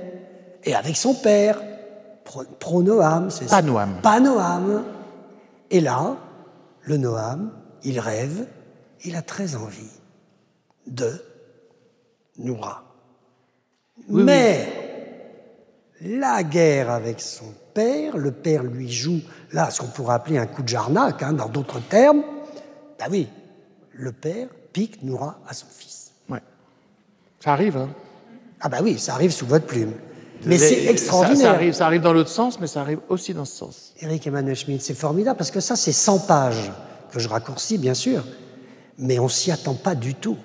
et 0.65 0.75
avec 0.75 0.97
son 0.97 1.15
père, 1.15 1.61
Pro- 2.25 2.45
Pro-Noam, 2.59 3.31
c'est 3.31 3.49
ça. 3.49 3.57
Pas 3.57 3.63
Noam. 3.63 3.95
Pas 4.03 4.21
Noam. 4.21 4.85
Et 5.71 5.81
là, 5.81 6.17
le 6.83 6.97
Noam, 6.99 7.51
il 7.85 7.99
rêve, 7.99 8.47
il 9.05 9.17
a 9.17 9.23
très 9.23 9.57
envie 9.57 9.91
de 10.87 11.11
Noura. 12.39 12.83
Mais 14.09 14.69
la 16.03 16.43
guerre 16.43 16.91
avec 16.91 17.21
son 17.21 17.53
père, 17.75 18.17
le 18.17 18.31
père 18.33 18.63
lui 18.63 18.91
joue 18.91 19.21
là 19.53 19.71
ce 19.71 19.81
qu'on 19.81 19.87
pourrait 19.89 20.15
appeler 20.15 20.39
un 20.39 20.47
coup 20.47 20.63
de 20.63 20.69
jarnac, 20.69 21.23
hein, 21.23 21.33
dans 21.33 21.49
d'autres 21.49 21.81
termes. 21.81 22.23
Ben 22.99 23.07
oui, 23.11 23.29
le 23.93 24.13
père 24.13 24.49
pique 24.73 25.03
Noura 25.03 25.39
à 25.49 25.55
son 25.55 25.67
fils. 25.71 26.13
Ouais. 26.29 26.43
Ça 27.43 27.53
arrive, 27.53 27.77
hein. 27.77 27.89
Ah 28.61 28.69
ben 28.69 28.81
oui, 28.83 28.99
ça 28.99 29.15
arrive 29.15 29.31
sous 29.31 29.47
votre 29.47 29.67
plume. 29.67 29.93
Mais 30.45 30.57
Ça- 30.59 30.69
c'est 30.69 30.85
Ça, 30.85 30.91
extraordinaire. 30.91 31.51
arrive, 31.55 31.73
ça 31.73 31.87
arrive 31.87 32.01
dans 32.03 32.13
l'autre 32.13 32.29
sens, 32.31 32.61
mais 32.61 32.67
ça 32.69 32.81
arrive 32.81 33.01
aussi 33.09 33.35
dans 33.35 33.45
ce 33.45 33.57
sens. 33.57 33.93
Éric 34.01 34.27
Emmanuel 34.27 34.55
Schmitt, 34.57 34.83
c'est 34.83 34.95
formidable 34.95 35.37
parce 35.37 35.51
que 35.51 35.61
ça, 35.61 35.75
c'est 35.77 35.93
100 35.93 36.21
pages 36.21 36.71
que 37.13 37.19
je 37.19 37.29
raccourcis, 37.29 37.79
bien 37.79 37.95
sûr, 37.95 38.25
mais 38.99 39.19
on 39.19 39.29
s'y 39.29 39.51
attend 39.51 39.75
pas 39.75 39.95
du 39.97 40.15
tout. 40.15 40.37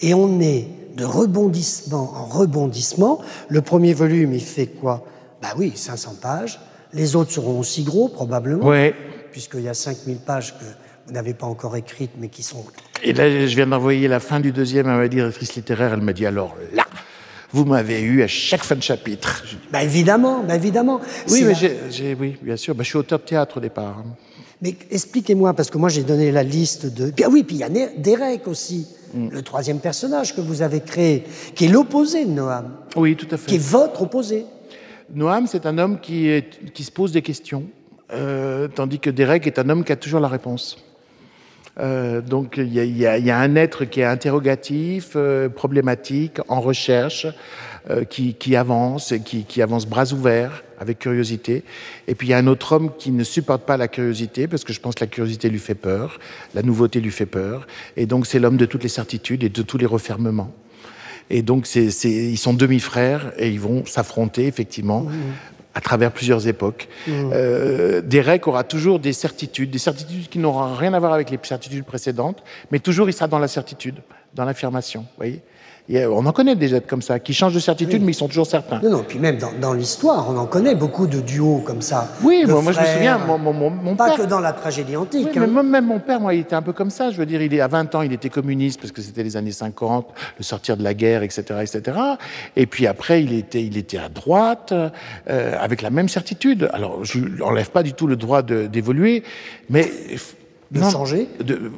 Et 0.00 0.12
on 0.14 0.40
est 0.40 0.66
de 0.96 1.04
rebondissement 1.04 2.12
en 2.16 2.26
rebondissement. 2.26 3.20
Le 3.48 3.60
premier 3.62 3.92
volume, 3.94 4.32
il 4.34 4.40
fait 4.42 4.66
quoi? 4.66 5.04
Bah 5.42 5.48
oui, 5.56 5.72
500 5.74 6.16
pages. 6.20 6.60
Les 6.92 7.16
autres 7.16 7.30
seront 7.30 7.58
aussi 7.58 7.82
gros, 7.84 8.08
probablement. 8.08 8.66
Ouais. 8.66 8.94
Puisqu'il 9.32 9.60
y 9.62 9.68
a 9.68 9.74
5000 9.74 10.16
pages 10.18 10.54
que 10.58 10.64
vous 11.06 11.12
n'avez 11.12 11.34
pas 11.34 11.46
encore 11.46 11.76
écrites, 11.76 12.10
mais 12.18 12.28
qui 12.28 12.42
sont. 12.42 12.64
Et 13.02 13.12
là, 13.12 13.30
je 13.46 13.54
viens 13.54 13.66
d'envoyer 13.66 14.08
la 14.08 14.20
fin 14.20 14.40
du 14.40 14.52
deuxième 14.52 14.88
à 14.88 14.96
ma 14.96 15.08
directrice 15.08 15.54
littéraire. 15.54 15.92
Elle 15.94 16.02
m'a 16.02 16.12
dit 16.12 16.26
alors 16.26 16.56
là, 16.74 16.84
vous 17.52 17.64
m'avez 17.64 18.00
eu 18.02 18.22
à 18.22 18.26
chaque 18.26 18.64
fin 18.64 18.74
de 18.76 18.82
chapitre. 18.82 19.44
Bah 19.72 19.82
évidemment, 19.82 20.42
bah 20.46 20.56
évidemment. 20.56 21.00
Oui, 21.30 21.42
mais 21.44 21.52
la- 21.52 21.90
j'ai- 21.90 22.14
oui, 22.18 22.36
bien 22.42 22.56
sûr. 22.56 22.74
Bah, 22.74 22.82
je 22.82 22.88
suis 22.88 22.98
auteur 22.98 23.20
de 23.20 23.24
théâtre 23.24 23.56
au 23.58 23.60
départ. 23.60 23.98
hein. 23.98 24.04
Mais 24.62 24.76
expliquez-moi, 24.90 25.54
parce 25.54 25.70
que 25.70 25.78
moi 25.78 25.88
j'ai 25.88 26.02
donné 26.02 26.30
la 26.32 26.42
liste 26.42 26.86
de. 26.86 27.12
Ah 27.24 27.28
oui, 27.30 27.44
puis 27.44 27.56
il 27.56 27.60
y 27.60 27.64
a 27.64 27.68
Derek 27.96 28.46
aussi, 28.46 28.86
Mm. 29.12 29.28
le 29.30 29.42
troisième 29.42 29.80
personnage 29.80 30.34
que 30.36 30.40
vous 30.40 30.62
avez 30.62 30.80
créé, 30.80 31.24
qui 31.54 31.64
est 31.66 31.68
l'opposé 31.68 32.24
de 32.24 32.30
Noam, 32.30 32.70
Oui, 32.96 33.16
tout 33.16 33.26
à 33.32 33.36
qui 33.38 33.56
est 33.56 33.58
fait. 33.58 33.70
votre 33.76 34.02
opposé. 34.02 34.46
Noam, 35.14 35.46
c'est 35.46 35.66
un 35.66 35.78
homme 35.78 35.98
qui, 36.00 36.28
est- 36.28 36.72
qui 36.72 36.84
se 36.84 36.92
pose 36.92 37.10
des 37.12 37.22
questions, 37.22 37.64
euh, 38.12 38.68
tandis 38.68 39.00
que 39.00 39.10
Derek 39.10 39.46
est 39.46 39.58
un 39.58 39.68
homme 39.68 39.82
qui 39.84 39.92
a 39.92 39.96
toujours 39.96 40.20
la 40.20 40.28
réponse. 40.28 40.78
Euh, 41.78 42.20
donc 42.20 42.54
il 42.58 42.72
y, 42.72 43.06
a- 43.06 43.16
y 43.18 43.22
y 43.24 43.30
un 43.30 43.56
être 43.56 43.84
qui 43.84 44.00
est 44.00 44.04
interrogatif, 44.04 45.12
euh, 45.16 45.48
problématique, 45.48 46.38
en 46.48 46.60
recherche, 46.60 47.26
qui, 48.08 48.34
qui 48.34 48.56
avance, 48.56 49.14
qui, 49.24 49.44
qui 49.44 49.62
avance 49.62 49.86
bras 49.86 50.12
ouverts, 50.12 50.62
avec 50.78 50.98
curiosité. 50.98 51.64
Et 52.08 52.14
puis 52.14 52.28
il 52.28 52.30
y 52.30 52.34
a 52.34 52.38
un 52.38 52.46
autre 52.46 52.72
homme 52.72 52.90
qui 52.98 53.10
ne 53.10 53.24
supporte 53.24 53.62
pas 53.62 53.76
la 53.76 53.88
curiosité, 53.88 54.48
parce 54.48 54.64
que 54.64 54.72
je 54.72 54.80
pense 54.80 54.94
que 54.94 55.04
la 55.04 55.08
curiosité 55.08 55.48
lui 55.48 55.58
fait 55.58 55.74
peur, 55.74 56.18
la 56.54 56.62
nouveauté 56.62 57.00
lui 57.00 57.10
fait 57.10 57.26
peur. 57.26 57.66
Et 57.96 58.06
donc 58.06 58.26
c'est 58.26 58.38
l'homme 58.38 58.56
de 58.56 58.66
toutes 58.66 58.82
les 58.82 58.88
certitudes 58.88 59.44
et 59.44 59.48
de 59.48 59.62
tous 59.62 59.78
les 59.78 59.86
refermements. 59.86 60.52
Et 61.30 61.42
donc, 61.42 61.72
ils 61.74 62.38
sont 62.38 62.52
demi-frères 62.52 63.32
et 63.38 63.50
ils 63.50 63.60
vont 63.60 63.86
s'affronter, 63.86 64.46
effectivement, 64.46 65.06
à 65.74 65.80
travers 65.80 66.10
plusieurs 66.10 66.48
époques. 66.48 66.88
Euh, 67.08 68.00
Derek 68.00 68.48
aura 68.48 68.64
toujours 68.64 68.98
des 68.98 69.12
certitudes, 69.12 69.70
des 69.70 69.78
certitudes 69.78 70.28
qui 70.28 70.40
n'auront 70.40 70.74
rien 70.74 70.92
à 70.92 70.98
voir 70.98 71.12
avec 71.12 71.30
les 71.30 71.38
certitudes 71.40 71.84
précédentes, 71.84 72.42
mais 72.72 72.80
toujours 72.80 73.08
il 73.08 73.12
sera 73.12 73.28
dans 73.28 73.38
la 73.38 73.46
certitude, 73.46 73.94
dans 74.34 74.44
l'affirmation. 74.44 75.04
Voyez 75.16 75.40
On 75.92 76.24
en 76.24 76.32
connaît 76.32 76.54
des 76.54 76.72
êtres 76.72 76.86
comme 76.86 77.02
ça, 77.02 77.18
qui 77.18 77.34
changent 77.34 77.54
de 77.54 77.58
certitude, 77.58 78.00
mais 78.02 78.12
ils 78.12 78.14
sont 78.14 78.28
toujours 78.28 78.46
certains. 78.46 78.80
Non, 78.80 78.90
non, 78.90 79.04
puis 79.06 79.18
même 79.18 79.38
dans, 79.38 79.50
dans 79.60 79.72
l'histoire, 79.72 80.30
on 80.30 80.36
en 80.36 80.46
connaît 80.46 80.76
beaucoup 80.76 81.08
de 81.08 81.20
duos 81.20 81.62
comme 81.66 81.82
ça. 81.82 82.06
Oui, 82.22 82.44
moi, 82.46 82.62
moi, 82.62 82.70
je 82.72 82.80
me 82.80 82.84
souviens, 82.86 83.18
mon, 83.18 83.38
mon- 83.38 83.52
mon- 83.52 83.70
mon 83.70 83.96
Pas 83.96 84.10
père. 84.10 84.16
que 84.18 84.22
dans 84.30 84.38
la 84.38 84.52
tragédie 84.52 84.96
antique. 84.96 85.26
Oui, 85.32 85.32
hein. 85.36 85.40
mais 85.40 85.46
moi, 85.48 85.62
même 85.64 85.86
mon 85.86 85.98
père, 85.98 86.20
moi, 86.20 86.32
il 86.34 86.40
était 86.42 86.54
un 86.54 86.62
peu 86.62 86.72
comme 86.72 86.90
ça. 86.90 87.10
Je 87.10 87.16
veux 87.16 87.26
dire, 87.26 87.42
il 87.42 87.52
est 87.52 87.60
à 87.60 87.66
20 87.66 87.92
ans, 87.96 88.02
il 88.02 88.12
était 88.12 88.28
communiste 88.28 88.78
parce 88.80 88.92
que 88.92 89.02
c'était 89.02 89.24
les 89.24 89.36
années 89.36 89.50
50, 89.50 90.06
le 90.38 90.44
sortir 90.44 90.76
de 90.76 90.84
la 90.84 90.94
guerre, 90.94 91.24
etc., 91.24 91.42
etc. 91.60 91.98
Et 92.54 92.66
puis 92.66 92.86
après, 92.86 93.24
il 93.24 93.32
était, 93.32 93.64
il 93.64 93.76
était 93.76 93.98
à 93.98 94.08
droite, 94.08 94.72
euh, 94.72 94.90
avec 95.60 95.82
la 95.82 95.90
même 95.90 96.08
certitude. 96.08 96.70
Alors, 96.72 97.04
je 97.04 97.18
n'enlève 97.18 97.70
pas 97.70 97.82
du 97.82 97.94
tout 97.94 98.06
le 98.06 98.14
droit 98.14 98.42
d'évoluer, 98.42 99.24
mais 99.68 99.90
De 100.70 100.80
changer 100.82 101.26
de- 101.42 101.72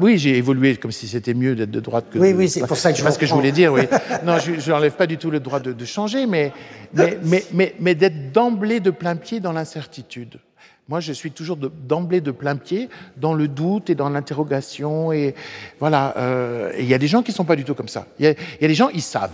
oui, 0.00 0.18
j'ai 0.18 0.36
évolué 0.36 0.76
comme 0.76 0.92
si 0.92 1.08
c'était 1.08 1.34
mieux 1.34 1.54
d'être 1.54 1.70
de 1.70 1.80
droite 1.80 2.06
que 2.12 2.18
Oui, 2.18 2.32
de... 2.32 2.38
oui, 2.38 2.48
c'est 2.48 2.66
pour 2.66 2.76
ça 2.76 2.92
que 2.92 2.98
je 2.98 3.18
que 3.18 3.26
je 3.26 3.34
voulais 3.34 3.52
dire, 3.52 3.72
oui. 3.72 3.82
Non, 4.24 4.38
je 4.38 4.70
n'enlève 4.70 4.92
pas 4.94 5.06
du 5.06 5.16
tout 5.18 5.30
le 5.30 5.40
droit 5.40 5.60
de, 5.60 5.72
de 5.72 5.84
changer, 5.84 6.26
mais, 6.26 6.52
mais, 6.94 7.18
mais, 7.24 7.44
mais, 7.52 7.74
mais 7.80 7.94
d'être 7.94 8.32
d'emblée 8.32 8.80
de 8.80 8.90
plein 8.90 9.16
pied 9.16 9.40
dans 9.40 9.52
l'incertitude. 9.52 10.38
Moi, 10.88 11.00
je 11.00 11.12
suis 11.12 11.30
toujours 11.30 11.56
de- 11.56 11.68
d'emblée 11.88 12.20
de, 12.20 12.32
plein 12.32 12.56
pied 12.56 12.88
dans 13.16 13.34
le 13.34 13.46
doute 13.48 13.88
et 13.88 13.94
dans 13.94 14.08
l'interrogation. 14.10 15.12
Et 15.12 15.34
voilà. 15.80 16.14
euh, 16.18 16.72
il 16.78 16.86
y 16.86 16.94
a 16.94 16.98
des 16.98 17.06
gens 17.06 17.22
qui 17.22 17.32
sont 17.32 17.44
pas 17.44 17.56
du 17.56 17.64
tout 17.64 17.74
comme 17.74 17.88
ça. 17.88 18.06
Il 18.18 18.24
y 18.24 18.28
a, 18.28 18.32
il 18.32 18.62
y 18.62 18.64
a 18.64 18.68
des 18.68 18.74
gens, 18.74 18.88
ils 18.92 19.00
savent. 19.02 19.30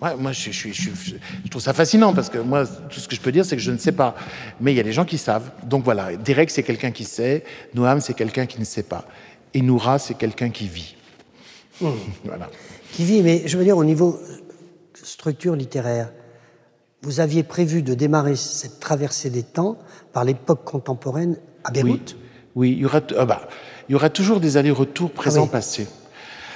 Ouais, 0.00 0.16
moi, 0.18 0.32
je, 0.32 0.50
je, 0.50 0.68
je, 0.72 0.90
je- 0.94 1.14
je 1.44 1.50
trouve 1.50 1.60
ça 1.60 1.74
fascinant 1.74 2.14
parce 2.14 2.30
que 2.30 2.38
moi, 2.38 2.64
tout 2.66 2.98
ce 2.98 3.06
que 3.06 3.14
je 3.14 3.20
peux 3.20 3.30
dire, 3.30 3.44
c'est 3.44 3.56
que 3.56 3.62
je 3.62 3.70
ne 3.70 3.76
sais 3.76 3.92
pas. 3.92 4.14
Mais 4.58 4.72
il 4.72 4.76
y 4.76 4.80
a 4.80 4.82
des 4.82 4.94
gens 4.94 5.04
qui 5.04 5.18
savent. 5.18 5.50
Donc 5.64 5.84
voilà, 5.84 6.16
Derek, 6.16 6.50
c'est 6.50 6.62
quelqu'un 6.62 6.90
qui 6.90 7.04
sait. 7.04 7.44
Noam, 7.74 8.00
c'est 8.00 8.14
quelqu'un 8.14 8.46
qui 8.46 8.58
ne 8.58 8.64
sait 8.64 8.82
pas. 8.82 9.04
Et 9.54 9.62
Noura, 9.62 9.98
c'est 9.98 10.14
quelqu'un 10.14 10.50
qui 10.50 10.68
vit. 10.68 10.96
Voilà. 12.24 12.48
Qui 12.92 13.04
vit, 13.04 13.22
mais 13.22 13.42
je 13.46 13.56
veux 13.56 13.64
dire, 13.64 13.76
au 13.76 13.84
niveau 13.84 14.18
structure 15.02 15.56
littéraire, 15.56 16.12
vous 17.02 17.20
aviez 17.20 17.42
prévu 17.42 17.82
de 17.82 17.94
démarrer 17.94 18.36
cette 18.36 18.80
traversée 18.80 19.30
des 19.30 19.42
temps 19.42 19.78
par 20.12 20.24
l'époque 20.24 20.64
contemporaine 20.64 21.38
à 21.64 21.70
Beyrouth 21.70 22.16
oui 22.56 22.72
il, 22.72 22.78
y 22.78 22.84
aura, 22.84 23.00
ah 23.16 23.24
bah, 23.24 23.48
il 23.88 23.92
y 23.92 23.94
aura 23.94 24.10
toujours 24.10 24.40
des 24.40 24.56
allers-retours 24.56 25.10
présents, 25.10 25.44
oui. 25.44 25.48
passés. 25.48 25.86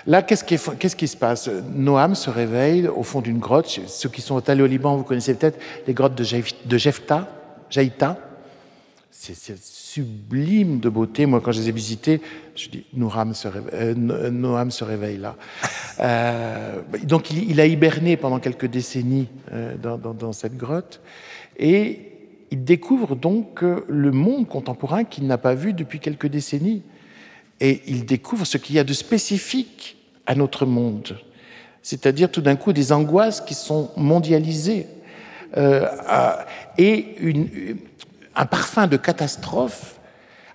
Là, 0.07 0.22
qu'est-ce 0.22 0.45
qui, 0.45 0.59
qui 0.97 1.09
se 1.09 1.16
passe? 1.16 1.49
Noam 1.72 2.14
se 2.14 2.28
réveille 2.28 2.88
au 2.88 3.03
fond 3.03 3.22
d'une 3.22 3.38
grotte. 3.38 3.80
Ceux 3.86 4.09
qui 4.11 4.20
sont 4.20 4.47
allés 4.49 4.62
au 4.62 4.66
Liban, 4.66 4.97
vous 4.97 5.05
connaissez 5.05 5.34
peut-être 5.34 5.59
les 5.86 5.95
grottes 5.95 6.14
de, 6.14 6.24
Jef- 6.24 6.66
de 6.66 6.76
Jefta, 6.76 7.28
Jaïta. 7.70 8.18
C'est 9.11 9.34
c'est 9.34 9.57
sublime 10.05 10.80
de 10.80 10.88
beauté. 10.88 11.24
Moi, 11.26 11.40
quand 11.40 11.53
je 11.53 11.61
les 11.61 11.68
ai 11.68 11.72
visitées, 11.72 12.20
je 12.57 12.68
dis 12.68 12.84
Noam 12.95 13.32
se 13.34 13.47
réveille, 13.49 13.70
euh, 13.74 13.95
No- 13.95 14.30
Noam 14.30 14.70
se 14.70 14.84
réveille 14.84 15.18
là. 15.18 15.36
Euh, 16.01 16.80
donc, 17.05 17.30
il, 17.30 17.49
il 17.53 17.61
a 17.61 17.66
hiberné 17.66 18.16
pendant 18.16 18.40
quelques 18.40 18.66
décennies 18.66 19.28
euh, 19.53 19.76
dans, 19.80 19.97
dans- 19.97 20.12
dans 20.12 20.32
cette 20.32 20.57
grotte. 20.57 21.01
Et 21.57 22.01
il 22.51 22.64
découvre 22.64 23.14
donc 23.14 23.62
euh, 23.62 23.84
le 23.88 24.11
monde 24.11 24.49
contemporain 24.49 25.05
qu'il 25.05 25.28
n'a 25.28 25.38
pas 25.38 25.55
vu 25.55 25.72
depuis 25.72 26.01
quelques 26.01 26.26
décennies. 26.26 26.82
Et 27.61 27.80
il 27.86 28.05
découvre 28.07 28.45
ce 28.45 28.59
qu'il 28.59 28.74
y 28.74 28.80
a 28.80 28.84
de 28.84 28.92
spécifique 28.92 29.97
à 30.26 30.34
notre 30.34 30.66
monde. 30.66 31.16
C'est-à-dire 31.82 32.28
tout 32.28 32.40
d'un 32.42 32.57
coup 32.57 32.72
des 32.72 32.90
angoisses 32.90 33.40
qui 33.40 33.55
sont 33.55 33.90
mondialisées 33.97 34.88
euh, 35.57 35.86
à- 36.09 36.45
et 36.76 37.14
une- 37.20 37.76
un 38.37 38.47
parfum 38.47 38.87
de 38.87 38.97
catastrophe, 38.97 39.99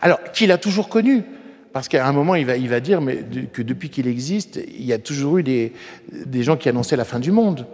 alors 0.01 0.19
qu'il 0.33 0.51
a 0.51 0.57
toujours 0.57 0.89
connu. 0.89 1.23
Parce 1.71 1.87
qu'à 1.87 2.07
un 2.07 2.11
moment, 2.11 2.33
il 2.33 2.45
va, 2.47 2.57
il 2.57 2.67
va 2.67 2.79
dire 2.79 2.99
mais, 2.99 3.23
que 3.53 3.61
depuis 3.61 3.89
qu'il 3.91 4.07
existe, 4.07 4.59
il 4.67 4.85
y 4.85 4.91
a 4.91 4.97
toujours 4.97 5.37
eu 5.37 5.43
des, 5.43 5.73
des 6.11 6.41
gens 6.41 6.57
qui 6.57 6.67
annonçaient 6.67 6.95
la 6.95 7.05
fin 7.05 7.19
du 7.19 7.31
monde. 7.31 7.67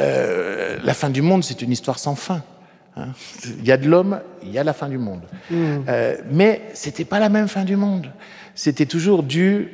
Euh, 0.00 0.78
la 0.82 0.92
fin 0.92 1.08
du 1.08 1.22
monde, 1.22 1.44
c'est 1.44 1.62
une 1.62 1.70
histoire 1.70 1.98
sans 2.00 2.16
fin. 2.16 2.42
hein. 2.96 3.08
Il 3.46 3.64
y 3.64 3.70
a 3.70 3.76
de 3.76 3.88
l'homme, 3.88 4.20
il 4.42 4.50
y 4.50 4.58
a 4.58 4.64
la 4.64 4.72
fin 4.72 4.88
du 4.88 4.98
monde. 4.98 5.22
Euh, 5.52 6.16
mais 6.30 6.60
c'était 6.74 7.04
pas 7.04 7.20
la 7.20 7.28
même 7.28 7.46
fin 7.48 7.64
du 7.64 7.76
monde. 7.76 8.10
C'était 8.54 8.86
toujours 8.86 9.22
dû 9.22 9.68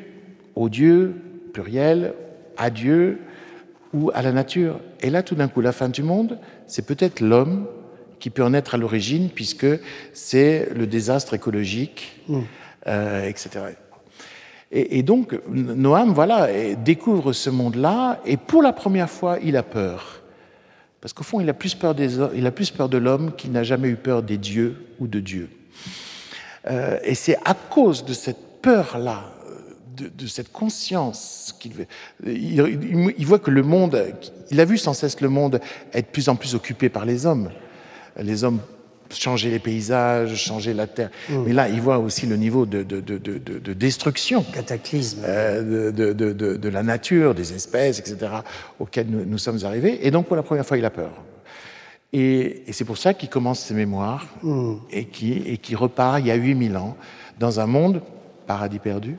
au 0.54 0.68
Dieu, 0.68 1.14
pluriel, 1.54 2.12
à 2.58 2.68
Dieu 2.68 3.20
ou 3.94 4.10
à 4.14 4.20
la 4.20 4.32
nature. 4.32 4.80
Et 5.00 5.08
là, 5.08 5.22
tout 5.22 5.34
d'un 5.34 5.48
coup, 5.48 5.62
la 5.62 5.72
fin 5.72 5.88
du 5.88 6.02
monde, 6.02 6.38
c'est 6.66 6.86
peut-être 6.86 7.20
l'homme 7.20 7.66
qui 8.20 8.30
peut 8.30 8.44
en 8.44 8.54
être 8.54 8.74
à 8.74 8.78
l'origine, 8.78 9.30
puisque 9.30 9.66
c'est 10.12 10.68
le 10.74 10.86
désastre 10.86 11.34
écologique, 11.34 12.20
euh, 12.86 13.28
etc. 13.28 13.50
Et, 14.70 14.98
et 14.98 15.02
donc, 15.02 15.38
Noam, 15.48 16.12
voilà, 16.12 16.48
découvre 16.74 17.32
ce 17.32 17.50
monde-là, 17.50 18.20
et 18.26 18.36
pour 18.36 18.62
la 18.62 18.72
première 18.72 19.10
fois, 19.10 19.38
il 19.42 19.56
a 19.56 19.62
peur. 19.62 20.22
Parce 21.00 21.12
qu'au 21.12 21.24
fond, 21.24 21.40
il 21.40 21.48
a 21.48 21.54
plus 21.54 21.74
peur, 21.74 21.94
des, 21.94 22.16
il 22.34 22.46
a 22.46 22.50
plus 22.50 22.70
peur 22.70 22.88
de 22.88 22.98
l'homme 22.98 23.32
qu'il 23.36 23.52
n'a 23.52 23.62
jamais 23.62 23.88
eu 23.88 23.96
peur 23.96 24.22
des 24.22 24.36
dieux 24.36 24.86
ou 24.98 25.06
de 25.06 25.20
Dieu. 25.20 25.48
Euh, 26.66 26.98
et 27.04 27.14
c'est 27.14 27.36
à 27.44 27.54
cause 27.54 28.04
de 28.04 28.12
cette 28.12 28.60
peur-là, 28.60 29.32
de, 29.96 30.08
de 30.08 30.26
cette 30.26 30.50
conscience 30.52 31.54
qu'il 31.60 31.86
il 32.26 33.26
voit 33.26 33.38
que 33.38 33.50
le 33.50 33.62
monde, 33.62 34.12
il 34.50 34.60
a 34.60 34.64
vu 34.64 34.76
sans 34.76 34.92
cesse 34.92 35.20
le 35.20 35.28
monde 35.28 35.60
être 35.92 36.06
de 36.06 36.10
plus 36.10 36.28
en 36.28 36.36
plus 36.36 36.54
occupé 36.54 36.88
par 36.88 37.04
les 37.04 37.26
hommes. 37.26 37.50
Les 38.18 38.44
hommes 38.44 38.60
changer 39.10 39.50
les 39.50 39.58
paysages, 39.58 40.34
changer 40.36 40.74
la 40.74 40.86
terre. 40.86 41.10
Mais 41.30 41.52
là, 41.54 41.68
il 41.68 41.80
voit 41.80 41.98
aussi 41.98 42.26
le 42.26 42.36
niveau 42.36 42.66
de, 42.66 42.82
de- 42.82 43.00
de- 43.00 43.16
de- 43.16 43.38
de- 43.38 43.58
de 43.58 43.72
destruction 43.72 44.42
Cataclysme. 44.42 45.20
euh, 45.24 45.90
de, 45.92 46.68
la 46.68 46.82
nature, 46.82 47.34
des 47.34 47.54
espèces, 47.54 48.00
etc., 48.00 48.30
auxquelles 48.78 49.06
nous, 49.08 49.24
nous 49.24 49.38
sommes 49.38 49.64
arrivés. 49.64 50.06
Et 50.06 50.10
donc, 50.10 50.26
pour 50.26 50.36
la 50.36 50.42
première 50.42 50.66
fois, 50.66 50.76
il 50.76 50.84
a 50.84 50.90
peur. 50.90 51.12
Et, 52.12 52.64
et 52.66 52.72
c'est 52.72 52.84
pour 52.84 52.98
ça 52.98 53.14
qu'il 53.14 53.28
commence 53.30 53.60
ses 53.60 53.74
mémoires 53.74 54.26
et 54.90 55.04
qui 55.06 55.32
et 55.46 55.58
qui 55.58 55.74
repart 55.74 56.20
il 56.20 56.26
y 56.26 56.30
a 56.30 56.34
8000 56.36 56.76
ans 56.76 56.96
dans 57.38 57.60
un 57.60 57.66
monde, 57.66 58.02
paradis 58.46 58.78
perdu, 58.78 59.16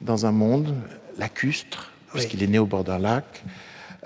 dans 0.00 0.24
un 0.26 0.32
monde 0.32 0.74
lacustre, 1.18 1.92
puisqu'il 2.12 2.42
est 2.42 2.46
né 2.46 2.58
au 2.58 2.66
bord 2.66 2.84
d'un 2.84 2.98
lac, 2.98 3.42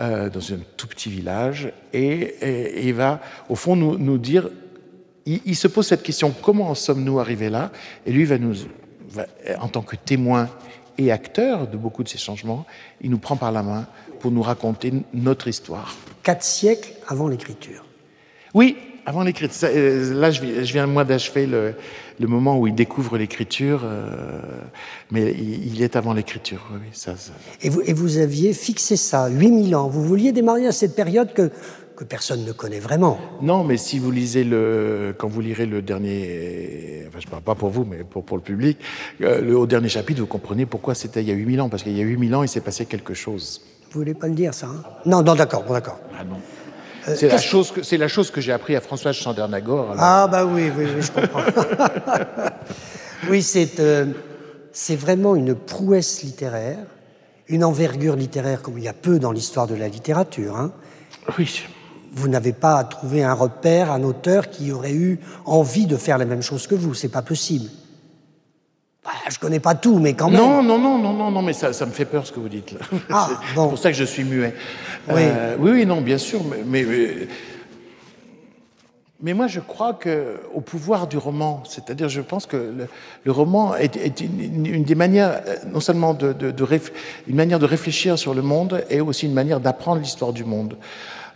euh, 0.01 0.29
dans 0.31 0.53
un 0.53 0.59
tout 0.77 0.87
petit 0.87 1.11
village, 1.11 1.73
et, 1.93 2.07
et- 2.41 2.79
et 2.81 2.87
il 2.89 2.95
va, 2.95 3.21
au 3.49 3.55
fond, 3.57 3.75
nous, 3.77 3.99
nous 3.99 4.19
dire, 4.19 4.49
il, 5.27 5.41
il 5.45 5.57
se 5.57 5.69
pose 5.69 5.87
cette 5.87 6.03
question, 6.03 6.33
comment 6.43 6.71
en 6.71 6.75
sommes-nous 6.75 7.19
arrivés 7.21 7.51
là? 7.51 7.71
Et 8.07 8.13
lui 8.13 8.25
va 8.25 8.39
nous, 8.39 8.55
va- 9.11 9.27
en 9.61 9.69
tant 9.69 9.83
que 9.83 9.97
témoin 9.97 10.49
et 10.97 11.13
acteur 11.13 11.67
de 11.67 11.77
beaucoup 11.77 12.03
de 12.03 12.09
ces 12.09 12.19
changements, 12.19 12.67
il 13.01 13.11
nous 13.11 13.19
prend 13.19 13.37
par 13.37 13.53
la 13.53 13.63
main 13.63 13.87
pour 14.21 14.31
nous 14.31 14.43
raconter 14.43 14.93
notre 15.15 15.47
histoire. 15.49 15.97
Quatre 16.23 16.43
siècles 16.43 16.91
avant 17.07 17.29
l'écriture. 17.29 17.85
Oui, 18.55 18.77
avant 19.07 19.23
l'écriture. 19.23 19.69
Euh, 19.73 20.15
Là, 20.15 20.31
je 20.31 20.41
viens, 20.43 20.63
je 20.65 20.73
viens, 20.73 20.87
moi 20.87 21.05
d'achever 21.05 21.47
le, 21.47 21.75
le 22.21 22.27
moment 22.27 22.59
où 22.59 22.67
il 22.67 22.75
découvre 22.75 23.17
l'écriture, 23.19 23.83
euh, 23.85 24.41
mais 25.11 25.33
il, 25.33 25.83
est 25.83 25.97
avant 25.97 26.13
l'écriture. 26.13 26.67
Oui, 26.73 26.89
ça, 26.93 27.15
Et, 27.63 27.69
vous, 27.69 27.81
et 27.83 27.93
vous 27.93 28.19
aviez 28.19 28.53
fixé 28.53 28.97
ça, 28.97 29.29
8000 29.29 29.77
ans. 29.77 29.89
Vous 29.89 30.03
vouliez 30.03 30.33
démarrer 30.33 30.67
à 30.67 30.73
cette 30.73 30.97
période 30.97 31.33
que, 31.33 31.51
que 31.97 32.05
personne 32.05 32.45
ne 32.45 32.53
connaît 32.53 32.81
vraiment. 32.81 33.19
Non, 33.43 33.65
mais 33.65 33.77
si 33.77 33.99
vous 33.99 34.11
lisez 34.11 34.45
le, 34.45 35.15
quand 35.17 35.29
vous 35.29 35.41
lirez 35.41 35.67
le 35.67 35.83
dernier, 35.83 37.05
enfin 37.09 37.19
je 37.21 37.27
ne 37.27 37.31
parle 37.31 37.43
pas 37.43 37.55
pour 37.55 37.71
vous, 37.71 37.85
mais 37.85 38.05
pour, 38.05 38.25
pour 38.25 38.37
le 38.37 38.43
public, 38.43 38.79
euh, 39.23 39.41
le, 39.41 39.57
au 39.57 39.67
dernier 39.67 39.89
chapitre, 39.89 40.21
vous 40.21 40.27
comprenez 40.27 40.67
pourquoi 40.67 40.95
c'était 40.95 41.23
il 41.23 41.29
y 41.29 41.33
a 41.33 41.35
8000 41.35 41.61
ans, 41.61 41.69
parce 41.69 41.83
qu'il 41.83 41.97
y 41.97 42.01
a 42.01 42.05
8000 42.05 42.35
ans, 42.35 42.43
il 42.43 42.49
s'est 42.49 42.61
passé 42.61 42.87
quelque 42.87 43.15
chose. 43.15 43.63
Vous 43.91 44.01
voulez 44.01 44.15
pas 44.15 44.29
le 44.29 44.35
dire, 44.35 44.55
ça 44.55 44.67
hein? 44.67 44.83
Non, 45.07 45.23
non, 45.23 45.35
d'accord, 45.35 45.65
bon, 45.65 45.73
d'accord. 45.73 45.99
Ah 46.19 46.25
non. 46.25 46.37
Euh, 47.09 47.15
c'est 47.17 47.29
la, 47.29 47.39
chose 47.39 47.73
que, 47.73 47.97
la 47.97 48.09
chose 48.09 48.31
que 48.31 48.41
j'ai 48.41 48.53
appris 48.53 48.77
à 48.77 48.81
Françoise 48.81 49.17
Chandernagor. 49.17 49.95
Ah 49.99 50.29
bah 50.31 50.45
oui, 50.45 50.71
oui, 50.77 50.87
oui 50.95 51.03
je 51.03 51.11
comprends. 51.11 51.43
oui, 53.31 53.43
c'est 53.43 53.81
euh, 53.81 54.07
c'est 54.73 54.97
vraiment 54.97 55.35
une 55.35 55.55
prouesse 55.55 56.23
littéraire, 56.23 56.79
une 57.49 57.65
envergure 57.65 58.17
littéraire 58.17 58.63
comme 58.63 58.79
il 58.79 58.85
y 58.85 58.89
a 58.89 58.93
peu 58.93 59.19
dans 59.19 59.33
l'histoire 59.33 59.67
de 59.67 59.75
la 59.75 59.89
littérature. 59.89 60.57
Hein. 60.57 60.73
Oui. 61.39 61.63
Vous 62.13 62.29
n'avez 62.29 62.53
pas 62.53 62.83
trouvé 62.85 63.23
un 63.23 63.35
repère, 63.35 63.93
un 63.93 64.03
auteur 64.03 64.51
qui 64.51 64.73
aurait 64.73 64.95
eu 64.95 65.21
envie 65.45 65.87
de 65.87 65.97
faire 65.97 66.19
la 66.19 66.25
même 66.25 66.43
chose 66.43 66.67
que 66.67 66.75
vous. 66.75 66.95
C'est 66.95 67.09
pas 67.09 67.23
possible. 67.23 67.69
Bah, 69.09 69.15
je 69.31 69.39
connais 69.39 69.59
pas 69.59 69.75
tout, 69.75 69.99
mais 69.99 70.13
quand 70.13 70.29
même. 70.29 70.39
Non, 70.39 70.63
non, 70.63 70.79
non, 70.79 70.99
non, 70.99 71.15
non, 71.15 71.31
non 71.31 71.41
mais 71.41 71.55
ça, 71.55 71.73
ça 71.73 71.87
me 71.87 71.93
fait 71.93 72.05
peur 72.05 72.27
ce 72.27 72.33
que 72.33 72.41
vous 72.41 72.51
dites 72.51 72.73
là. 72.73 72.81
Ah, 73.09 73.31
c'est 73.49 73.55
pour 73.55 73.79
ça 73.79 73.91
que 73.91 73.97
je 73.97 74.05
suis 74.05 74.23
muet. 74.23 74.53
Oui, 75.09 75.15
euh, 75.17 75.57
oui, 75.59 75.71
oui, 75.71 75.87
non, 75.87 76.03
bien 76.03 76.19
sûr, 76.19 76.43
mais, 76.67 76.85
mais, 79.23 79.33
moi 79.33 79.47
je 79.47 79.61
crois 79.61 79.95
que 79.95 80.39
au 80.53 80.61
pouvoir 80.61 81.07
du 81.07 81.17
roman, 81.17 81.63
c'est-à-dire 81.67 82.11
je 82.11 82.21
pense 82.21 82.45
que 82.45 82.87
le, 83.25 83.33
roman 83.33 83.75
est, 83.77 84.21
une, 84.21 84.85
des 84.85 84.95
manières, 84.95 85.41
euh, 85.47 85.57
non 85.73 85.81
seulement 85.81 86.13
de, 86.13 86.35
de, 86.35 86.55
une 87.29 87.37
manière 87.37 87.59
de 87.59 87.65
réfléchir 87.65 88.19
sur 88.19 88.35
le 88.35 88.43
monde, 88.43 88.85
et 88.91 89.01
aussi 89.01 89.25
une 89.25 89.33
manière 89.33 89.61
d'apprendre 89.61 90.03
l'histoire 90.03 90.35
du 90.35 90.45
monde. 90.45 90.77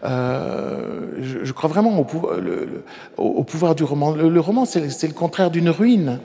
Euh, 0.04 1.10
je, 1.20 1.52
crois 1.52 1.68
vraiment 1.68 1.98
au, 1.98 2.04
pouvoir, 2.04 2.38
au, 3.16 3.44
pouvoir 3.44 3.74
du 3.74 3.84
roman. 3.84 4.12
Le, 4.12 4.40
roman, 4.40 4.64
c'est 4.64 5.06
le 5.06 5.14
contraire 5.14 5.50
d'une 5.50 5.70
ruine. 5.70 6.18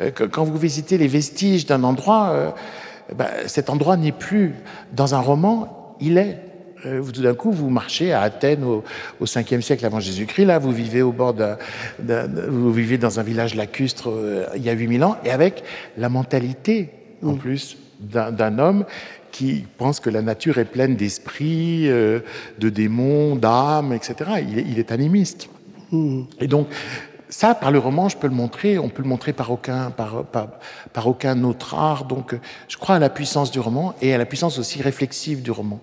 Euh, 0.00 0.10
quand 0.10 0.44
vous 0.44 0.58
visitez 0.58 0.98
les 0.98 1.08
vestiges 1.08 1.66
d'un 1.66 1.82
endroit, 1.84 2.30
euh, 2.30 2.50
ben, 3.16 3.28
cet 3.46 3.70
endroit 3.70 3.96
n'est 3.96 4.12
plus. 4.12 4.54
Dans 4.92 5.14
un 5.14 5.20
roman, 5.20 5.96
il 6.00 6.18
est. 6.18 6.38
Tout 7.14 7.22
d'un 7.22 7.34
coup, 7.34 7.52
vous 7.52 7.70
marchez 7.70 8.12
à 8.12 8.22
Athènes 8.22 8.64
au, 8.64 8.82
au 9.20 9.24
5e 9.24 9.60
siècle 9.60 9.86
avant 9.86 10.00
Jésus-Christ. 10.00 10.46
Là, 10.46 10.58
vous 10.58 10.72
vivez 10.72 11.00
au 11.00 11.12
bord 11.12 11.32
d'un, 11.32 11.56
vous 12.48 12.72
vivez 12.72 12.98
dans 12.98 13.20
un 13.20 13.22
village 13.22 13.54
lacustre 13.54 14.10
il 14.56 14.62
y 14.64 14.68
a 14.68 14.72
8000 14.72 15.04
ans, 15.04 15.16
et 15.24 15.30
avec 15.30 15.62
la 15.96 16.08
mentalité, 16.08 16.90
en 17.24 17.34
plus, 17.34 17.76
d'un 18.00 18.58
homme 18.58 18.84
qui 19.32 19.64
pense 19.78 19.98
que 19.98 20.10
la 20.10 20.22
nature 20.22 20.58
est 20.58 20.66
pleine 20.66 20.94
d'esprits, 20.94 21.88
euh, 21.88 22.20
de 22.58 22.68
démons, 22.68 23.34
d'âmes, 23.34 23.92
etc. 23.92 24.14
Il 24.48 24.78
est, 24.78 24.92
animiste. 24.92 25.48
Hmm. 25.90 26.24
Et 26.38 26.46
donc, 26.46 26.68
ça, 27.30 27.54
par 27.54 27.70
le 27.70 27.78
roman, 27.78 28.10
je 28.10 28.16
peux 28.16 28.28
le 28.28 28.34
montrer. 28.34 28.78
On 28.78 28.90
peut 28.90 29.02
le 29.02 29.08
montrer 29.08 29.32
par 29.32 29.50
aucun, 29.50 29.90
par, 29.90 30.24
par, 30.24 31.06
aucun 31.06 31.42
autre 31.44 31.74
art. 31.74 32.04
Donc, 32.04 32.36
je 32.68 32.76
crois 32.76 32.96
à 32.96 32.98
la 32.98 33.08
puissance 33.08 33.50
du 33.50 33.58
roman 33.58 33.94
et 34.02 34.14
à 34.14 34.18
la 34.18 34.26
puissance 34.26 34.58
aussi 34.58 34.82
réflexive 34.82 35.42
du 35.42 35.50
roman. 35.50 35.80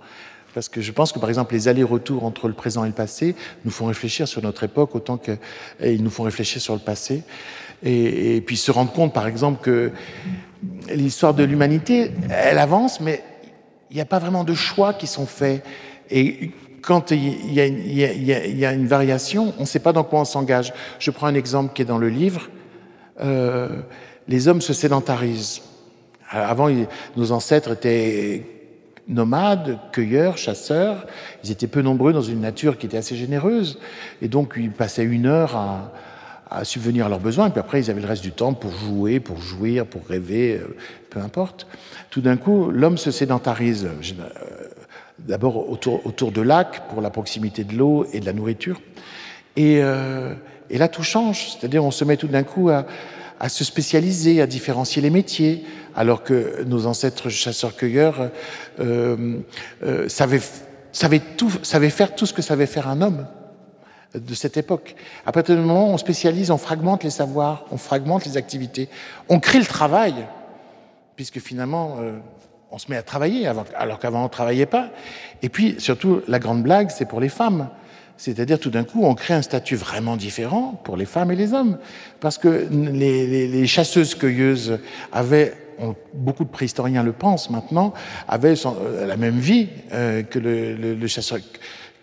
Parce 0.53 0.69
que 0.69 0.79
je 0.81 0.91
pense 0.91 1.11
que, 1.11 1.19
par 1.19 1.29
exemple, 1.29 1.53
les 1.53 1.67
allers-retours 1.67 2.23
entre 2.23 2.47
le 2.47 2.53
présent 2.53 2.83
et 2.83 2.87
le 2.87 2.93
passé 2.93 3.35
nous 3.65 3.71
font 3.71 3.85
réfléchir 3.85 4.27
sur 4.27 4.43
notre 4.43 4.63
époque 4.63 4.95
autant 4.95 5.17
qu'ils 5.17 6.03
nous 6.03 6.09
font 6.09 6.23
réfléchir 6.23 6.61
sur 6.61 6.73
le 6.73 6.79
passé. 6.79 7.23
Et, 7.81 8.35
et, 8.35 8.41
puis 8.41 8.57
se 8.57 8.71
rendre 8.71 8.91
compte, 8.91 9.13
par 9.13 9.25
exemple, 9.25 9.61
que 9.63 9.91
l'histoire 10.93 11.33
de 11.33 11.43
l'humanité, 11.43 12.11
elle 12.29 12.57
avance, 12.57 12.99
mais 12.99 13.23
il 13.89 13.95
n'y 13.95 14.01
a 14.01 14.05
pas 14.05 14.19
vraiment 14.19 14.43
de 14.43 14.53
choix 14.53 14.93
qui 14.93 15.07
sont 15.07 15.25
faits. 15.25 15.63
Et 16.09 16.51
quand 16.81 17.11
il 17.11 17.53
y, 17.53 18.65
a, 18.65 18.73
une 18.73 18.87
variation, 18.87 19.53
on 19.57 19.61
ne 19.61 19.65
sait 19.65 19.79
pas 19.79 19.93
dans 19.93 20.03
quoi 20.03 20.21
on 20.21 20.25
s'engage. 20.25 20.73
Je 20.99 21.11
prends 21.11 21.27
un 21.27 21.35
exemple 21.35 21.73
qui 21.73 21.81
est 21.81 21.85
dans 21.85 21.97
le 21.97 22.09
livre. 22.09 22.49
Euh, 23.21 23.81
les 24.27 24.47
hommes 24.47 24.61
se 24.61 24.73
sédentarisent. 24.73 25.61
Avant, 26.29 26.69
nos 27.17 27.31
ancêtres 27.31 27.71
étaient 27.71 28.45
nomades, 29.07 29.79
cueilleurs, 29.91 30.37
chasseurs. 30.37 31.07
Ils 31.43 31.51
étaient 31.51 31.67
peu 31.67 31.81
nombreux 31.81 32.13
dans 32.13 32.21
une 32.21 32.41
nature 32.41 32.77
qui 32.77 32.85
était 32.85 32.97
assez 32.97 33.15
généreuse. 33.15 33.79
Et 34.21 34.27
donc, 34.27 34.53
ils 34.55 34.71
passaient 34.71 35.03
une 35.03 35.25
heure 35.25 35.55
à, 35.55 35.91
à 36.49 36.63
subvenir 36.65 37.05
à 37.05 37.09
leurs 37.09 37.19
besoins, 37.19 37.47
et 37.47 37.49
puis 37.51 37.59
après, 37.59 37.81
ils 37.81 37.91
avaient 37.91 38.01
le 38.01 38.07
reste 38.07 38.23
du 38.23 38.31
temps 38.31 38.53
pour 38.53 38.71
jouer, 38.71 39.19
pour 39.19 39.39
jouir, 39.39 39.85
pour 39.85 40.05
rêver, 40.07 40.57
euh, 40.57 40.75
peu 41.09 41.19
importe. 41.19 41.67
Tout 42.09 42.21
d'un 42.21 42.37
coup, 42.37 42.71
l'homme 42.71 42.97
se 42.97 43.11
sédentarise, 43.11 43.85
euh, 43.85 44.69
d'abord 45.19 45.69
autour, 45.69 46.05
autour 46.05 46.31
de 46.31 46.41
lacs, 46.41 46.87
pour 46.89 47.01
la 47.01 47.09
proximité 47.09 47.63
de 47.63 47.75
l'eau 47.75 48.05
et 48.13 48.19
de 48.19 48.25
la 48.25 48.33
nourriture. 48.33 48.81
Et, 49.55 49.79
euh, 49.81 50.33
et 50.69 50.77
là, 50.77 50.87
tout 50.87 51.03
change, 51.03 51.51
c'est-à-dire 51.51 51.83
on 51.83 51.91
se 51.91 52.03
met 52.05 52.17
tout 52.17 52.27
d'un 52.27 52.43
coup 52.43 52.69
à, 52.69 52.85
à, 53.39 53.49
se 53.49 53.63
spécialiser, 53.63 54.41
à 54.41 54.47
différencier 54.47 55.01
les 55.01 55.09
métiers, 55.09 55.65
alors 55.95 56.23
que 56.23 56.63
nos 56.63 56.85
ancêtres 56.85 57.29
chasseurs-cueilleurs 57.29 58.29
euh, 58.79 59.39
euh, 59.83 60.07
savaient, 60.07 60.41
savaient, 60.91 61.19
tout, 61.19 61.51
savaient 61.63 61.89
faire 61.89 62.15
tout 62.15 62.25
ce 62.25 62.33
que 62.33 62.41
savait 62.41 62.67
faire 62.67 62.87
un 62.87 63.01
homme 63.01 63.27
de 64.15 64.33
cette 64.33 64.57
époque. 64.57 64.95
À 65.25 65.31
partir 65.31 65.55
du 65.55 65.61
moment 65.61 65.89
on 65.89 65.97
spécialise, 65.97 66.51
on 66.51 66.57
fragmente 66.57 67.03
les 67.03 67.09
savoirs, 67.09 67.65
on 67.71 67.77
fragmente 67.77 68.25
les 68.25 68.37
activités, 68.37 68.89
on 69.27 69.39
crée 69.39 69.59
le 69.59 69.65
travail, 69.65 70.15
puisque 71.15 71.39
finalement, 71.39 71.97
euh, 71.99 72.13
on 72.71 72.77
se 72.77 72.89
met 72.89 72.97
à 72.97 73.03
travailler, 73.03 73.47
alors 73.47 73.99
qu'avant 73.99 74.21
on 74.21 74.23
ne 74.23 74.29
travaillait 74.29 74.65
pas. 74.65 74.89
Et 75.41 75.49
puis, 75.49 75.75
surtout, 75.79 76.21
la 76.27 76.39
grande 76.39 76.63
blague, 76.63 76.91
c'est 76.91 77.05
pour 77.05 77.19
les 77.19 77.29
femmes. 77.29 77.69
C'est-à-dire, 78.15 78.59
tout 78.59 78.69
d'un 78.69 78.83
coup, 78.83 79.03
on 79.03 79.15
crée 79.15 79.33
un 79.33 79.41
statut 79.41 79.75
vraiment 79.75 80.17
différent 80.17 80.79
pour 80.83 80.97
les 80.97 81.05
femmes 81.05 81.31
et 81.31 81.35
les 81.35 81.53
hommes. 81.53 81.77
Parce 82.19 82.37
que 82.37 82.67
les, 82.71 83.67
chasseuses-cueilleuses 83.67 84.79
avaient 85.11 85.53
beaucoup 86.13 86.43
de 86.43 86.49
préhistoriens 86.49 87.03
le 87.03 87.13
pensent 87.13 87.49
maintenant, 87.49 87.93
avaient 88.27 88.55
euh, 88.65 89.07
la 89.07 89.15
même 89.15 89.39
vie 89.39 89.69
euh, 89.93 90.23
que 90.23 90.37
le, 90.37 90.75
le 90.75 91.07
chasseur 91.07 91.39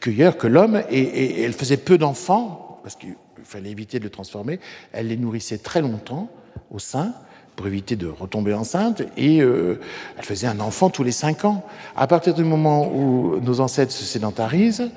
cueilleur 0.01 0.37
que 0.37 0.47
l'homme, 0.47 0.83
et, 0.91 1.43
elle 1.43 1.53
faisait 1.53 1.77
peu 1.77 1.99
d'enfants, 1.99 2.81
parce 2.83 2.97
qu'il 2.97 3.17
fallait 3.45 3.71
éviter 3.71 3.99
de 3.99 4.05
le 4.05 4.11
transformer, 4.11 4.61
elle 4.93 5.09
les 5.09 5.17
nourrissait 5.17 5.59
très 5.59 5.81
longtemps 5.81 6.29
au 6.71 6.79
sein, 6.79 7.15
pour 7.57 7.67
éviter 7.67 7.97
de 7.97 8.07
retomber 8.07 8.53
enceinte, 8.53 9.03
et 9.17 9.41
euh, 9.41 9.81
elle 10.19 10.25
faisait 10.25 10.47
un 10.47 10.61
enfant 10.61 10.91
tous 10.91 11.03
les 11.03 11.13
cinq 11.13 11.47
ans. 11.47 11.65
À 11.97 12.07
partir 12.07 12.35
du 12.35 12.45
moment 12.45 12.93
où 12.93 13.41
nos 13.41 13.61
ancêtres 13.61 13.93
se 13.93 14.05
sédentarisent, 14.05 14.91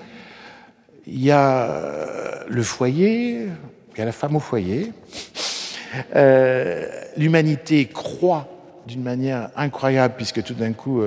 il 1.08 1.24
y 1.24 1.32
a 1.32 1.64
euh, 1.64 2.44
le 2.50 2.62
foyer, 2.62 3.48
il 3.94 3.98
y 3.98 4.02
a 4.02 4.06
la 4.06 4.12
femme 4.12 4.36
au 4.36 4.42
foyer. 4.42 4.92
Euh, 6.16 6.86
l'humanité 7.18 7.86
croît 7.86 8.48
d'une 8.86 9.02
manière 9.02 9.50
incroyable, 9.56 10.16
puisque 10.18 10.44
tout 10.44 10.54
d'un 10.54 10.74
coup, 10.74 11.02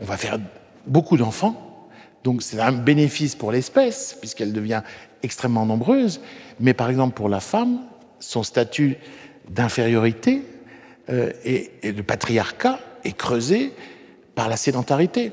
on 0.00 0.04
va 0.04 0.16
faire 0.16 0.38
beaucoup 0.86 1.16
d'enfants. 1.16 1.73
Donc 2.24 2.42
c'est 2.42 2.58
un 2.58 2.72
bénéfice 2.72 3.34
pour 3.34 3.52
l'espèce, 3.52 4.16
puisqu'elle 4.18 4.52
devient 4.52 4.82
extrêmement 5.22 5.66
nombreuse, 5.66 6.20
mais 6.58 6.72
par 6.72 6.88
exemple 6.88 7.14
pour 7.14 7.28
la 7.28 7.40
femme, 7.40 7.80
son 8.18 8.42
statut 8.42 8.96
d'infériorité 9.48 10.42
euh, 11.10 11.32
et, 11.44 11.92
de 11.92 12.00
patriarcat 12.00 12.80
est 13.04 13.16
creusé 13.16 13.72
par 14.34 14.48
la 14.48 14.56
sédentarité. 14.56 15.32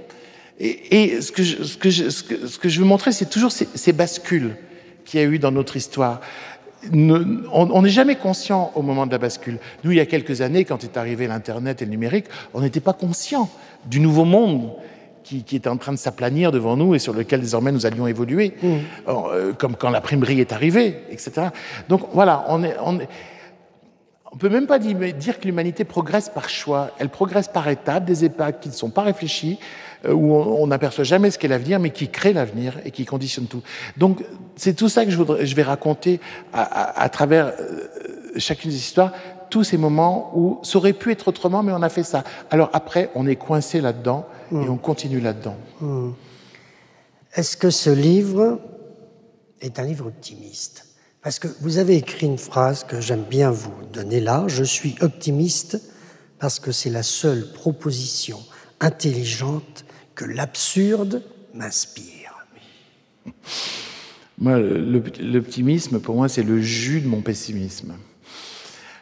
Et, 0.59 1.21
ce, 1.21 1.31
que 1.31 1.41
je, 1.41 1.63
ce, 1.63 1.77
que 1.77 1.89
ce, 1.89 2.59
que 2.59 2.69
je, 2.69 2.79
veux 2.79 2.85
montrer, 2.85 3.13
c'est 3.13 3.29
toujours 3.29 3.51
ces, 3.51 3.93
bascules 3.93 4.55
qu'il 5.05 5.19
y 5.19 5.23
a 5.23 5.25
eu 5.25 5.39
dans 5.39 5.51
notre 5.51 5.75
histoire. 5.75 6.21
on 6.93 7.81
n'est 7.81 7.89
jamais 7.89 8.15
conscient 8.15 8.71
au 8.75 8.83
moment 8.83 9.07
de 9.07 9.11
la 9.11 9.17
bascule. 9.17 9.57
Nous, 9.83 9.91
il 9.91 9.97
y 9.97 10.01
a 10.01 10.05
quelques 10.05 10.41
années, 10.41 10.65
quand 10.65 10.83
est 10.83 10.97
arrivé 10.97 11.25
l'Internet 11.25 11.81
et 11.81 11.85
le 11.85 11.91
numérique, 11.91 12.25
on 12.53 12.61
n'était 12.61 12.79
pas 12.79 12.93
conscient 12.93 13.49
du 13.85 13.99
nouveau 13.99 14.25
monde 14.25 14.73
qui, 15.31 15.43
qui, 15.43 15.55
était 15.55 15.69
en 15.69 15.77
train 15.77 15.93
de 15.93 15.97
s'aplanir 15.97 16.51
devant 16.51 16.75
nous 16.75 16.93
et 16.93 16.99
sur 16.99 17.13
lequel 17.13 17.39
désormais 17.39 17.71
nous 17.71 17.85
allions 17.85 18.05
évoluer, 18.05 18.53
mmh. 18.61 18.67
euh, 19.07 19.53
comme 19.53 19.77
quand 19.77 19.89
la 19.89 20.01
primerie 20.01 20.41
est 20.41 20.51
arrivée, 20.51 21.03
etc. 21.09 21.47
Donc 21.87 22.01
voilà, 22.13 22.43
on 22.49 22.63
est, 22.63 22.75
on 22.83 22.99
est, 22.99 23.07
on 24.33 24.35
peut 24.35 24.49
même 24.49 24.67
pas 24.67 24.77
dire, 24.77 25.39
que 25.39 25.45
l'humanité 25.45 25.85
progresse 25.85 26.27
par 26.27 26.49
choix. 26.49 26.91
Elle 26.99 27.07
progresse 27.07 27.47
par 27.47 27.69
étapes, 27.69 28.03
des 28.03 28.25
étapes 28.25 28.59
qui 28.61 28.67
ne 28.67 28.73
sont 28.73 28.89
pas 28.89 29.03
réfléchies, 29.03 29.57
euh, 30.05 30.11
où 30.11 30.33
on 30.33 30.67
n'aperçoit 30.67 31.05
jamais 31.05 31.31
ce 31.31 31.39
qu'est 31.39 31.47
l'avenir, 31.47 31.79
mais 31.79 31.91
qui 31.91 32.09
crée 32.09 32.33
l'avenir 32.33 32.79
et 32.83 32.91
qui 32.91 33.05
conditionne 33.05 33.45
tout. 33.45 33.61
Donc 33.95 34.25
c'est 34.57 34.73
tout 34.73 34.89
ça 34.89 35.05
que 35.05 35.11
je, 35.11 35.17
voudrais, 35.17 35.45
je 35.45 35.55
vais 35.55 35.63
raconter 35.63 36.19
à, 36.51 36.61
à, 36.61 37.03
à 37.03 37.07
travers 37.07 37.47
euh, 37.47 37.87
chacune 38.37 38.69
des 38.69 38.77
histoires, 38.77 39.13
tous 39.51 39.63
ces 39.63 39.77
moments 39.77 40.31
où 40.33 40.59
ça 40.63 40.77
aurait 40.77 40.93
pu 40.93 41.11
être 41.11 41.27
autrement, 41.27 41.61
mais 41.61 41.71
on 41.71 41.83
a 41.83 41.89
fait 41.89 42.01
ça. 42.03 42.23
Alors 42.49 42.71
après, 42.73 43.11
on 43.13 43.27
est 43.27 43.35
coincé 43.35 43.81
là-dedans 43.81 44.25
et 44.51 44.67
on 44.67 44.77
continue 44.77 45.19
là-dedans. 45.19 45.55
Est-ce 47.35 47.55
que 47.55 47.69
ce 47.69 47.91
livre 47.91 48.59
est 49.59 49.77
un 49.77 49.83
livre 49.83 50.07
optimiste? 50.07 50.87
Parce 51.21 51.37
que 51.37 51.47
vous 51.59 51.77
avez 51.77 51.97
écrit 51.97 52.25
une 52.25 52.39
phrase 52.39 52.83
que 52.83 52.99
j'aime 52.99 53.23
bien 53.29 53.51
vous 53.51 53.73
donner 53.93 54.19
là. 54.19 54.45
Je 54.47 54.63
suis 54.63 54.95
optimiste 55.01 55.79
parce 56.39 56.59
que 56.59 56.71
c'est 56.71 56.89
la 56.89 57.03
seule 57.03 57.51
proposition 57.51 58.39
intelligente 58.79 59.85
que 60.15 60.25
l'absurde 60.25 61.21
m'inspire. 61.53 62.47
Moi, 64.39 64.57
l'optimisme, 64.57 65.99
pour 65.99 66.15
moi, 66.15 66.27
c'est 66.27 66.41
le 66.41 66.59
jus 66.59 67.01
de 67.01 67.07
mon 67.07 67.21
pessimisme. 67.21 67.93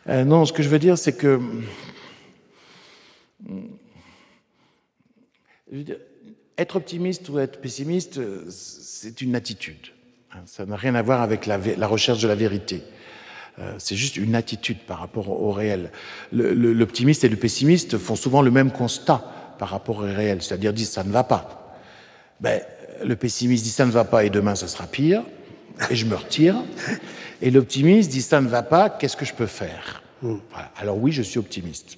Euh, 0.07 0.23
non, 0.23 0.45
ce 0.45 0.53
que 0.53 0.63
je 0.63 0.69
veux 0.69 0.79
dire, 0.79 0.97
c'est 0.97 1.13
que. 1.13 1.39
être 6.57 6.75
optimiste 6.75 7.29
ou 7.29 7.39
être 7.39 7.61
pessimiste, 7.61 8.19
c'est 8.49 9.21
une 9.21 9.35
attitude. 9.35 9.93
Hein, 10.31 10.39
ça 10.45 10.65
n'a 10.65 10.75
rien 10.75 10.95
à 10.95 11.01
voir 11.01 11.21
avec 11.21 11.45
la, 11.45 11.57
recherche 11.87 12.21
de 12.21 12.27
la 12.27 12.35
vérité. 12.35 12.83
Euh, 13.59 13.73
c'est 13.77 13.95
juste 13.95 14.15
une 14.17 14.35
attitude 14.35 14.79
par 14.79 14.99
rapport 14.99 15.29
au, 15.29 15.51
réel. 15.51 15.91
L'optimiste 16.31 17.23
et 17.23 17.29
le 17.29 17.35
pessimiste 17.35 17.97
font 17.97 18.15
souvent 18.15 18.41
le 18.41 18.51
même 18.51 18.71
constat 18.71 19.55
par 19.57 19.69
rapport 19.69 19.97
au 19.97 20.01
réel, 20.01 20.41
c'est-à-dire 20.41 20.71
disent 20.71 20.91
ça 20.91 21.03
ne 21.03 21.11
va 21.11 21.23
pas. 21.23 21.77
Ben, 22.39 22.61
le 23.03 23.15
pessimiste 23.15 23.63
dit 23.63 23.69
ça 23.69 23.85
ne 23.85 23.91
va 23.91 24.05
pas 24.05 24.23
et 24.23 24.29
demain 24.29 24.55
ça 24.55 24.67
sera 24.67 24.87
pire, 24.87 25.23
et 25.89 25.95
je 25.95 26.05
me 26.05 26.15
retire. 26.15 26.55
Et 27.41 27.51
l'optimiste 27.51 28.11
dit 28.11 28.21
ça 28.21 28.41
ne 28.41 28.47
va 28.47 28.63
pas, 28.63 28.89
qu'est-ce 28.89 29.17
que 29.17 29.25
je 29.25 29.33
peux 29.33 29.45
faire? 29.45 30.01
Hmm. 30.21 30.37
Alors 30.77 30.97
oui, 30.97 31.11
je 31.11 31.21
suis 31.21 31.39
optimiste. 31.39 31.97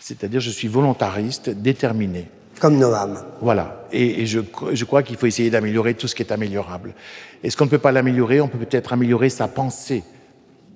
C'est-à-dire 0.00 0.40
je 0.40 0.50
suis 0.50 0.68
volontariste, 0.68 1.50
déterminé. 1.50 2.28
Comme 2.60 2.78
Noam. 2.78 3.24
Voilà. 3.40 3.86
Et, 3.90 4.26
je, 4.26 4.40
je, 4.72 4.84
crois 4.84 5.02
qu'il 5.02 5.16
faut 5.16 5.26
essayer 5.26 5.50
d'améliorer 5.50 5.94
tout 5.94 6.06
ce 6.06 6.14
qui 6.14 6.22
est 6.22 6.32
améliorable. 6.32 6.94
Est-ce 7.42 7.56
qu'on 7.56 7.64
ne 7.64 7.70
peut 7.70 7.78
pas 7.78 7.90
l'améliorer? 7.90 8.40
On 8.40 8.48
peut 8.48 8.58
peut-être 8.58 8.92
améliorer 8.92 9.28
sa 9.28 9.48
pensée 9.48 10.04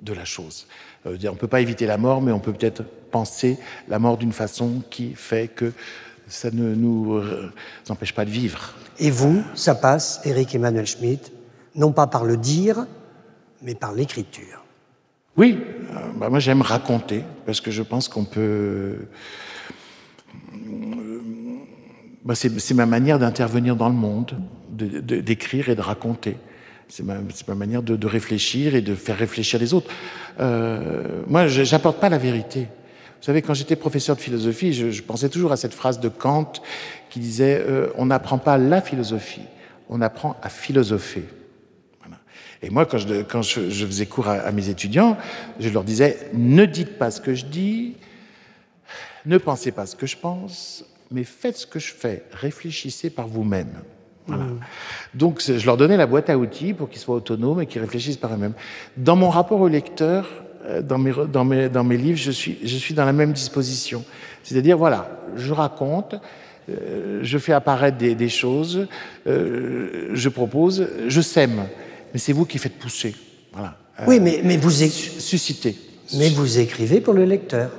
de 0.02 0.12
la 0.12 0.24
chose. 0.24 0.66
Euh, 1.06 1.16
on 1.24 1.32
ne 1.32 1.38
peut 1.38 1.46
pas 1.46 1.60
éviter 1.60 1.86
la 1.86 1.98
mort, 1.98 2.20
mais 2.20 2.32
on 2.32 2.40
peut 2.40 2.52
peut-être 2.52 2.82
penser 3.10 3.58
la 3.88 3.98
mort 3.98 4.16
d'une 4.16 4.32
façon 4.32 4.82
qui 4.90 5.14
fait 5.14 5.48
que 5.48 5.72
ça 6.26 6.50
ne 6.50 6.74
nous 6.74 7.14
euh, 7.14 7.52
empêche 7.88 8.14
pas 8.14 8.24
de 8.24 8.30
vivre. 8.30 8.74
Et 8.98 9.10
vous, 9.10 9.42
ça 9.54 9.74
passe, 9.74 10.20
Eric 10.24 10.54
Emmanuel 10.54 10.86
Schmitt, 10.86 11.32
non 11.74 11.92
pas 11.92 12.06
par 12.06 12.24
le 12.24 12.36
dire, 12.36 12.86
mais 13.62 13.74
par 13.74 13.92
l'écriture. 13.92 14.64
Oui, 15.36 15.58
euh, 15.90 15.94
bah, 16.16 16.28
moi 16.28 16.38
j'aime 16.38 16.62
raconter, 16.62 17.22
parce 17.46 17.60
que 17.60 17.70
je 17.70 17.82
pense 17.82 18.08
qu'on 18.08 18.24
peut 18.24 18.96
bah, 22.28 22.34
c'est 22.34 22.74
ma 22.74 22.84
manière 22.84 23.18
d'intervenir 23.18 23.74
dans 23.74 23.88
le 23.88 23.94
monde, 23.94 24.38
d'écrire 24.70 25.70
et 25.70 25.74
de 25.74 25.80
raconter. 25.80 26.36
C'est 26.88 27.02
ma, 27.02 27.14
ma, 27.46 27.54
manière 27.54 27.82
de, 27.82 28.06
réfléchir 28.06 28.74
et 28.74 28.82
de 28.82 28.94
faire 28.94 29.16
réfléchir 29.16 29.58
les 29.58 29.72
autres. 29.72 29.90
Euh, 30.38 31.22
moi, 31.26 31.48
je 31.48 31.62
n'apporte 31.70 32.00
pas 32.00 32.10
la 32.10 32.18
vérité. 32.18 32.60
Vous 32.60 33.24
savez, 33.24 33.40
quand 33.40 33.54
j'étais 33.54 33.76
professeur 33.76 34.14
de 34.14 34.20
philosophie, 34.20 34.74
je, 34.74 35.02
pensais 35.02 35.30
toujours 35.30 35.52
à 35.52 35.56
cette 35.56 35.72
phrase 35.72 36.00
de 36.00 36.10
Kant 36.10 36.52
qui 37.08 37.18
disait 37.18 37.64
euh, 37.66 37.88
On 37.96 38.06
n'apprend 38.06 38.36
pas 38.36 38.58
la 38.58 38.82
philosophie, 38.82 39.46
on 39.88 40.02
apprend 40.02 40.36
à 40.42 40.50
philosopher. 40.50 41.24
Et 42.62 42.70
moi, 42.70 42.86
quand, 42.86 42.98
je, 42.98 43.22
quand 43.22 43.42
je, 43.42 43.86
faisais 43.86 44.06
cours 44.06 44.28
à, 44.28 44.50
mes 44.52 44.68
étudiants, 44.68 45.16
je 45.60 45.68
leur 45.68 45.84
disais 45.84 46.30
Ne 46.34 46.64
dites 46.64 46.98
pas 46.98 47.10
ce 47.10 47.20
que 47.20 47.34
je 47.34 47.44
dis, 47.44 47.94
ne 49.26 49.38
pensez 49.38 49.70
pas 49.70 49.86
ce 49.86 49.94
que 49.94 50.06
je 50.06 50.16
pense, 50.16 50.84
mais 51.10 51.24
faites 51.24 51.56
ce 51.56 51.66
que 51.66 51.78
je 51.78 51.92
fais, 51.92 52.24
réfléchissez 52.32 53.10
par 53.10 53.28
vous-même. 53.28 53.72
Voilà. 54.26 54.44
Mm. 54.44 54.60
Donc 55.14 55.40
je 55.40 55.64
leur 55.64 55.76
donnais 55.76 55.96
la 55.96 56.06
boîte 56.06 56.30
à 56.30 56.36
outils 56.36 56.74
pour 56.74 56.88
qu'ils 56.90 57.00
soient 57.00 57.16
autonomes 57.16 57.62
et 57.62 57.66
qu'ils 57.66 57.80
réfléchissent 57.80 58.16
par 58.16 58.34
eux-mêmes. 58.34 58.54
Dans 58.96 59.16
mon 59.16 59.30
rapport 59.30 59.60
au 59.60 59.68
lecteur, 59.68 60.28
euh, 60.66 60.82
dans 60.82 60.98
mes, 60.98 61.12
dans 61.32 61.44
mes, 61.44 61.68
dans 61.68 61.84
mes 61.84 61.96
livres, 61.96 62.18
je 62.18 62.30
suis, 62.30 62.58
je 62.62 62.76
suis 62.76 62.94
dans 62.94 63.04
la 63.04 63.12
même 63.12 63.32
disposition. 63.32 64.04
C'est-à-dire, 64.42 64.76
voilà, 64.76 65.08
je 65.36 65.52
raconte, 65.52 66.16
euh, 66.68 67.20
je 67.22 67.38
fais 67.38 67.52
apparaître 67.52 67.96
des, 67.96 68.14
des 68.14 68.28
choses, 68.28 68.86
euh, 69.26 70.10
je 70.12 70.28
propose, 70.28 70.88
je 71.06 71.20
sème. 71.20 71.62
Mais 72.12 72.18
c'est 72.18 72.32
vous 72.32 72.44
qui 72.44 72.58
faites 72.58 72.78
pousser. 72.78 73.14
Voilà. 73.52 73.76
oui, 74.06 74.20
mais, 74.20 74.40
mais 74.44 74.56
vous... 74.56 74.70
Susciter. 74.70 75.76
Mais 76.14 76.30
vous 76.30 76.58
écrivez 76.58 77.00
pour 77.00 77.14
le 77.14 77.24
lecteur. 77.24 77.70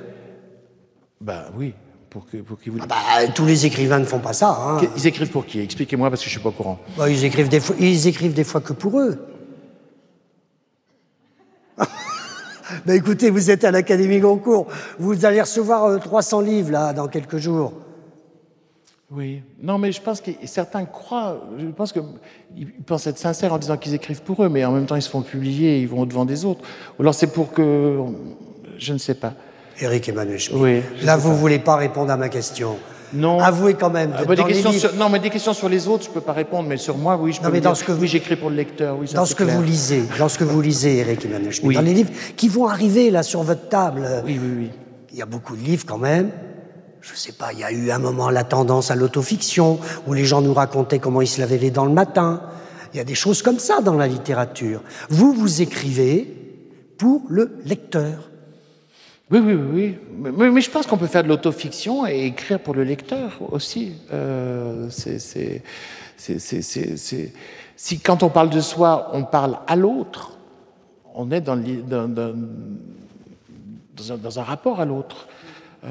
Ben 1.20 1.44
oui 1.56 1.74
pour 2.10 2.26
que, 2.26 2.38
pour 2.38 2.58
vous... 2.66 2.78
Ah 2.80 2.86
bah, 2.86 3.28
tous 3.34 3.46
les 3.46 3.64
écrivains 3.66 4.00
ne 4.00 4.04
font 4.04 4.18
pas 4.18 4.32
ça. 4.32 4.50
Hein. 4.50 4.80
Ils 4.96 5.06
écrivent 5.06 5.30
pour 5.30 5.46
qui? 5.46 5.60
Expliquez-moi 5.60 6.10
parce 6.10 6.22
que 6.22 6.26
je 6.26 6.32
suis 6.32 6.40
pas 6.40 6.48
au 6.48 6.52
courant. 6.52 6.78
Bah, 6.98 7.08
ils, 7.08 7.24
écrivent 7.24 7.48
des 7.48 7.60
fois, 7.60 7.76
ils 7.78 8.08
écrivent 8.08 8.34
des 8.34 8.44
fois 8.44 8.60
que 8.60 8.72
pour 8.72 8.98
eux. 8.98 9.16
bah, 11.78 12.96
écoutez, 12.96 13.30
vous 13.30 13.50
êtes 13.50 13.64
à 13.64 13.70
l'Académie 13.70 14.18
Goncourt. 14.18 14.66
Vous 14.98 15.24
allez 15.24 15.40
recevoir 15.40 16.00
300 16.00 16.40
euh, 16.40 16.44
livres 16.44 16.72
là 16.72 16.92
dans 16.92 17.06
quelques 17.06 17.38
jours. 17.38 17.72
Oui. 19.10 19.42
Non, 19.60 19.78
mais 19.78 19.90
je 19.90 20.00
pense 20.00 20.20
que 20.20 20.30
certains 20.44 20.84
croient, 20.84 21.40
je 21.58 21.66
pense 21.66 21.92
qu'ils 21.92 22.72
pensent 22.86 23.08
être 23.08 23.18
sincères 23.18 23.52
en 23.52 23.58
disant 23.58 23.76
qu'ils 23.76 23.94
écrivent 23.94 24.22
pour 24.22 24.44
eux, 24.44 24.48
mais 24.48 24.64
en 24.64 24.72
même 24.72 24.86
temps 24.86 24.94
ils 24.94 25.02
se 25.02 25.10
font 25.10 25.22
publier 25.22 25.78
et 25.78 25.80
ils 25.80 25.88
vont 25.88 26.00
au-devant 26.00 26.24
des 26.24 26.44
autres. 26.44 26.60
Ou 26.98 27.02
alors 27.02 27.14
c'est 27.14 27.32
pour 27.32 27.52
que. 27.52 27.98
Je 28.78 28.92
ne 28.92 28.98
sais 28.98 29.14
pas. 29.14 29.34
Eric 29.80 30.08
Emmanuel 30.08 30.38
Schmitt. 30.38 30.60
Oui, 30.60 30.82
Là, 31.02 31.16
vous 31.16 31.30
ne 31.30 31.34
voulez 31.34 31.58
pas 31.58 31.76
répondre 31.76 32.10
à 32.10 32.16
ma 32.16 32.28
question. 32.28 32.76
Non. 33.12 33.40
Avouez 33.40 33.74
quand 33.74 33.90
même. 33.90 34.14
Ah, 34.16 34.24
bah, 34.24 34.36
des 34.36 34.44
questions 34.44 34.72
sur, 34.72 34.94
non, 34.94 35.08
mais 35.08 35.18
des 35.18 35.30
questions 35.30 35.52
sur 35.52 35.68
les 35.68 35.88
autres, 35.88 36.04
je 36.04 36.10
ne 36.10 36.14
peux 36.14 36.20
pas 36.20 36.32
répondre, 36.32 36.68
mais 36.68 36.76
sur 36.76 36.96
moi, 36.96 37.18
oui, 37.20 37.32
je 37.32 37.40
peux. 37.40 37.46
Non, 37.46 37.52
mais 37.52 37.60
dans 37.60 37.74
ce 37.74 37.82
que 37.82 37.92
oui, 37.92 38.06
j'écris 38.06 38.36
pour 38.36 38.50
le 38.50 38.56
lecteur. 38.56 38.96
Oui, 38.98 39.08
ça, 39.08 39.16
dans 39.16 39.24
ce 39.24 39.34
que 39.34 39.42
vous 39.42 39.62
lisez, 39.62 40.04
dans 40.18 40.28
ce 40.28 40.38
que 40.38 40.44
vous 40.44 40.60
lisez, 40.60 40.98
Eric 40.98 41.24
Emmanuel 41.24 41.52
Schmitt, 41.52 41.74
dans 41.74 41.82
les 41.82 41.94
livres 41.94 42.10
qui 42.36 42.48
vont 42.48 42.66
arriver 42.66 43.10
là 43.10 43.22
sur 43.22 43.42
votre 43.42 43.68
table. 43.68 44.06
Oui, 44.24 44.38
oui, 44.40 44.50
oui. 44.58 44.70
Il 45.12 45.18
y 45.18 45.22
a 45.22 45.26
beaucoup 45.26 45.56
de 45.56 45.62
livres 45.62 45.84
quand 45.86 45.98
même. 45.98 46.30
Je 47.00 47.12
ne 47.12 47.16
sais 47.16 47.32
pas, 47.32 47.52
il 47.52 47.60
y 47.60 47.64
a 47.64 47.72
eu 47.72 47.90
un 47.90 47.98
moment 47.98 48.30
la 48.30 48.44
tendance 48.44 48.90
à 48.90 48.94
l'autofiction, 48.94 49.80
où 50.06 50.12
les 50.12 50.24
gens 50.24 50.42
nous 50.42 50.54
racontaient 50.54 50.98
comment 50.98 51.22
ils 51.22 51.26
se 51.26 51.40
lavaient 51.40 51.58
les 51.58 51.70
dents 51.70 51.86
le 51.86 51.92
matin. 51.92 52.42
Il 52.92 52.98
y 52.98 53.00
a 53.00 53.04
des 53.04 53.14
choses 53.14 53.42
comme 53.42 53.58
ça 53.58 53.80
dans 53.80 53.94
la 53.94 54.06
littérature. 54.06 54.82
Vous, 55.08 55.32
vous 55.32 55.62
écrivez 55.62 56.26
pour 56.98 57.22
le 57.28 57.58
lecteur. 57.64 58.30
Oui, 59.30 59.38
oui, 59.38 59.54
oui. 59.54 59.96
Mais, 60.18 60.60
je 60.60 60.70
pense 60.70 60.86
qu'on 60.86 60.98
peut 60.98 61.06
faire 61.06 61.22
de 61.22 61.28
l'autofiction 61.28 62.06
et 62.06 62.26
écrire 62.26 62.58
pour 62.58 62.74
le 62.74 62.82
lecteur 62.82 63.38
aussi. 63.50 63.92
Euh, 64.12 64.90
si 67.76 68.00
quand 68.00 68.22
on 68.22 68.28
parle 68.28 68.50
de 68.50 68.60
soi, 68.60 69.10
on 69.14 69.24
parle 69.24 69.58
à 69.68 69.76
l'autre, 69.76 70.32
on 71.14 71.30
est 71.30 71.40
dans 71.40 71.58
un, 74.38 74.42
rapport 74.42 74.80
à 74.80 74.84
l'autre. 74.84 75.28
Euh, 75.84 75.88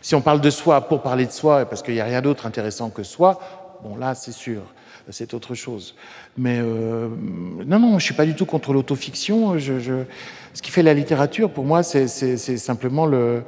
si 0.00 0.14
on 0.14 0.20
parle 0.20 0.40
de 0.40 0.50
soi 0.50 0.88
pour 0.88 1.02
parler 1.02 1.26
de 1.26 1.32
soi, 1.32 1.64
parce 1.64 1.82
qu'il 1.82 1.94
n'y 1.94 2.00
a 2.00 2.04
rien 2.04 2.22
d'autre 2.22 2.46
intéressant 2.46 2.90
que 2.90 3.02
soi, 3.02 3.40
bon 3.82 3.96
là, 3.96 4.14
c'est 4.14 4.32
sûr 4.32 4.62
c'est 5.10 5.34
autre 5.34 5.54
chose. 5.54 5.94
Mais 6.36 6.58
euh, 6.60 7.08
non, 7.66 7.78
non, 7.78 7.88
je 7.90 7.94
ne 7.94 8.00
suis 8.00 8.14
pas 8.14 8.24
du 8.24 8.34
tout 8.34 8.46
contre 8.46 8.72
l'autofiction. 8.72 9.58
Je, 9.58 10.04
ce 10.54 10.62
qui 10.62 10.70
fait 10.70 10.82
la 10.82 10.94
littérature, 10.94 11.50
pour 11.50 11.64
moi, 11.64 11.82
c'est 11.82 12.06
simplement 12.06 13.06
le, 13.06 13.42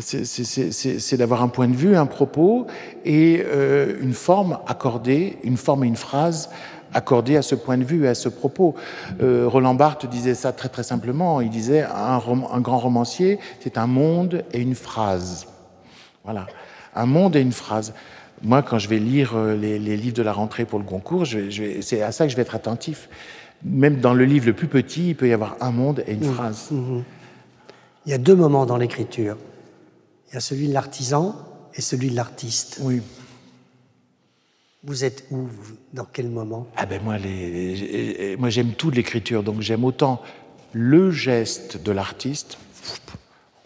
c'est 0.00 1.16
d'avoir 1.16 1.42
un 1.42 1.48
point 1.48 1.68
de 1.68 1.76
vue, 1.76 1.96
un 1.96 2.06
propos 2.06 2.66
et 3.04 3.42
euh, 3.44 3.96
une 4.00 4.14
forme 4.14 4.58
accordée, 4.66 5.38
une 5.42 5.56
forme 5.56 5.84
et 5.84 5.88
une 5.88 5.96
phrase 5.96 6.50
accordée 6.94 7.36
à 7.36 7.42
ce 7.42 7.54
point 7.54 7.78
de 7.78 7.84
vue 7.84 8.04
et 8.04 8.08
à 8.08 8.14
ce 8.14 8.28
propos. 8.28 8.74
Euh, 9.20 9.46
Roland 9.46 9.74
Barthes 9.74 10.06
disait 10.06 10.34
ça 10.34 10.52
très 10.52 10.68
très 10.68 10.82
simplement. 10.82 11.40
Il 11.40 11.50
disait 11.50 11.82
un, 11.82 12.20
un 12.52 12.60
grand 12.60 12.78
romancier, 12.78 13.38
c'est 13.60 13.78
un 13.78 13.86
monde 13.86 14.44
et 14.52 14.60
une 14.60 14.74
phrase. 14.74 15.46
Voilà, 16.24 16.46
un 16.94 17.06
monde 17.06 17.36
et 17.36 17.40
une 17.40 17.52
phrase. 17.52 17.94
Moi, 18.42 18.62
quand 18.62 18.78
je 18.78 18.88
vais 18.88 18.98
lire 18.98 19.32
euh, 19.34 19.56
les, 19.56 19.78
livres 19.78 20.16
de 20.16 20.22
la 20.22 20.32
rentrée 20.32 20.64
pour 20.64 20.78
le 20.78 20.84
concours, 20.84 21.26
c'est 21.80 22.02
à 22.02 22.12
ça 22.12 22.24
que 22.24 22.30
je 22.30 22.36
vais 22.36 22.42
être 22.42 22.54
attentif. 22.54 23.08
Même 23.64 23.96
dans 23.96 24.14
le 24.14 24.24
livre 24.24 24.46
le 24.46 24.52
plus 24.52 24.68
petit, 24.68 25.10
il 25.10 25.16
peut 25.16 25.28
y 25.28 25.32
avoir 25.32 25.56
un 25.60 25.72
monde 25.72 26.04
et 26.06 26.12
une 26.12 26.28
mmh. 26.28 26.32
phrase. 26.34 26.68
Mmh. 26.70 27.00
Il 28.06 28.12
y 28.12 28.14
a 28.14 28.18
deux 28.18 28.36
moments 28.36 28.66
dans 28.66 28.76
l'écriture. 28.76 29.36
Il 30.28 30.34
y 30.34 30.36
a 30.36 30.40
celui 30.40 30.68
de 30.68 30.72
l'artisan 30.72 31.34
et 31.74 31.80
celui 31.80 32.10
de 32.10 32.16
l'artiste. 32.16 32.78
Oui. 32.82 33.02
Vous 34.84 35.04
êtes 35.04 35.24
où 35.32 35.48
Dans 35.92 36.04
quel 36.04 36.28
moment? 36.28 36.68
Ah 36.76 36.86
ben 36.86 37.02
moi, 37.02 37.18
les, 37.18 38.36
moi 38.38 38.48
j'aime 38.48 38.72
toute 38.72 38.94
l'écriture, 38.94 39.42
donc 39.42 39.60
j'aime 39.60 39.84
autant 39.84 40.22
le 40.72 41.10
geste 41.10 41.82
de 41.82 41.90
l'artiste, 41.90 42.58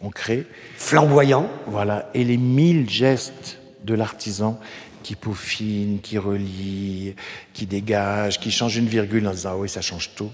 on 0.01 0.09
crée. 0.09 0.47
Flamboyant. 0.77 1.51
Voilà, 1.67 2.09
et 2.15 2.25
les 2.25 2.39
mille 2.39 2.89
gestes 2.89 3.59
de 3.85 3.95
l'artisan 3.95 4.59
qui 5.03 5.15
peaufine, 5.15 6.01
qui 6.01 6.17
relie, 6.17 7.15
qui 7.53 7.67
dégage, 7.67 8.41
qui 8.41 8.51
change 8.51 8.77
une 8.77 8.87
virgule 8.87 9.29
en 9.29 9.33
disant 9.33 9.51
ah 9.53 9.59
oui, 9.59 9.69
ça 9.69 9.83
change 9.83 10.15
tout. 10.15 10.31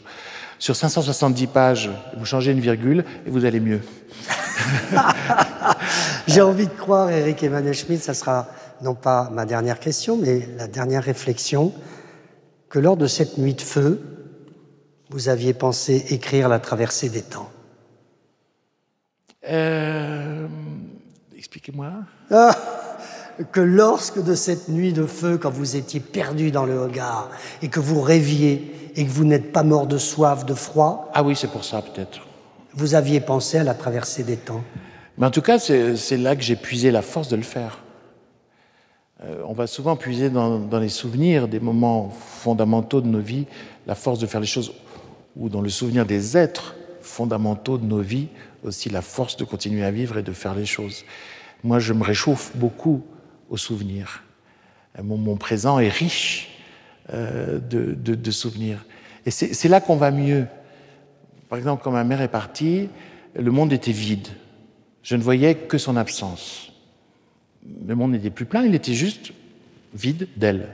Sur 0.61 0.77
570 0.77 1.47
pages, 1.49 1.91
vous 2.17 2.25
changez 2.25 2.53
une 2.53 2.61
virgule 2.61 3.05
et 3.27 3.31
vous 3.31 3.45
allez 3.45 3.61
mieux. 3.61 3.81
J'ai 6.29 6.41
envie 6.41 6.67
de 6.67 6.73
croire, 6.73 7.11
Eric 7.11 7.43
Emmanuel 7.43 7.75
Schmitt, 7.75 8.03
ça 8.03 8.15
sera 8.15 8.49
non 8.83 8.95
pas 8.95 9.31
ma 9.33 9.47
dernière 9.47 9.81
question, 9.81 10.17
mais 10.17 10.49
la 10.57 10.67
dernière 10.67 11.03
réflexion, 11.03 11.73
que 12.69 12.79
lors 12.79 12.97
de 12.97 13.07
cette 13.07 13.39
nuit 13.39 13.55
de 13.55 13.61
feu, 13.61 14.01
vous 15.11 15.29
aviez 15.29 15.55
pensé 15.55 16.05
écrire 16.11 16.49
La 16.49 16.59
traversée 16.59 17.09
des 17.09 17.23
temps 17.23 17.51
euh, 19.49 20.47
Expliquez-moi. 21.37 21.93
Ah, 22.31 22.55
que 23.53 23.61
lorsque 23.61 24.23
de 24.23 24.35
cette 24.35 24.69
nuit 24.69 24.93
de 24.93 25.07
feu, 25.07 25.39
quand 25.39 25.51
vous 25.51 25.77
étiez 25.77 26.01
perdu 26.01 26.51
dans 26.51 26.67
le 26.67 26.81
regard 26.81 27.31
et 27.63 27.69
que 27.69 27.81
vous 27.81 28.01
rêviez 28.01 28.91
et 28.97 29.05
que 29.07 29.11
vous 29.11 29.25
n'êtes 29.25 29.53
pas 29.53 29.63
mort 29.63 29.87
de 29.87 29.97
soif, 29.97 30.45
de 30.45 30.55
froid. 30.55 31.11
Ah 31.15 31.23
oui, 31.23 31.37
c'est 31.37 31.51
pour 31.51 31.65
ça 31.65 31.83
peut-être. 31.83 32.27
Vous 32.75 32.95
aviez 32.95 33.21
pensé 33.21 33.59
à 33.59 33.65
la 33.65 33.75
traversée 33.75 34.25
des 34.25 34.37
temps. 34.37 34.63
Mais 35.17 35.27
en 35.27 35.31
tout 35.31 35.43
cas, 35.43 35.59
c'est 35.59 36.17
là 36.17 36.37
que 36.37 36.43
j'ai 36.43 36.57
puisé 36.57 36.91
la 36.91 37.03
force 37.03 37.29
de 37.29 37.37
le 37.37 37.43
faire. 37.43 37.79
Euh, 39.25 39.43
on 39.47 39.53
va 39.53 39.67
souvent 39.67 39.97
puiser 39.97 40.31
dans, 40.31 40.69
les 40.79 40.89
souvenirs 40.89 41.49
des 41.49 41.61
moments 41.61 42.11
fondamentaux 42.11 43.01
de 43.01 43.09
nos 43.09 43.21
vies, 43.21 43.47
la 43.87 43.95
force 43.95 44.19
de 44.19 44.27
faire 44.27 44.41
les 44.41 44.47
choses, 44.47 44.73
ou 45.37 45.49
dans 45.49 45.61
le 45.61 45.69
souvenir 45.69 46.07
des 46.07 46.37
êtres 46.37 46.77
fondamentaux 47.01 47.79
de 47.79 47.85
nos 47.85 48.01
vies, 48.01 48.29
aussi 48.65 48.91
la 48.91 49.03
force 49.03 49.37
de 49.37 49.45
continuer 49.45 49.85
à 49.85 49.91
vivre 49.91 50.19
et 50.19 50.23
de 50.23 50.33
faire 50.33 50.55
les 50.55 50.67
choses. 50.67 51.05
Moi, 51.65 51.79
je 51.81 51.93
me 51.93 52.05
réchauffe 52.05 52.53
beaucoup 52.57 53.03
aux 53.51 53.57
souvenirs. 53.57 54.23
Euh, 54.99 55.03
mon, 55.03 55.37
présent 55.37 55.79
est 55.79 55.89
riche 55.89 56.61
euh, 57.13 57.59
de, 57.59 58.31
souvenirs. 58.31 58.85
Et 59.27 59.31
c'est 59.31 59.69
là 59.69 59.81
qu'on 59.81 59.97
va 59.97 60.11
mieux. 60.11 60.47
Par 61.49 61.59
exemple, 61.59 61.83
quand 61.83 61.91
ma 61.91 62.05
mère 62.05 62.21
est 62.21 62.29
partie, 62.29 62.89
le 63.35 63.51
monde 63.51 63.73
était 63.73 63.93
vide. 63.93 64.29
Je 65.03 65.17
ne 65.17 65.23
voyais 65.23 65.55
que 65.55 65.79
son 65.79 65.97
absence. 65.97 66.68
Le 67.87 67.95
monde 67.95 68.13
n'était 68.13 68.31
plus 68.31 68.45
plein, 68.45 68.65
il 68.65 68.75
était 68.75 68.95
juste 68.95 69.33
vide 69.95 70.29
d'elle. 70.37 70.69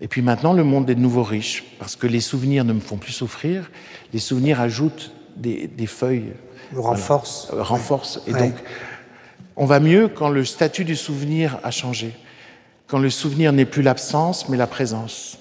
Et 0.00 0.08
puis 0.08 0.20
maintenant, 0.20 0.52
le 0.52 0.64
monde 0.64 0.90
est 0.90 0.94
de 0.94 1.00
nouveau 1.00 1.22
riche, 1.22 1.64
parce 1.78 1.94
que 1.96 2.06
les 2.06 2.20
souvenirs 2.20 2.64
ne 2.64 2.72
me 2.72 2.80
font 2.80 2.96
plus 2.96 3.12
souffrir, 3.12 3.70
les 4.12 4.18
souvenirs 4.18 4.60
ajoutent 4.60 5.12
des, 5.36 5.68
des 5.68 5.86
feuilles. 5.86 6.32
Renforcent. 6.74 7.46
Voilà, 7.48 7.64
renforcent. 7.64 8.20
Et 8.26 8.32
ouais. 8.32 8.40
donc, 8.40 8.54
on 9.56 9.66
va 9.66 9.80
mieux 9.80 10.08
quand 10.08 10.28
le 10.28 10.44
statut 10.44 10.84
du 10.84 10.96
souvenir 10.96 11.60
a 11.62 11.70
changé, 11.70 12.14
quand 12.86 12.98
le 12.98 13.10
souvenir 13.10 13.52
n'est 13.52 13.64
plus 13.64 13.82
l'absence, 13.82 14.48
mais 14.48 14.56
la 14.56 14.66
présence. 14.66 15.38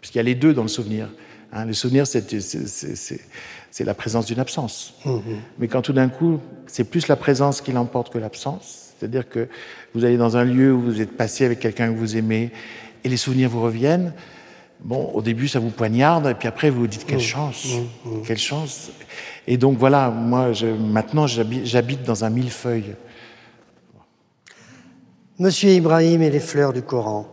Puisqu'il 0.00 0.18
y 0.18 0.20
a 0.20 0.24
les 0.24 0.34
deux 0.34 0.52
dans 0.52 0.62
le 0.62 0.68
souvenir. 0.68 1.08
Hein, 1.52 1.64
le 1.64 1.72
souvenir, 1.72 2.06
c'est 2.06 3.80
la 3.80 3.94
présence 3.94 4.26
d'une 4.26 4.40
absence. 4.40 4.94
Mmh. 5.04 5.18
Mais 5.58 5.68
quand 5.68 5.80
tout 5.80 5.92
d'un 5.92 6.08
coup, 6.08 6.40
c'est 6.66 6.84
plus 6.84 7.08
la 7.08 7.16
présence 7.16 7.60
qui 7.60 7.72
l'emporte 7.72 8.12
que 8.12 8.18
l'absence, 8.18 8.83
c'est-à-dire 8.98 9.28
que 9.28 9.48
vous 9.94 10.04
allez 10.04 10.16
dans 10.16 10.36
un 10.36 10.44
lieu 10.44 10.72
où 10.72 10.80
vous 10.80 11.00
êtes 11.00 11.16
passé 11.16 11.44
avec 11.44 11.60
quelqu'un 11.60 11.92
que 11.92 11.98
vous 11.98 12.16
aimez 12.16 12.50
et 13.04 13.08
les 13.08 13.16
souvenirs 13.16 13.50
vous 13.50 13.62
reviennent, 13.62 14.12
bon, 14.80 15.10
au 15.14 15.22
début, 15.22 15.48
ça 15.48 15.58
vous 15.58 15.70
poignarde, 15.70 16.26
et 16.26 16.34
puis 16.34 16.48
après, 16.48 16.70
vous 16.70 16.80
vous 16.80 16.86
dites 16.86 17.04
quelle 17.06 17.18
Mmh. 17.18 17.20
chance, 17.20 17.66
Mmh. 18.04 18.10
quelle 18.26 18.38
chance. 18.38 18.90
Et 19.46 19.56
donc 19.56 19.78
voilà, 19.78 20.10
moi, 20.10 20.52
je, 20.52 20.66
maintenant, 20.66 21.26
j'habite 21.26 22.02
dans 22.02 22.24
un 22.24 22.30
millefeuille. 22.30 22.94
Monsieur 25.38 25.70
Ibrahim 25.70 26.22
et 26.22 26.30
les 26.30 26.40
fleurs 26.40 26.72
du 26.72 26.82
Coran, 26.82 27.26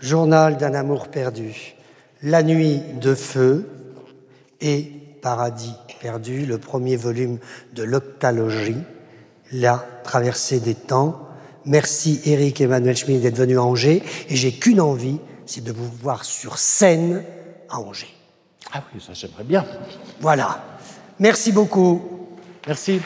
journal 0.00 0.56
d'un 0.56 0.74
amour 0.74 1.08
perdu, 1.08 1.74
la 2.22 2.42
nuit 2.42 2.80
de 3.00 3.14
feu 3.14 3.68
et 4.60 4.92
paradis 5.22 5.74
perdu, 6.00 6.44
le 6.46 6.58
premier 6.58 6.96
volume 6.96 7.38
de 7.74 7.82
l'octalogie, 7.82 8.76
la 9.52 9.84
traversée 10.04 10.60
des 10.60 10.74
temps. 10.74 11.28
Merci 11.64 12.20
Eric 12.24 12.60
Emmanuel 12.60 12.96
Schmitt 12.96 13.20
d'être 13.20 13.36
venu 13.36 13.58
à 13.58 13.62
Angers 13.62 14.02
et 14.28 14.36
j'ai 14.36 14.52
qu'une 14.52 14.80
envie, 14.80 15.18
c'est 15.46 15.62
de 15.62 15.72
vous 15.72 15.90
voir 16.02 16.24
sur 16.24 16.58
scène 16.58 17.24
à 17.68 17.80
Angers. 17.80 18.14
Ah 18.72 18.82
oui, 18.94 19.00
ça 19.00 19.12
j'aimerais 19.12 19.44
bien. 19.44 19.64
Voilà. 20.20 20.64
Merci 21.18 21.52
beaucoup. 21.52 22.28
Merci. 22.66 23.00